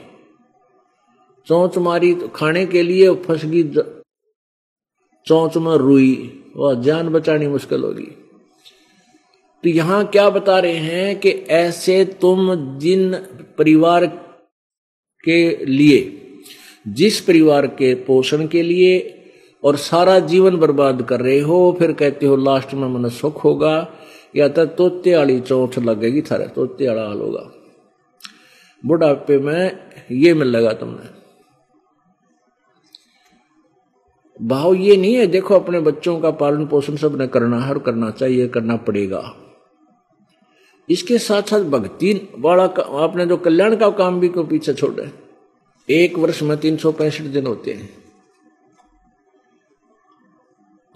चौंच 1.46 1.78
मारी 1.78 2.14
तो 2.14 2.28
खाने 2.28 2.66
के 2.66 2.82
लिए 2.82 3.14
फंस 3.14 3.44
गई 3.44 3.62
चौंच 5.26 5.56
में 5.56 5.76
रुई। 5.76 6.44
वह 6.56 6.74
जान 6.74 7.08
बचानी 7.08 7.46
मुश्किल 7.46 7.82
होगी। 7.82 8.08
तो 9.64 9.68
यहाँ 9.68 10.06
क्या 10.06 10.30
बता 10.30 10.58
रहे 10.58 10.76
हैं 10.76 11.20
कि 11.20 11.30
ऐसे 11.30 12.04
तुम 12.04 12.54
जिन 12.78 13.14
परिवार 13.58 14.06
के 15.24 15.64
लिए 15.66 16.21
जिस 16.88 17.20
परिवार 17.20 17.66
के 17.66 17.94
पोषण 17.94 18.46
के 18.46 18.62
लिए 18.62 19.18
और 19.64 19.76
सारा 19.76 20.18
जीवन 20.18 20.56
बर्बाद 20.56 21.02
कर 21.02 21.20
रहे 21.20 21.40
हो, 21.40 21.76
फिर 21.78 21.92
कहते 21.92 22.26
हो, 22.26 22.36
लास्ट 22.36 22.74
में 22.74 22.88
मन 22.88 23.08
सुख 23.08 23.44
होगा। 23.44 23.88
या 24.36 24.48
तो 24.48 24.66
तोते 24.66 25.16
वाली 25.16 25.40
चौथ 25.40 25.78
लगेगी, 25.78 26.22
थारे 26.22 26.46
तोते 26.46 26.88
वाला 26.88 27.02
हाल 27.02 27.18
होगा। 27.18 27.52
बुढ़ापे 28.86 29.38
में 29.38 29.78
ये 30.12 30.34
मिल 30.34 30.48
लगा 30.48 30.72
तुमने। 30.72 31.22
भाव 34.44 34.74
ये 34.74 34.96
नहीं 34.96 35.14
है, 35.14 35.26
देखो, 35.26 35.54
अपने 35.54 35.80
बच्चों 35.80 36.20
का 36.20 36.30
पालन 36.30 36.66
पोषण 36.66 36.96
सबने 36.96 37.26
करना 37.26 37.60
है 37.60 37.70
और 37.70 37.78
करना 37.78 38.10
चाहिए, 38.10 38.48
करना 38.48 38.76
पड़ेगा। 38.76 39.36
इसके 40.90 41.18
साथ 41.18 41.42
साथ 41.42 41.60
भक्ति 41.60 42.28
वाला 42.38 42.64
आपने 42.88 43.26
जो 43.26 43.36
कल्याण 43.36 43.76
का 43.76 43.90
काम 43.90 44.20
भी 44.20 44.28
को 44.28 44.44
पीछे 44.44 44.74
छोड़े? 44.74 45.31
एक 45.88 46.18
वर्ष 46.18 46.42
में 46.42 46.56
तीन 46.58 46.76
सौ 46.76 46.92
पैंसठ 46.92 47.22
दिन 47.22 47.46
होते 47.46 47.72
हैं। 47.72 47.90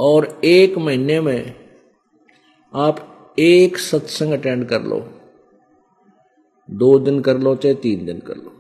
और 0.01 0.41
एक 0.45 0.78
महीने 0.78 1.20
में 1.20 1.55
आप 2.74 3.34
एक 3.39 3.78
सत्संग 3.78 4.32
अटेंड 4.32 4.68
कर 4.68 4.82
लो। 4.82 4.99
दो 6.70 6.99
दिन 6.99 7.20
कर 7.20 7.39
लो, 7.39 7.55
चाहे 7.57 7.74
तीन 7.74 8.05
दिन 8.07 8.20
कर 8.20 8.37
लो। 8.37 8.53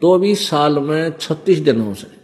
तो 0.00 0.12
अभी 0.12 0.34
साल 0.34 0.78
में 0.78 1.12
छत्तीस 1.18 1.58
दिनों 1.58 1.94
से 1.94 2.20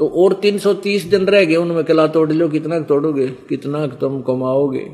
तो 0.00 0.08
और 0.08 0.32
330 0.34 1.02
दिन 1.02 1.26
रह 1.26 1.44
गए, 1.44 1.56
उनमें 1.56 1.84
कला 1.84 2.06
तोड़ 2.06 2.32
लो, 2.32 2.48
कितना 2.48 2.80
तोड़ोगे, 2.80 3.28
कितना 3.28 3.86
तुम 3.86 4.20
कमाओगे। 4.22 4.84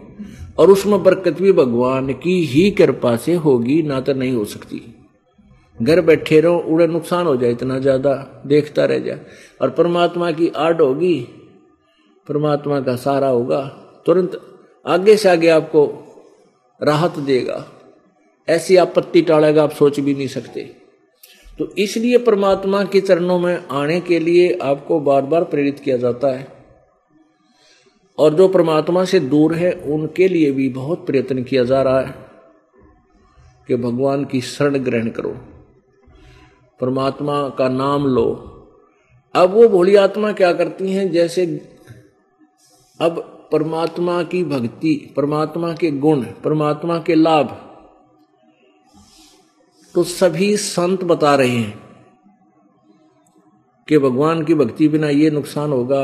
और 0.57 0.71
उसमें 0.71 1.03
बरकत 1.03 1.41
भी 1.41 1.53
भगवान 1.53 2.13
की 2.15 2.41
ही 2.47 2.71
कृपा 2.71 3.17
से 3.17 3.35
होगी, 3.35 3.83
ना 3.83 4.01
तो 4.01 4.13
नहीं 4.15 4.33
हो 4.33 4.45
सकती। 4.47 4.83
घर 5.79 6.01
बैठे 6.01 6.41
रहो 6.41 6.59
उड़े 6.59 6.87
नुकसान 6.87 7.27
हो 7.27 7.37
जाए 7.37 7.51
इतना 7.51 7.79
ज़्यादा, 7.79 8.43
देखता 8.47 8.85
रह 8.85 8.99
जाए 8.99 9.21
और 9.61 9.71
परमात्मा 9.71 10.31
की 10.33 10.49
आड़ 10.49 10.81
होगी, 10.83 11.19
परमात्मा 12.27 12.81
का 12.81 12.97
सहारा 12.97 13.29
होगा, 13.29 13.61
तुरंत 14.07 14.41
आगे 14.87 15.17
से 15.17 15.29
आगे 15.29 15.49
आपको 15.49 15.87
राहत 16.81 17.19
देगा। 17.21 17.65
ऐसी 18.49 18.77
आपत्ति 18.77 19.23
टालेगा, 19.23 19.63
आप 19.63 19.71
सोच 19.71 20.01
भी 20.01 20.15
नहीं 20.15 20.29
सकते। 20.29 20.63
तो 21.59 21.69
इसलिए 21.79 22.19
परमात्मा 22.19 22.83
के 22.85 23.01
चरणों 23.01 23.39
में 23.39 23.67
आने 23.71 24.01
के 24.01 24.19
लिए 24.19 24.53
आपको 24.63 24.99
बार 25.01 25.23
बार 25.23 25.45
प्रेरित 25.45 25.81
किया 25.81 25.97
जाता 25.97 26.29
है। 26.29 26.47
और 28.23 28.35
जो 28.35 28.49
परमात्मा 28.49 29.05
से 29.05 29.21
दूर 29.21 29.55
है, 29.55 29.73
उनके 29.73 30.29
लिए 30.29 30.53
भी 30.53 30.69
बहुत 30.69 31.07
प्रयत्न 31.07 31.43
किया 31.45 31.65
जा 31.65 31.83
रहा 31.83 32.01
है 32.01 32.15
कि 33.69 33.77
भगवान 33.77 34.25
की 34.25 34.41
शरण 34.41 34.79
ग्रहण 34.79 35.09
करो। 35.09 35.31
परमात्मा 36.81 37.49
का 37.49 37.69
नाम 37.69 38.07
लो। 38.07 38.27
अब 39.35 39.51
वो 39.51 39.69
भोली 39.69 39.97
आत्मा 39.97 40.33
क्या 40.33 40.53
करती 40.53 40.93
हैं, 40.93 41.11
जैसे 41.11 41.47
अब 43.01 43.49
परमात्मा 43.53 44.23
की 44.23 44.45
भक्ति, 44.45 44.95
परमात्मा 45.17 45.73
के 45.73 45.91
गुण, 45.91 46.25
परमात्मा 46.45 46.99
के 46.99 47.15
लाभ 47.15 47.69
तो 49.95 50.03
सभी 50.03 50.57
संत 50.57 51.05
बता 51.05 51.35
रहे 51.35 51.49
हैं 51.49 51.81
कि 53.89 53.99
भगवान 53.99 54.45
की 54.45 54.55
भक्ति 54.55 54.89
बिना 54.89 55.09
ये 55.09 55.31
नुकसान 55.31 55.73
होगा। 55.73 56.03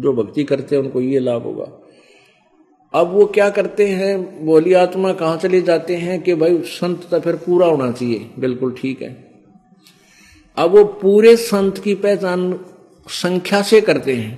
जो 0.00 0.12
भक्ति 0.12 0.44
करते 0.44 0.76
हैं, 0.76 0.82
उनको 0.82 1.00
ये 1.00 1.18
लाभ 1.18 1.42
होगा। 1.42 1.66
अब 2.94 3.10
वो 3.10 3.24
क्या 3.26 3.48
करते 3.50 3.86
हैं 3.88 4.46
बोली 4.46 4.72
आत्मा 4.72 5.12
कहाँ 5.12 5.36
चले 5.36 5.60
जाते 5.62 5.96
हैं 5.96 6.20
कि 6.22 6.34
भाई 6.34 6.58
संत 6.66 7.06
तो 7.10 7.20
फिर 7.20 7.36
पूरा 7.36 7.66
होना 7.66 7.90
चाहिए। 7.92 8.30
बिल्कुल 8.38 8.72
ठीक 8.72 9.02
है। 9.02 9.16
अब 10.56 10.70
वो 10.70 10.84
पूरे 10.84 11.36
संत 11.36 11.78
की 11.78 11.94
पहचान 11.94 12.52
संख्या 13.08 13.62
से 13.62 13.80
करते 13.80 14.14
हैं। 14.14 14.36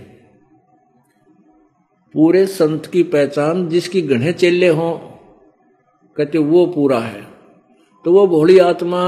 पूरे 2.14 2.46
संत 2.46 2.86
की 2.86 3.02
पहचान 3.02 3.68
जिसकी 3.68 4.02
गढ़े 4.02 4.32
चेले 4.32 4.68
हों, 4.68 4.92
कहते 6.16 6.38
वो 6.38 6.66
पूरा 6.66 6.98
है। 6.98 7.22
तो 8.04 8.12
वो 8.12 8.26
भोली 8.26 8.58
आत्मा 8.58 9.02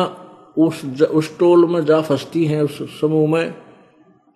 उस 0.58 1.02
उस 1.02 1.38
टोल 1.38 1.68
में 1.70 1.84
जा 1.84 2.00
फंसती 2.00 2.44
हैं, 2.44 2.62
उस 2.62 3.00
समूह 3.00 3.28
में। 3.28 3.54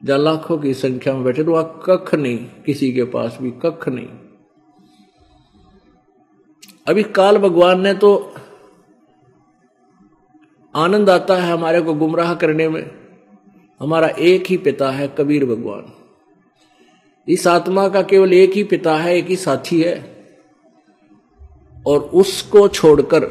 जहाँ 0.03 0.19
लाखों 0.19 0.59
की 0.59 0.75
संख्या 0.75 1.15
में 1.15 1.25
बैठे 1.25 1.45
तो 1.45 1.53
वहाँ 1.53 1.83
कख 1.87 2.15
नहीं, 2.15 2.39
किसी 2.67 2.93
के 2.93 3.05
पास 3.05 3.39
भी 3.43 3.51
कख 3.65 3.89
नहीं। 3.89 4.09
अभी 6.87 7.03
काल 7.03 7.39
भगवान 7.39 7.81
ने 7.81 7.95
तो 7.95 8.11
आनंद 10.75 11.11
आता 11.11 11.37
है 11.37 11.53
हमारे 11.53 11.81
को 11.81 11.95
गुमराह 11.95 12.35
करने 12.35 12.69
में। 12.69 12.91
हमारा 13.81 14.09
एक 14.09 14.47
ही 14.47 14.57
पिता 14.57 14.91
है 14.91 15.09
कबीर 15.09 15.45
भगवान। 15.45 15.93
इस 17.29 17.47
आत्मा 17.47 17.89
का 17.89 18.03
केवल 18.03 18.33
एक 18.33 18.53
ही 18.53 18.65
पिता 18.65 18.97
है, 18.97 19.17
एक 19.17 19.27
ही 19.27 19.37
साथी 19.37 19.81
है। 19.83 20.17
और 21.87 22.01
उसको 22.15 22.67
छोड़कर 22.69 23.25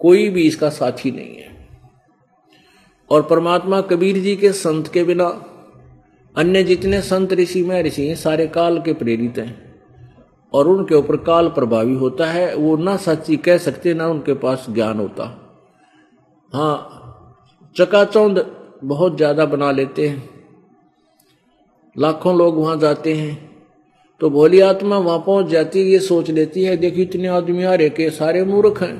कोई 0.00 0.28
भी 0.28 0.42
इसका 0.42 0.68
साथी 0.68 1.10
नहीं 1.10 1.36
है। 1.36 1.49
और 3.10 3.22
परमात्मा 3.22 3.80
कबीर 3.80 4.18
जी 4.18 4.34
के 4.36 4.52
संत 4.52 4.88
के 4.88 5.04
बिना, 5.04 5.24
अन्य 6.34 6.62
जितने 6.64 7.00
संत 7.02 7.32
ऋषि 7.32 7.62
में 7.62 7.82
ऋषि 7.82 8.06
हैं, 8.08 8.14
सारे 8.16 8.46
काल 8.48 8.80
के 8.80 8.92
प्रेरित 8.92 9.38
हैं। 9.38 9.70
और 10.52 10.68
उनके 10.68 10.94
ऊपर 10.94 11.16
काल 11.16 11.48
प्रभावी 11.48 11.94
होता 11.94 12.26
है, 12.26 12.54
वो 12.54 12.76
ना 12.76 12.96
सच्ची 12.98 13.36
कह 13.38 13.58
सकते, 13.58 13.94
ना 13.94 14.06
उनके 14.06 14.34
पास 14.36 14.66
ज्ञान 14.70 14.98
होता। 14.98 15.24
हाँ 16.52 16.86
चकाचौंध 17.76 18.44
बहुत 18.84 19.16
ज़्यादा 19.16 19.44
बना 19.46 19.70
लेते 19.72 20.08
हैं। 20.08 20.28
लाखों 21.96 22.36
लोग 22.38 22.58
वहाँ 22.58 22.76
जाते 22.78 23.14
हैं 23.14 23.38
तो 24.20 24.28
भोली 24.30 24.60
आत्मा 24.60 24.96
वहाँ 24.98 25.18
पहुँच 25.18 25.46
जाती 25.46 25.78
है, 25.78 25.84
ये 25.86 25.98
सोच 26.00 26.30
लेती 26.30 26.62
है, 26.62 26.76
देखिए 26.76 27.04
इतने 27.04 27.28
आदमी 27.28 27.64
आ 27.64 27.74
रहे 27.74 27.90
के 27.90 28.08
सारे 28.10 28.44
मूर्ख 28.44 28.82
हैं। 28.82 28.96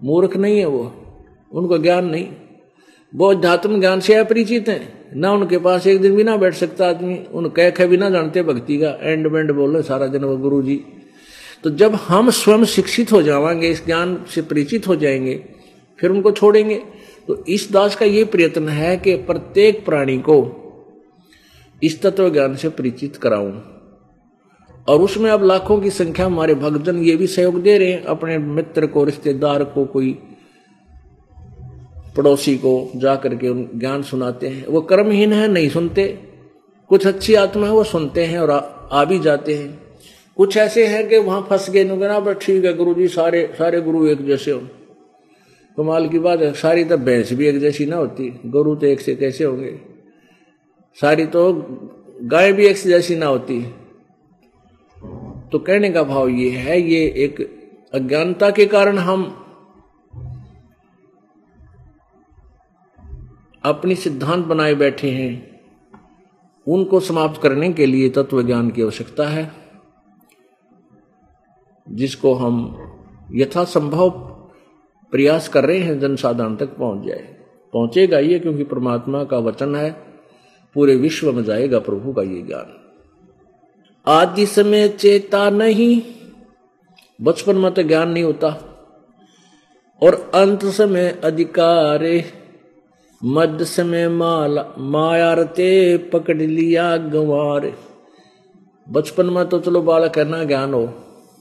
मूर्ख 0.00 0.36
नहीं 0.36 0.58
है 0.58 0.66
वो, 0.66 0.92
उनको 1.52 1.78
ज्ञान 1.78 2.06
नहीं। 2.06 2.26
वो 3.14 3.26
अध्यात्म 3.26 3.80
ज्ञान 3.80 4.00
से 4.00 4.14
अपरिचित 4.14 4.68
हैं। 4.68 5.10
ना 5.16 5.32
उनके 5.32 5.58
पास 5.58 5.86
एक 5.86 6.00
दिन 6.00 6.14
भी 6.16 6.24
ना 6.24 6.36
बैठ 6.36 6.54
सकता 6.54 6.88
आदमी। 6.88 7.18
उन 7.32 7.48
कह 7.48 7.70
कह 7.70 7.86
भी 7.86 7.96
ना 7.96 8.10
जानते 8.10 8.42
भक्ति 8.42 8.78
का। 8.78 8.98
एंड 9.02 9.28
बेंड 9.28 9.52
बोले 9.52 9.82
सारा 9.82 10.06
दिन 10.06 10.24
वो 10.24 10.36
गुरु 10.36 10.62
जी 10.62 10.80
तो 11.64 11.70
जब 11.70 11.94
हम 11.94 12.30
स्वयं 12.30 12.64
शिक्षित 12.64 13.12
हो 13.12 13.22
जाएँगे 13.22 13.68
इस 13.68 13.84
ज्ञान 13.86 14.24
से 14.34 14.42
परिचित 14.42 14.88
हो 14.88 14.96
जाएँगे, 14.96 15.34
फिर 15.98 16.10
उनको 16.10 16.32
छोड़ेंगे। 16.32 16.74
तो 17.28 17.44
इस 17.48 17.68
दास 17.72 17.94
का 17.96 18.06
ये 18.06 18.24
प्रयत्न 18.24 18.68
है 18.68 18.96
कि 18.96 19.14
प्रत्येक 19.14 19.84
प्राणी 19.84 20.18
को 20.18 20.36
इस 21.82 22.02
तत्व 22.02 22.28
ज्ञान 22.30 22.56
से 22.56 22.68
परिचित 22.68 23.16
कराऊं। 23.16 23.52
और 24.88 25.00
उसमें 25.00 25.30
अब 25.30 25.44
लाखों 25.44 25.80
की 25.80 25.90
संख्या 25.90 26.26
हमारे 26.26 26.54
भक्तजन 26.54 26.96
ये 26.96 27.16
भी 27.16 27.26
सहयोग 27.26 27.62
दे 27.62 27.78
रहे 27.78 27.92
हैं। 27.92 28.04
अपने 28.04 28.38
मित्र 28.38 28.86
को, 28.86 29.04
रिश्तेदार 29.04 29.64
को, 29.64 29.84
कोई 29.84 30.18
पड़ोसी 32.16 32.56
को 32.56 32.90
जा 32.96 33.16
करके 33.16 33.48
उन 33.48 33.68
ज्ञान 33.74 34.02
सुनाते 34.02 34.48
हैं। 34.48 34.66
वो 34.66 34.80
कर्महीन 34.80 35.32
है 35.32 35.48
नहीं 35.48 35.68
सुनते। 35.68 36.18
कुछ 36.88 37.06
अच्छी 37.06 37.34
आत्मा 37.34 37.66
है 37.66 37.72
वो 37.72 37.84
सुनते 37.84 38.24
हैं 38.24 38.38
और 38.38 38.50
आ, 38.50 38.58
आ 38.92 39.04
भी 39.04 39.18
जाते 39.18 39.54
हैं। 39.54 39.80
कुछ 40.36 40.56
ऐसे 40.56 40.86
हैं 40.86 41.08
कि 41.08 41.18
वहाँ 41.18 41.46
फंस 41.50 41.70
गए 41.70 41.84
नुगना 41.84 42.20
पर 42.20 42.34
ठीक 42.34 42.64
है 42.64 42.76
गुरु 42.76 42.94
जी 42.94 43.08
सारे 43.08 43.54
सारे 43.58 43.80
गुरु 43.80 44.06
एक 44.06 44.26
जैसे 44.26 44.50
हो। 44.50 44.58
कमाल 45.76 46.08
की 46.08 46.18
बात 46.18 46.40
है 46.40 46.52
सारी 46.52 46.84
तो 46.84 46.96
भैंस 46.96 47.32
भी 47.32 47.46
एक 47.46 47.58
जैसी 47.58 47.86
ना 47.86 47.96
होती। 47.96 48.40
गुरु 48.46 48.74
तो 48.74 48.86
एक 48.86 49.00
से 49.00 49.14
कैसे 49.14 49.44
होंगे? 49.44 49.80
सारी 51.00 51.26
तो 51.26 51.66
गाय 52.22 52.52
भी 52.52 52.66
एक 52.66 52.76
से 52.76 52.88
जैसी 52.88 53.16
ना 53.16 53.26
होती। 53.26 53.62
तो 55.52 55.58
कहने 55.58 55.90
का 55.90 56.02
भाव 56.02 56.28
ये 56.28 56.50
है 56.50 56.80
ये 56.80 57.04
एक 57.06 57.60
अज्ञानता 57.94 58.50
के 58.50 58.66
कारण 58.66 58.98
हम 58.98 59.43
अपनी 63.64 63.94
सिद्धांत 63.94 64.44
बनाए 64.46 64.74
बैठे 64.74 65.10
हैं, 65.10 65.60
उनको 66.66 67.00
समाप्त 67.00 67.40
करने 67.42 67.72
के 67.72 67.86
लिए 67.86 68.08
तत्व 68.10 68.42
ज्ञान 68.42 68.70
की 68.70 68.82
आवश्यकता 68.82 69.28
है, 69.28 69.50
जिसको 71.86 72.34
हम 72.34 72.56
यथासंभव 73.32 74.10
प्रयास 75.12 75.48
कर 75.48 75.64
रहे 75.64 75.78
हैं, 75.78 75.98
जनसाधारण 76.00 76.56
तक 76.56 76.76
पहुँच 76.76 77.06
जाए। 77.06 77.36
पहुंचेगा 77.72 78.18
ये 78.18 78.38
क्योंकि 78.38 78.64
परमात्मा 78.64 79.24
का 79.24 79.38
वचन 79.38 79.74
है, 79.76 79.90
पूरे 80.76 80.96
विश्व 80.96 81.32
में 81.32 81.42
जाएगा 81.44 81.78
प्रभु 81.78 82.12
का 82.12 82.22
ये 82.22 82.42
ज्ञान। 82.42 82.72
आदि 84.06 84.46
समय 84.46 84.88
चेता 84.88 85.50
नहीं, 85.50 86.02
बचपन 87.20 87.56
में 87.56 87.72
तो 87.74 87.82
ज्ञान 87.82 88.10
नहीं 88.10 88.24
होता, 88.24 88.48
और 90.02 90.30
अंत 90.34 90.64
समय 90.64 91.20
अधिकारे 91.24 92.24
मध्य 93.24 93.64
समय 93.64 94.08
माला 94.08 94.64
मायारते 94.78 95.96
पकड़ 96.12 96.36
लिया 96.36 96.96
गंवार। 96.96 97.72
बचपन 98.86 99.26
में 99.26 99.44
तो 99.48 99.58
चलो 99.60 99.82
बालक 99.82 100.18
है 100.18 100.24
ना 100.24 100.42
ज्ञान 100.44 100.74
हो, 100.74 100.82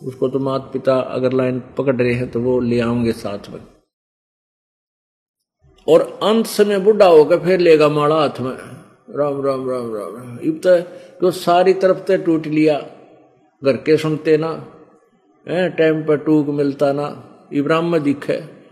उसको 0.03 0.29
तो 0.29 0.39
माता 0.39 0.69
पिता 0.71 0.95
अगर 0.95 1.33
लाइन 1.33 1.61
पकड़ 1.77 1.95
रहे 1.95 2.13
हैं 2.13 2.29
तो 2.31 2.39
वो 2.39 2.59
ले 2.59 2.79
आऊँगे 2.79 3.11
साथ 3.11 3.49
में। 3.49 3.59
और 5.87 6.01
अंत 6.23 6.45
समय 6.45 6.79
बुढ़ा 6.79 7.05
होकर 7.05 7.39
फिर 7.39 7.59
लेगा 7.59 7.89
माड़ा 7.89 8.15
हाथ 8.15 8.39
में। 8.39 8.55
राम 9.09 9.41
राम 9.41 9.69
राम 9.69 9.93
राम। 9.95 10.39
इब 10.39 10.61
तो 10.63 10.79
तो 11.21 11.31
सारी 11.31 11.73
तरफ़ 11.73 12.05
से 12.07 12.17
टूट 12.17 12.47
लिया। 12.47 12.79
घर 13.61 13.77
के 13.77 13.97
सुनते 13.97 14.37
ना 14.37 14.53
टाइम 15.47 16.03
पर 16.03 16.17
टूक 16.17 16.47
मिलता 16.47 16.91
ना। 16.93 17.07
इब्राहिम 17.53 17.97
दिखे। 17.97 18.62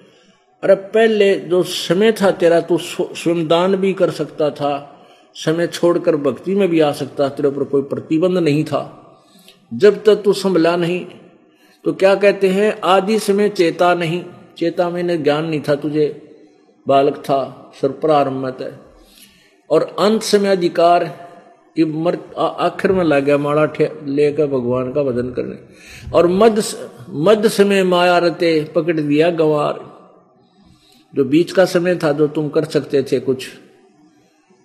अरे 0.63 0.75
पहले 0.75 1.35
जो 1.41 1.61
समय 1.63 2.11
था 2.11 2.31
तेरा, 2.31 2.59
तू 2.61 2.77
स्वयंदान 2.77 3.75
भी 3.75 3.93
कर 3.93 4.11
सकता 4.11 4.49
था, 4.49 5.05
समय 5.35 5.67
छोड़कर 5.67 6.15
भक्ति 6.15 6.55
में 6.55 6.67
भी 6.69 6.79
आ 6.79 6.91
सकता, 6.91 7.29
तेरे 7.29 7.49
ऊपर 7.49 7.63
कोई 7.63 7.81
प्रतिबंध 7.83 8.37
नहीं 8.37 8.63
था। 8.63 8.81
जब 9.71 10.03
तक 10.03 10.15
तू 10.15 10.33
संभला 10.33 10.75
नहीं 10.75 11.05
तो 11.85 11.93
क्या 11.93 12.13
कहते 12.15 12.47
हैं, 12.47 12.79
आदि 12.83 13.17
समय 13.19 13.49
चेता 13.49 13.93
नहीं। 13.93 14.23
चेता 14.57 14.89
में 14.89 15.23
ज्ञान 15.23 15.45
नहीं 15.45 15.61
था, 15.61 15.75
तुझे 15.75 16.05
बालक 16.87 17.17
था, 17.19 17.71
सर 17.75 18.29
में 18.31 18.71
और 19.69 19.95
अंत 19.99 20.21
समय 20.23 20.49
अधिकार 20.49 21.03
आखिर 22.37 22.91
में 22.91 23.03
लग 23.03 23.23
गया 23.23 23.37
माड़ा 23.37 23.65
लेकर 24.05 24.47
भगवान 24.47 24.91
का 24.93 25.01
वज़न 25.01 25.29
करने। 25.31 25.55
और 26.13 26.27
मध्य 26.27 26.63
मध्य 27.09 27.49
समय 27.49 27.83
माया 27.83 28.17
रते 28.17 28.63
पकड़ 28.75 28.99
दिया 28.99 29.29
गंवार। 29.31 29.90
जो 31.13 31.25
बीच 31.25 31.51
का 31.51 31.65
समय 31.65 31.95
था, 31.95 32.11
जो 32.11 32.27
तुम 32.27 32.49
कर 32.49 32.65
सकते 32.65 33.03
थे 33.03 33.19
कुछ, 33.19 33.47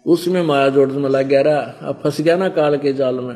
उसमें 0.06 0.42
माया 0.42 0.68
जोड़ 0.68 0.90
में 0.90 1.08
लग 1.10 1.26
गया 1.26 1.40
रहा 1.40 1.60
अब 1.88 2.00
फंस 2.04 2.20
गया 2.20 2.36
ना 2.36 2.48
काल 2.48 2.76
के 2.78 2.92
जाल 2.92 3.20
में। 3.20 3.34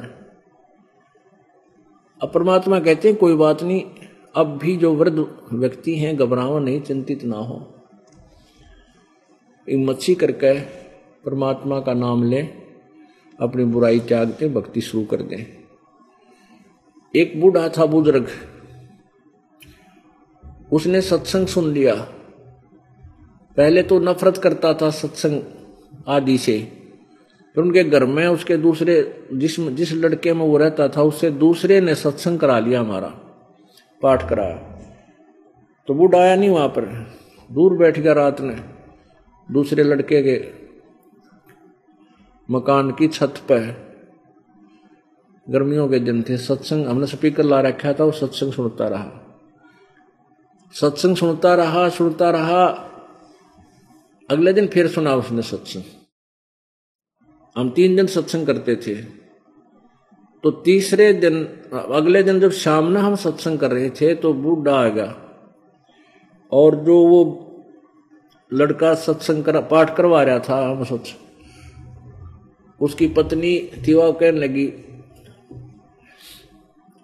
अब 2.20 2.30
परमात्मा 2.34 2.78
कहते 2.80 3.08
हैं, 3.08 3.16
कोई 3.16 3.34
बात 3.36 3.62
नहीं, 3.62 3.82
अब 4.34 4.58
भी 4.58 4.76
जो 4.76 4.92
वृद्ध 4.94 5.26
व्यक्ति 5.52 5.96
हैं, 5.96 6.16
घबराओ 6.16 6.58
नहीं, 6.58 6.80
चिंतित 6.80 7.24
ना 7.24 7.36
हो। 7.36 7.56
मच्छी 9.68 10.14
करके 10.14 10.58
परमात्मा 11.24 11.80
का 11.80 11.94
नाम 11.94 12.22
ले, 12.24 12.42
अपनी 13.38 13.64
बुराई 13.64 14.00
त्याग 14.00 14.28
दे, 14.30 14.48
भक्ति 14.48 14.80
शुरू 14.80 15.04
कर 15.04 15.22
दे। 15.22 15.46
एक 17.14 17.40
बूढ़ा 17.40 17.68
था 17.68 17.86
बुज़ुर्ग, 17.86 18.28
उसने 20.72 21.00
सत्संग 21.00 21.46
सुन 21.46 21.72
लिया। 21.72 21.94
पहले 23.60 23.82
तो 23.82 23.98
नफरत 24.00 24.36
करता 24.36 24.72
था 24.74 24.88
सत्संग 24.90 25.40
आदि 26.08 26.36
से, 26.38 26.58
फिर 27.56 27.64
उनके 27.64 27.82
घर 27.84 28.04
में 28.06 28.26
उसके 28.26 28.56
दूसरे 28.56 28.94
जिस 29.34 29.58
जिस 29.60 29.92
लड़के 29.94 30.32
में 30.32 30.44
वो 30.46 30.56
रहता 30.56 30.88
था, 30.88 31.02
उससे 31.02 31.30
दूसरे 31.30 31.80
ने 31.80 31.94
सत्संग 31.94 32.38
करा 32.38 32.58
लिया 32.58 32.80
हमारा, 32.80 33.08
पाठ 34.02 34.28
कराया। 34.28 34.56
तो 35.88 35.94
बूढ़ा 35.94 36.18
आया 36.18 36.34
नहीं 36.36 36.50
वहाँ 36.50 36.68
पर, 36.68 36.86
दूर 37.50 37.76
बैठ 37.78 37.98
गया 37.98 38.12
रात 38.12 38.40
ने 38.40 38.56
दूसरे 39.48 39.82
लड़के 39.82 40.22
के 40.22 40.40
मकान 42.48 42.90
की 42.90 43.08
छत 43.08 43.42
पर। 43.44 43.72
गर्मियों 45.46 45.88
के 45.88 45.98
दिन 45.98 46.22
थे, 46.22 46.36
सत्संग, 46.38 46.86
हमने 46.86 47.06
स्पीकर 47.06 47.44
ला 47.44 47.60
रखा 47.60 47.92
था, 47.92 48.04
वो 48.04 48.12
सत्संग 48.12 48.52
सुनता 48.52 48.88
रहा। 48.88 49.10
सत्संग 50.74 51.16
सुनता 51.16 51.54
रहा 51.54 51.88
सुनता 51.88 52.30
रहा 52.30 52.86
अगले 54.30 54.52
दिन 54.52 54.66
फिर 54.66 54.88
सुना 54.88 55.14
उसने 55.14 55.42
सत्संग। 55.42 55.82
हम 57.56 57.70
तीन 57.70 57.96
दिन 57.96 58.06
सत्संग 58.06 58.46
करते 58.46 58.76
थे। 58.76 58.94
तो 60.44 60.50
तीसरे 60.64 61.12
दिन, 61.12 61.44
अगले 61.74 62.22
दिन 62.22 62.40
जब 62.40 62.50
शाम 62.50 62.84
में 62.84 63.00
हम 63.00 63.14
सत्संग 63.16 63.58
कर 63.58 63.70
रहे 63.70 63.90
थे 63.90 64.14
तो 64.14 64.32
बूढ़ा 64.34 64.74
आ 64.74 64.88
गया। 64.88 65.14
और 66.52 66.76
जो 66.76 66.96
वो 67.06 67.20
लड़का 68.52 68.94
सत्संग 68.96 69.44
कर, 69.44 69.60
पाठ 69.62 69.96
करवा 69.96 70.22
रहा 70.22 70.38
था, 70.38 70.62
हम 70.70 70.84
सत्संग 70.84 71.28
उसकी 72.80 73.08
पत्नी 73.08 73.58
थी 73.86 73.94
वह 73.94 74.12
कहने 74.12 74.38
लगी, 74.38 74.66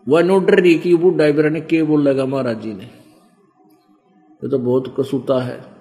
वह 0.07 0.22
नो 0.22 0.39
डर 0.39 0.61
रही 0.61 0.79
कि 0.79 0.95
बूढ़ा 0.97 1.27
इबरा 1.27 1.49
ने 1.49 1.61
के 1.61 1.83
बोल 1.83 2.03
लगा 2.03 2.27
महाराज 2.27 2.61
जी 2.61 2.72
ने। 2.74 2.85
ये 2.85 4.49
तो 4.49 4.59
बहुत 4.59 4.95
कसूता 5.01 5.43
है। 5.43 5.76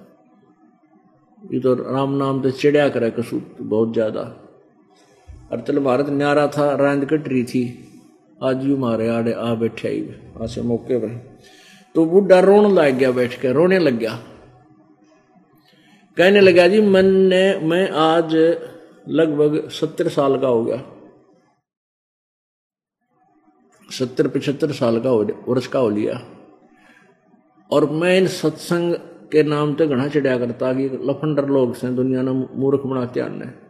ये 1.46 1.60
तो 1.60 1.74
राम 1.76 2.14
नाम 2.18 2.42
तो 2.42 2.52
चिड़िया 2.52 2.88
करे 2.90 3.10
कसूर 3.12 3.56
बहुत 3.62 3.94
ज़्यादा। 3.94 4.22
अरतल 5.52 5.80
भारत 5.80 6.10
न्यारा 6.10 6.48
था, 6.48 6.74
रांद 6.76 7.06
कट 7.06 7.28
रही 7.28 7.44
थी। 7.44 7.64
आज 8.44 8.64
यू 8.66 8.78
मारे 8.78 9.08
आड़े 9.08 9.34
आ 9.34 9.54
बैठे 9.56 9.88
आई 9.88 10.44
ऐसे 10.44 10.62
मौके 10.62 10.98
पर। 10.98 11.10
तो 11.96 12.06
बुढ़ा 12.06 12.40
रोने 12.40 12.74
लग 12.74 12.98
गया, 12.98 13.12
बैठ 13.12 13.40
के 13.42 13.52
रोने 13.54 13.80
लग 13.80 13.98
गया। 14.00 14.18
कहने 16.18 16.42
लगा, 16.42 16.68
जी, 16.68 16.82
मन 16.82 17.06
ने, 17.06 17.60
मैं 17.60 17.90
आज 17.90 18.36
लगभग 19.10 19.68
सत्तर 19.70 20.08
साल 20.10 20.38
का 20.40 20.48
हो 20.48 20.64
गया। 20.64 20.84
सत्तर 23.90 24.28
पचहत्तर 24.28 24.72
साल 24.72 25.00
का 25.00 25.10
हो, 25.10 25.24
वर्ष 25.48 25.68
का 25.68 25.80
हो 25.80 25.90
लिया। 25.90 26.22
और 27.70 27.90
मैं 27.92 28.18
इन 28.18 28.28
सत्संग 28.28 28.94
के 29.36 29.44
नाम 29.44 29.74
तो 29.74 29.88
घना 29.88 30.08
चढ़िया 30.08 30.38
करता 30.38 30.74
कि 30.74 30.84
लफंडर 30.84 31.46
लोग 31.46 31.76
से 31.76 31.90
दुनिया 31.90 32.22
ने 32.22 32.32
मूर्ख 32.32 32.82
बनाते 32.82 33.20
आने। 33.20 33.66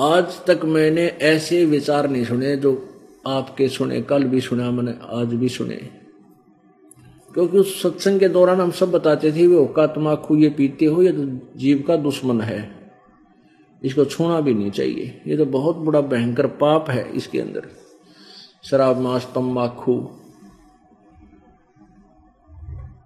आज 0.00 0.44
तक 0.46 0.60
मैंने 0.64 1.06
ऐसे 1.06 1.64
विचार 1.64 2.10
नहीं 2.10 2.24
सुने 2.24 2.56
जो 2.56 2.88
आपके 3.26 3.68
सुने, 3.68 4.02
कल 4.02 4.24
भी 4.24 4.40
सुना 4.40 4.70
मैंने, 4.70 4.94
आज 5.08 5.26
भी 5.26 5.48
सुने। 5.48 5.76
क्योंकि 7.34 7.58
उस 7.58 7.82
सत्संग 7.82 8.20
के 8.20 8.28
दौरान 8.28 8.60
हम 8.60 8.70
सब 8.70 8.90
बताते 8.90 9.32
थे, 9.32 9.46
वो 9.46 9.60
हुक्का 9.60 9.86
तमाकू 9.86 10.36
ये 10.36 10.48
पीते 10.48 10.84
हो, 10.84 11.02
ये 11.02 11.12
तो 11.12 11.58
जीव 11.58 11.84
का 11.88 11.96
दुश्मन 11.96 12.40
है। 12.40 12.90
इसको 13.82 14.04
छूना 14.04 14.40
भी 14.40 14.54
नहीं 14.54 14.70
चाहिए। 14.70 15.22
ये 15.26 15.36
तो 15.36 15.46
बहुत 15.46 15.76
बड़ा 15.76 16.00
भयंकर 16.00 16.46
पाप 16.46 16.90
है 16.90 17.12
इसके 17.12 17.40
अंदर। 17.40 17.62
शराब 18.62 19.00
मांस 19.00 19.28
तम्बाकू 19.34 20.20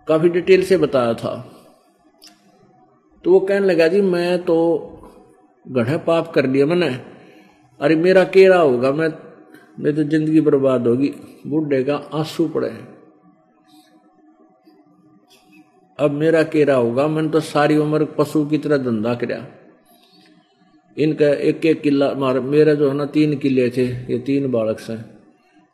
काफ़ी 0.08 0.28
डिटेल 0.28 0.64
से 0.64 0.76
बताया 0.76 1.14
था। 1.14 1.56
तो 3.24 3.32
वो 3.32 3.40
कहने 3.40 3.66
लगा, 3.66 3.88
जी, 3.88 4.00
मैं 4.00 4.44
तो 4.44 4.56
गढ़े 5.68 5.96
पाप 5.96 6.32
कर 6.32 6.46
लिया 6.46 6.66
मैंने। 6.66 6.88
अरे, 7.80 7.96
मेरा 7.96 8.24
केरा 8.24 8.58
होगा, 8.58 8.92
मैं, 8.92 9.08
मेरी 9.80 9.96
तो 9.96 10.02
ज़िंदगी 10.02 10.40
बर्बाद 10.40 10.86
होगी। 10.86 11.14
बूढ़े 11.46 11.84
का 11.84 11.96
आँसू 11.96 12.48
पड़े 12.48 13.00
अब 15.98 16.10
मेरा 16.10 16.42
केरा 16.42 16.74
होगा, 16.74 17.06
मैंने 17.08 17.28
तो 17.28 17.40
सारी 17.40 17.76
उम्र 17.76 18.04
पशु 18.04 18.46
की 18.46 18.58
तरह 18.58 18.76
धंधा 18.76 19.14
कराया 19.14 19.46
इनका 20.96 21.26
एक 21.26 21.66
एक 21.66 21.80
किला, 21.80 22.14
मार, 22.14 22.40
मेरा 22.40 22.74
जो 22.74 22.88
है 22.88 22.94
ना, 22.94 23.06
तीन 23.06 23.38
किले 23.38 23.70
थे, 23.70 23.86
ये 23.86 24.18
तीन 24.18 24.50
बालक 24.50 24.80
से। 24.80 24.94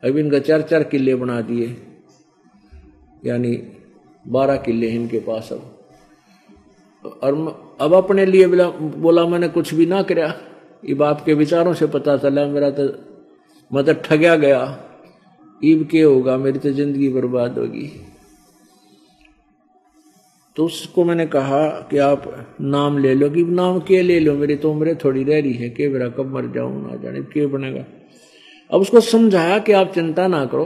अब 0.03 0.17
इनका 0.17 0.39
चार 0.39 0.61
चार 0.61 0.83
किले 0.83 1.15
बना 1.15 1.41
दिए। 1.41 1.75
यानी 3.25 3.55
बारह 4.27 4.55
किले 4.57 4.87
इनके 4.89 5.19
पास 5.19 5.49
अब। 5.51 5.73
और 7.23 7.33
अब 7.81 7.93
अपने 7.93 8.25
लिए 8.25 8.47
बोला 8.47 9.25
मैंने 9.27 9.47
कुछ 9.49 9.73
भी 9.73 9.85
ना 9.85 10.01
कराया 10.03 10.33
इब 10.83 11.03
आपके 11.03 11.33
विचारों 11.33 11.73
से 11.73 11.87
पता 11.87 12.17
चला, 12.17 12.45
मेरा 12.45 12.69
तो 12.69 12.83
मतलब 13.71 14.01
ठगया 14.05 14.35
गया। 14.35 14.59
ईब 15.61 15.87
के 15.91 16.01
होगा, 16.01 16.37
मेरी 16.37 16.59
तो 16.59 16.71
ज़िंदगी 16.71 17.09
बर्बाद 17.09 17.57
होगी। 17.57 17.89
तो 20.55 20.65
उसको 20.65 21.03
मैंने 21.05 21.25
कहा 21.27 21.67
कि 21.91 21.97
आप 21.97 22.23
नाम 22.61 22.97
ले 22.97 23.13
लो, 23.15 23.29
कि 23.29 23.43
नाम 23.43 23.79
के 23.79 24.01
ले 24.01 24.19
लो, 24.19 24.33
मेरी 24.33 24.55
तो 24.55 24.71
उम्र 24.71 24.95
थोड़ी 25.03 25.23
रह 25.23 25.39
रही 25.41 25.53
है 25.53 25.69
के 25.69 25.87
मेरा 25.89 26.07
कब 26.09 26.33
मर 26.33 26.47
जाऊँ 26.47 26.81
ना 26.81 26.95
जाने 26.95 27.21
के 27.23 27.45
बनेगा। 27.47 27.83
अब 28.69 28.81
उसको 28.81 28.99
समझाया 29.01 29.57
कि 29.59 29.71
आप 29.73 29.91
चिंता 29.93 30.27
ना 30.27 30.45
करो। 30.45 30.65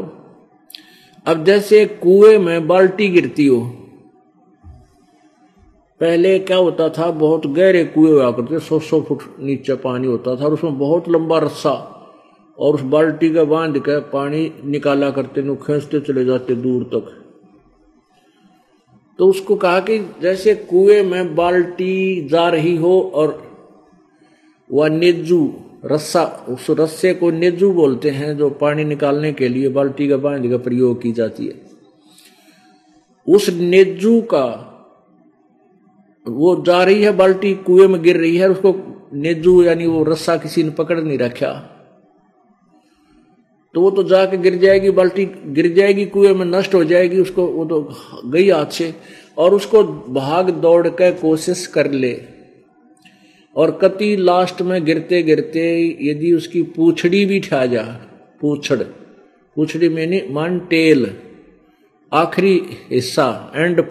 अब 1.25 1.43
जैसे 1.45 1.85
कुएँ 1.85 2.37
में 2.37 2.67
बाल्टी 2.67 3.07
गिरती 3.07 3.45
हो, 3.47 3.59
पहले 6.01 6.37
क्या 6.39 6.57
होता 6.57 6.87
था, 6.89 7.09
बहुत 7.11 7.45
गहरे 7.47 7.83
कुएँ 7.85 8.11
हुआ 8.11 8.31
करते 8.31 8.59
सौ 8.59 8.79
सौ 8.79 9.01
फुट 9.01 9.23
नीचे 9.39 9.75
पानी 9.77 10.07
होता 10.07 10.35
था, 10.35 10.45
और 10.45 10.53
उसमें 10.53 10.77
बहुत 10.79 11.09
लंबा 11.09 11.37
रस्सा, 11.39 11.71
और 12.57 12.75
उस 12.75 12.81
बाल्टी 12.81 13.29
का 13.33 13.43
बाँध 13.43 13.77
के 13.79 13.99
पानी 14.09 14.51
निकाला 14.65 15.09
करते, 15.11 15.41
नु 15.41 15.55
खींचते 15.55 15.99
चले 15.99 16.25
जाते 16.25 16.55
दूर 16.55 16.83
तक। 16.93 17.17
तो 19.19 19.27
उसको 19.27 19.55
कहा 19.55 19.79
कि 19.79 19.99
जैसे 20.21 20.55
कुएँ 20.55 21.01
में 21.03 21.35
बाल्टी 21.35 22.27
जा 22.27 22.47
रही 22.49 22.75
हो, 22.77 22.99
और 23.15 23.41
वह 24.69 24.89
नेजू 24.89 25.45
रस्सा, 25.85 26.23
उस 26.23 26.67
रस्से 26.69 27.13
को 27.13 27.31
नेजू 27.31 27.71
बोलते 27.71 28.09
हैं 28.09 28.37
जो 28.37 28.49
पानी 28.49 28.83
निकालने 28.83 29.33
के 29.33 29.47
लिए 29.47 29.69
बाल्टी 29.69 30.07
का 30.07 30.17
बाँध 30.17 30.49
का 30.49 30.57
प्रयोग 30.57 31.01
की 31.01 31.11
जाती 31.11 31.47
है। 31.47 31.61
उस 33.27 33.49
नेजू 33.49 34.21
का, 34.21 34.67
वो 36.27 36.63
जा 36.65 36.83
रही 36.83 37.03
है, 37.03 37.11
बाल्टी 37.11 37.53
कुएँ 37.53 37.87
में 37.87 38.01
गिर 38.01 38.17
रही 38.17 38.37
है, 38.37 38.49
उसको 38.49 38.75
नेजू 39.13 39.63
यानी 39.63 39.87
वो 39.87 40.03
रस्सा 40.03 40.37
किसी 40.37 40.63
ने 40.63 40.69
पकड़ 40.69 40.99
नहीं 40.99 41.17
रखा। 41.17 41.67
तो 43.73 43.81
वो 43.81 43.91
तो 43.91 44.03
जाके 44.03 44.37
गिर 44.37 44.55
जाएगी, 44.55 44.91
बाल्टी 44.91 45.25
गिर 45.25 45.73
जाएगी, 45.73 46.05
कुएँ 46.05 46.33
में 46.33 46.45
नष्ट 46.45 46.75
हो 46.75 46.83
जाएगी, 46.83 47.21
उसको 47.21 47.45
वो 47.45 47.65
तो 47.65 47.95
गई 48.25 48.49
हाथ 48.49 48.65
से 48.65 48.95
और 49.37 49.53
उसको 49.53 49.83
भाग 50.13 50.49
दौड़ 50.49 50.89
कर 50.89 51.11
कोशिश 51.11 51.67
कर 51.67 51.91
ले। 51.91 52.30
और 53.55 53.71
कति 53.81 54.15
लास्ट 54.17 54.61
में 54.61 54.83
गिरते 54.85 55.21
गिरते 55.23 55.63
यदि 56.01 56.31
उसकी 56.33 56.61
पूछड़ी 56.75 57.25
भी 57.25 57.39
ठा 57.39 57.65
जा, 57.65 57.83
पूछड़। 58.41 58.81
पूछड़ी 59.57 59.89
मैंने 59.89 60.25
मान 60.29 60.59
टेल, 60.69 61.09
आखिरी 62.11 62.61
हिस्सा 62.91 63.51
एंड 63.55 63.83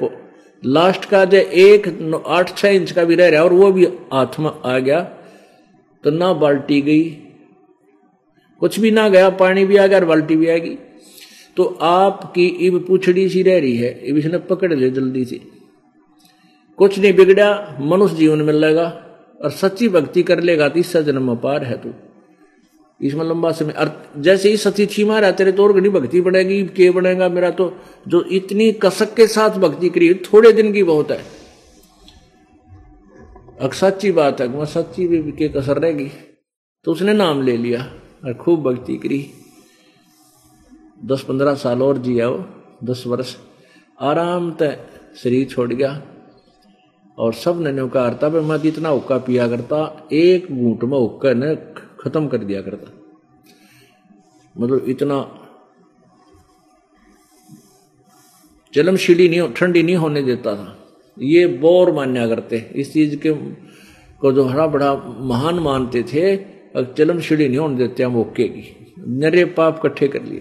लास्ट 0.62 1.04
का 1.04 1.24
जो 1.24 1.38
एक, 1.38 1.88
आठ, 2.26 2.56
छह 2.56 2.68
इंच 2.70 2.92
का 2.92 3.04
भी 3.04 3.14
रह 3.14 3.28
रहा 3.28 3.42
और 3.42 3.52
वो 3.52 3.70
भी 3.72 3.84
हाथ 4.12 4.38
में 4.40 4.50
आ 4.64 4.78
गया 4.78 5.00
तो 6.04 6.10
ना 6.10 6.32
बाल्टी 6.34 6.80
गई। 6.82 7.04
कुछ 8.62 8.78
भी 8.80 8.90
ना 8.90 9.08
गया, 9.08 9.28
पानी 9.30 9.64
भी 9.64 9.76
आ 9.76 9.86
गया 9.86 9.98
और 9.98 10.04
बाल्टी 10.04 10.36
भी 10.36 10.46
आएगी 10.48 10.76
तो 11.56 11.64
आपकी 11.82 12.46
इब 12.66 12.78
पूछड़ी 12.88 13.28
सी 13.28 13.42
रह 13.42 13.58
रही 13.60 13.76
है, 13.76 13.90
इब 14.02 14.16
इसने 14.18 14.38
पकड़ 14.48 14.72
ले 14.72 14.90
जल्दी 14.90 15.24
से। 15.24 15.40
कुछ 16.78 16.98
नहीं 16.98 17.12
बिगड़ा, 17.14 17.78
मनुष्य 17.82 18.16
जीवन 18.16 18.42
मिल 18.42 18.56
लेगा। 18.56 18.86
और 19.40 19.50
सच्ची 19.52 19.88
भक्ति 19.88 20.22
कर 20.22 20.40
लेगा 20.40 20.68
तो 20.68 20.78
इससे 20.78 21.02
जन्म 21.02 21.34
पार 21.36 21.64
है 21.64 21.76
तू। 21.82 21.92
इसमें 23.00 23.24
लंबा 23.24 23.50
समय 23.52 23.72
अर्थ 23.74 23.92
जैसे 24.18 24.50
ही 24.50 24.56
सती 24.58 24.86
छीमा 24.86 25.18
रहा 25.18 25.30
तेरे 25.32 25.52
तो 25.52 25.64
और 25.64 25.72
घनी 25.72 25.88
भक्ति 25.88 26.20
बढ़ेगी, 26.20 26.62
के 26.64 26.90
बढ़ेगा, 26.90 27.28
मेरा 27.28 27.50
तो 27.50 27.72
जो 28.08 28.22
इतनी 28.30 28.70
कसक 28.82 29.14
के 29.14 29.26
साथ 29.26 29.58
भक्ति 29.58 29.88
करी 29.88 30.12
थोड़े 30.24 30.52
दिन 30.52 30.72
की 30.72 30.82
बहुत 30.84 31.10
है। 31.10 31.24
अगर 33.60 33.74
सच्ची 33.74 34.12
बात 34.12 34.40
है, 34.40 34.46
वह 34.48 34.64
सच्ची 34.66 35.06
भी 35.08 35.32
के 35.32 35.48
कसर 35.50 35.78
रहेगी 35.78 36.10
तो 36.84 36.92
उसने 36.92 37.12
नाम 37.14 37.42
ले 37.42 37.56
लिया 37.56 37.80
और 38.24 38.34
खूब 38.34 38.62
भक्ति 38.62 38.96
करी। 38.96 39.26
दस 41.04 41.22
पंद्रह 41.22 41.54
साल 41.56 41.82
और 41.82 41.98
जिया 41.98 42.28
वो 42.28 42.44
दस 42.84 43.04
वर्ष, 43.06 43.36
आराम 43.98 44.50
तय 44.52 44.78
शरीर 45.16 45.46
छोड़ 45.48 45.72
गया। 45.72 46.00
और 47.20 47.32
सबने 47.34 47.88
कहा 47.88 48.10
था 48.14 48.28
मैं 48.28 48.68
इतना 48.68 48.88
हुक्का 48.88 49.18
पिया 49.18 49.48
करता, 49.48 50.08
एक 50.12 50.46
घूट 50.52 50.84
में 50.84 50.98
हुक्का 50.98 51.32
ने 51.32 51.56
खत्म 52.00 52.28
कर 52.28 52.38
दिया 52.38 52.62
करता। 52.62 52.92
मतलब 54.58 54.84
इतना 54.88 55.18
जलमशीली 58.74 59.28
नहीं 59.28 59.52
ठंडी 59.52 59.82
नहीं 59.82 59.96
होने 59.96 60.22
देता 60.22 60.54
था। 60.54 60.68
ये 61.18 61.46
बोर 61.46 61.92
मान्या 61.92 62.26
करते। 62.28 62.70
इस 62.74 62.92
चीज़ 62.92 63.16
के 63.16 63.32
को 64.20 64.32
जो 64.32 64.44
हरा 64.44 64.66
बड़ा 64.66 64.94
महान 65.18 65.54
मानते 65.54 66.02
थे, 66.02 66.36
अब 66.76 66.94
जलमशीली 66.98 67.48
नहीं 67.48 67.58
होने 67.58 67.76
देते 67.76 68.02
हम 68.02 68.16
ओके 68.16 68.48
की। 68.48 68.94
नरे 68.98 69.44
पाप 69.44 69.76
इकट्ठे 69.78 70.08
कर 70.08 70.22
लिए। 70.22 70.40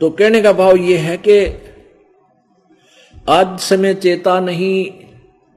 तो 0.00 0.10
कहने 0.10 0.42
का 0.42 0.52
भाव 0.52 0.76
ये 0.76 0.96
है 0.98 1.16
कि 1.16 1.38
आज 3.26 3.58
समय 3.60 3.94
चेता 3.94 4.38
नहीं, 4.40 4.90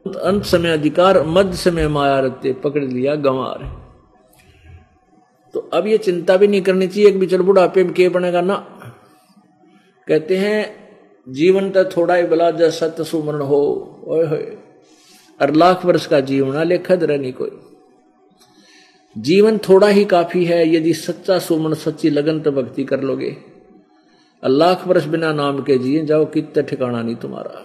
अंत 0.05 0.43
समय 0.45 0.71
अधिकार 0.71 1.21
मध्य 1.27 1.57
समय 1.57 1.87
माया 1.87 2.19
रखते 2.19 2.51
पकड़ 2.53 2.83
लिया 2.83 3.15
गंवार 3.17 3.63
तो 5.53 5.59
अब 5.73 5.87
ये 5.87 5.97
चिंता 5.97 6.35
भी 6.37 6.47
नहीं 6.47 6.61
करनी 6.61 6.87
चाहिए, 6.87 7.07
एक 7.09 7.19
बिचर 7.19 7.41
बुढ़ापे 7.41 7.83
में 7.83 7.93
के 7.93 8.09
बनेगा 8.09 8.41
ना। 8.41 8.55
कहते 10.07 10.37
हैं, 10.37 10.59
जीवन 11.27 11.69
तो 11.69 11.83
थोड़ा 11.91 12.15
ही 12.15 12.23
बला 12.23 12.51
जैसा 12.51 12.87
सत्य 12.87 13.03
सुमरण 13.03 13.41
हो 13.41 13.61
और 15.39 15.51
लाख 15.51 15.85
वर्ष 15.85 16.05
का 16.05 16.19
जीवन 16.21 16.63
लेखा 16.63 16.95
दर 16.95 17.17
नहीं 17.17 17.33
कोई। 17.33 17.51
जीवन 19.15 19.57
थोड़ा 19.59 19.87
ही 19.87 20.05
काफ़ी 20.05 20.45
है, 20.45 20.75
यदि 20.75 20.93
सच्चा 20.93 21.39
सुमन 21.39 21.73
सच्ची 21.73 22.09
लगन 22.09 22.39
तो 22.39 22.51
भक्ति 22.51 22.83
कर 22.83 23.01
लोगे। 23.01 23.35
लाख 24.45 24.87
वर्ष 24.87 25.05
बिना 25.05 25.31
नाम 25.33 25.59
के 25.59 25.77
जिए, 25.77 26.03
जाओ 26.05 26.25
कितने 26.25 26.63
ठिकाना 26.63 27.01
नहीं 27.01 27.15
तुम्हारा। 27.15 27.61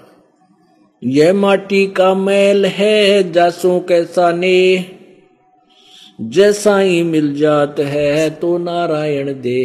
यह 1.02 1.32
माटी 1.32 1.86
का 1.86 2.14
मैल 2.14 2.66
है, 2.66 3.32
जासू 3.32 3.78
कैसा 3.80 4.30
ने? 4.32 4.86
जैसा 6.18 6.78
ही 6.78 7.02
मिल 7.02 7.34
जात 7.34 7.80
है 7.80 8.30
तो 8.30 8.56
नारायण 8.58 9.32
दे। 9.40 9.64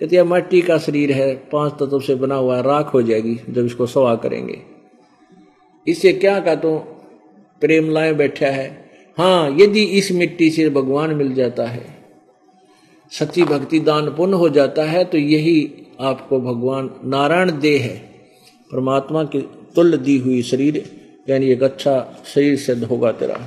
कहते 0.00 0.22
माटी 0.22 0.60
का 0.62 0.78
शरीर 0.78 1.12
है, 1.12 1.34
पाँच 1.52 1.72
तत्व 1.72 2.00
से 2.00 2.14
बना 2.14 2.34
हुआ 2.34 2.56
है, 2.56 2.62
राख 2.62 2.92
हो 2.94 3.02
जाएगी, 3.02 3.34
जब 3.50 3.64
इसको 3.66 3.86
सवा 3.86 4.14
करेंगे। 4.16 4.60
इससे 5.86 6.12
क्या 6.12 6.38
का 6.40 6.54
तो 6.54 6.76
प्रेम 7.62 7.90
लाए 7.90 8.12
बैठा 8.12 8.46
है। 8.46 8.68
हाँ 9.18 9.50
यदि 9.50 9.82
इस 9.98 10.10
मिट्टी 10.12 10.50
से 10.50 10.68
भगवान 10.70 11.14
मिल 11.14 11.34
जाता 11.34 11.66
है, 11.66 11.84
सच्ची 13.12 13.42
भक्ति 13.44 13.78
दान 13.80 14.08
पुण्य 14.10 14.36
हो 14.36 14.48
जाता 14.48 14.84
है 14.84 15.04
तो 15.04 15.18
यही 15.18 15.60
आपको 16.00 16.40
भगवान 16.40 16.90
नारायण 17.04 17.58
दे 17.60 17.76
है। 17.78 17.96
परमात्मा 18.70 19.24
की 19.24 19.40
तुल्य 19.74 19.96
दी 19.96 20.16
हुई 20.18 20.42
शरीर, 20.42 20.82
यानी 21.28 21.46
एक 21.46 21.62
अच्छा 21.62 22.22
शरीर 22.26 22.56
सिद्ध 22.56 22.84
होगा 22.84 23.12
तेरा। 23.12 23.38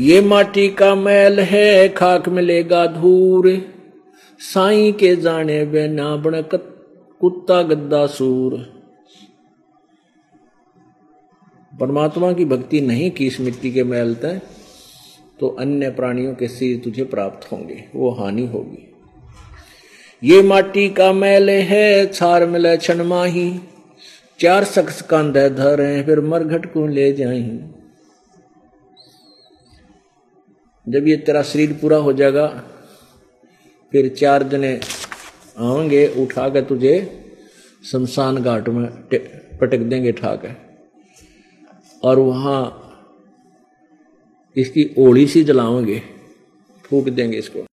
ये 0.00 0.20
माटी 0.20 0.68
का 0.68 0.94
मैल 0.94 1.40
है, 1.40 1.88
खाक 1.88 2.28
मिलेगा 2.28 2.86
धूर। 2.86 3.50
साई 4.40 4.92
के 4.92 5.14
जाने 5.16 5.64
बे 5.64 5.86
ना 5.88 6.16
बण 6.16 6.42
कुत्ता, 6.42 7.62
गद्दा, 7.62 8.06
सूर। 8.06 8.56
परमात्मा 11.72 12.32
की 12.32 12.44
भक्ति 12.44 12.80
नहीं 12.80 13.10
की 13.10 13.26
इस 13.26 13.40
मिट्टी 13.40 13.72
के 13.72 13.84
मैल 13.84 14.14
तय 14.14 14.40
तो 15.40 15.48
अन्य 15.48 15.90
प्राणियों 15.90 16.34
के 16.34 16.48
सिर 16.48 16.78
तुझे 16.78 17.04
प्राप्त 17.04 17.50
होंगे, 17.52 17.84
वो 17.94 18.10
हानि 18.10 18.46
होगी। 18.46 18.87
ये 20.22 20.40
माटी 20.42 20.88
का 20.90 21.12
मैल 21.12 21.50
है, 21.50 22.06
छार 22.06 22.46
मिले 22.46 22.76
छन 22.76 23.00
माही। 23.02 23.50
चार 24.40 24.64
शख्स 24.66 25.00
कांधे 25.02 25.48
धरे, 25.50 26.02
फिर 26.02 26.20
मरघट 26.22 26.72
को 26.72 26.86
ले 26.88 27.12
जाए 27.12 27.40
जब 30.86 31.08
ये 31.08 31.16
तेरा 31.18 31.42
शरीर 31.42 31.72
पूरा 31.72 31.96
हो 31.98 32.12
जाएगा, 32.12 32.46
फिर 33.92 34.08
चार 34.14 34.42
जने 34.48 34.72
आएँगे 35.58 36.06
उठा 36.18 36.48
के 36.48 36.62
तुझे 36.64 36.94
शमशान 37.84 38.42
घाट 38.42 38.68
में 38.68 38.86
पटक 39.60 39.78
देंगे 39.80 40.12
ठा 40.14 40.34
के 40.36 40.52
और 42.02 42.18
वहाँ 42.20 42.60
इसकी 44.56 44.90
ओड़ी 44.98 45.26
सी 45.26 45.44
जलाओगे 45.44 46.02
फूक 46.84 47.08
देंगे 47.10 47.38
इसको। 47.38 47.66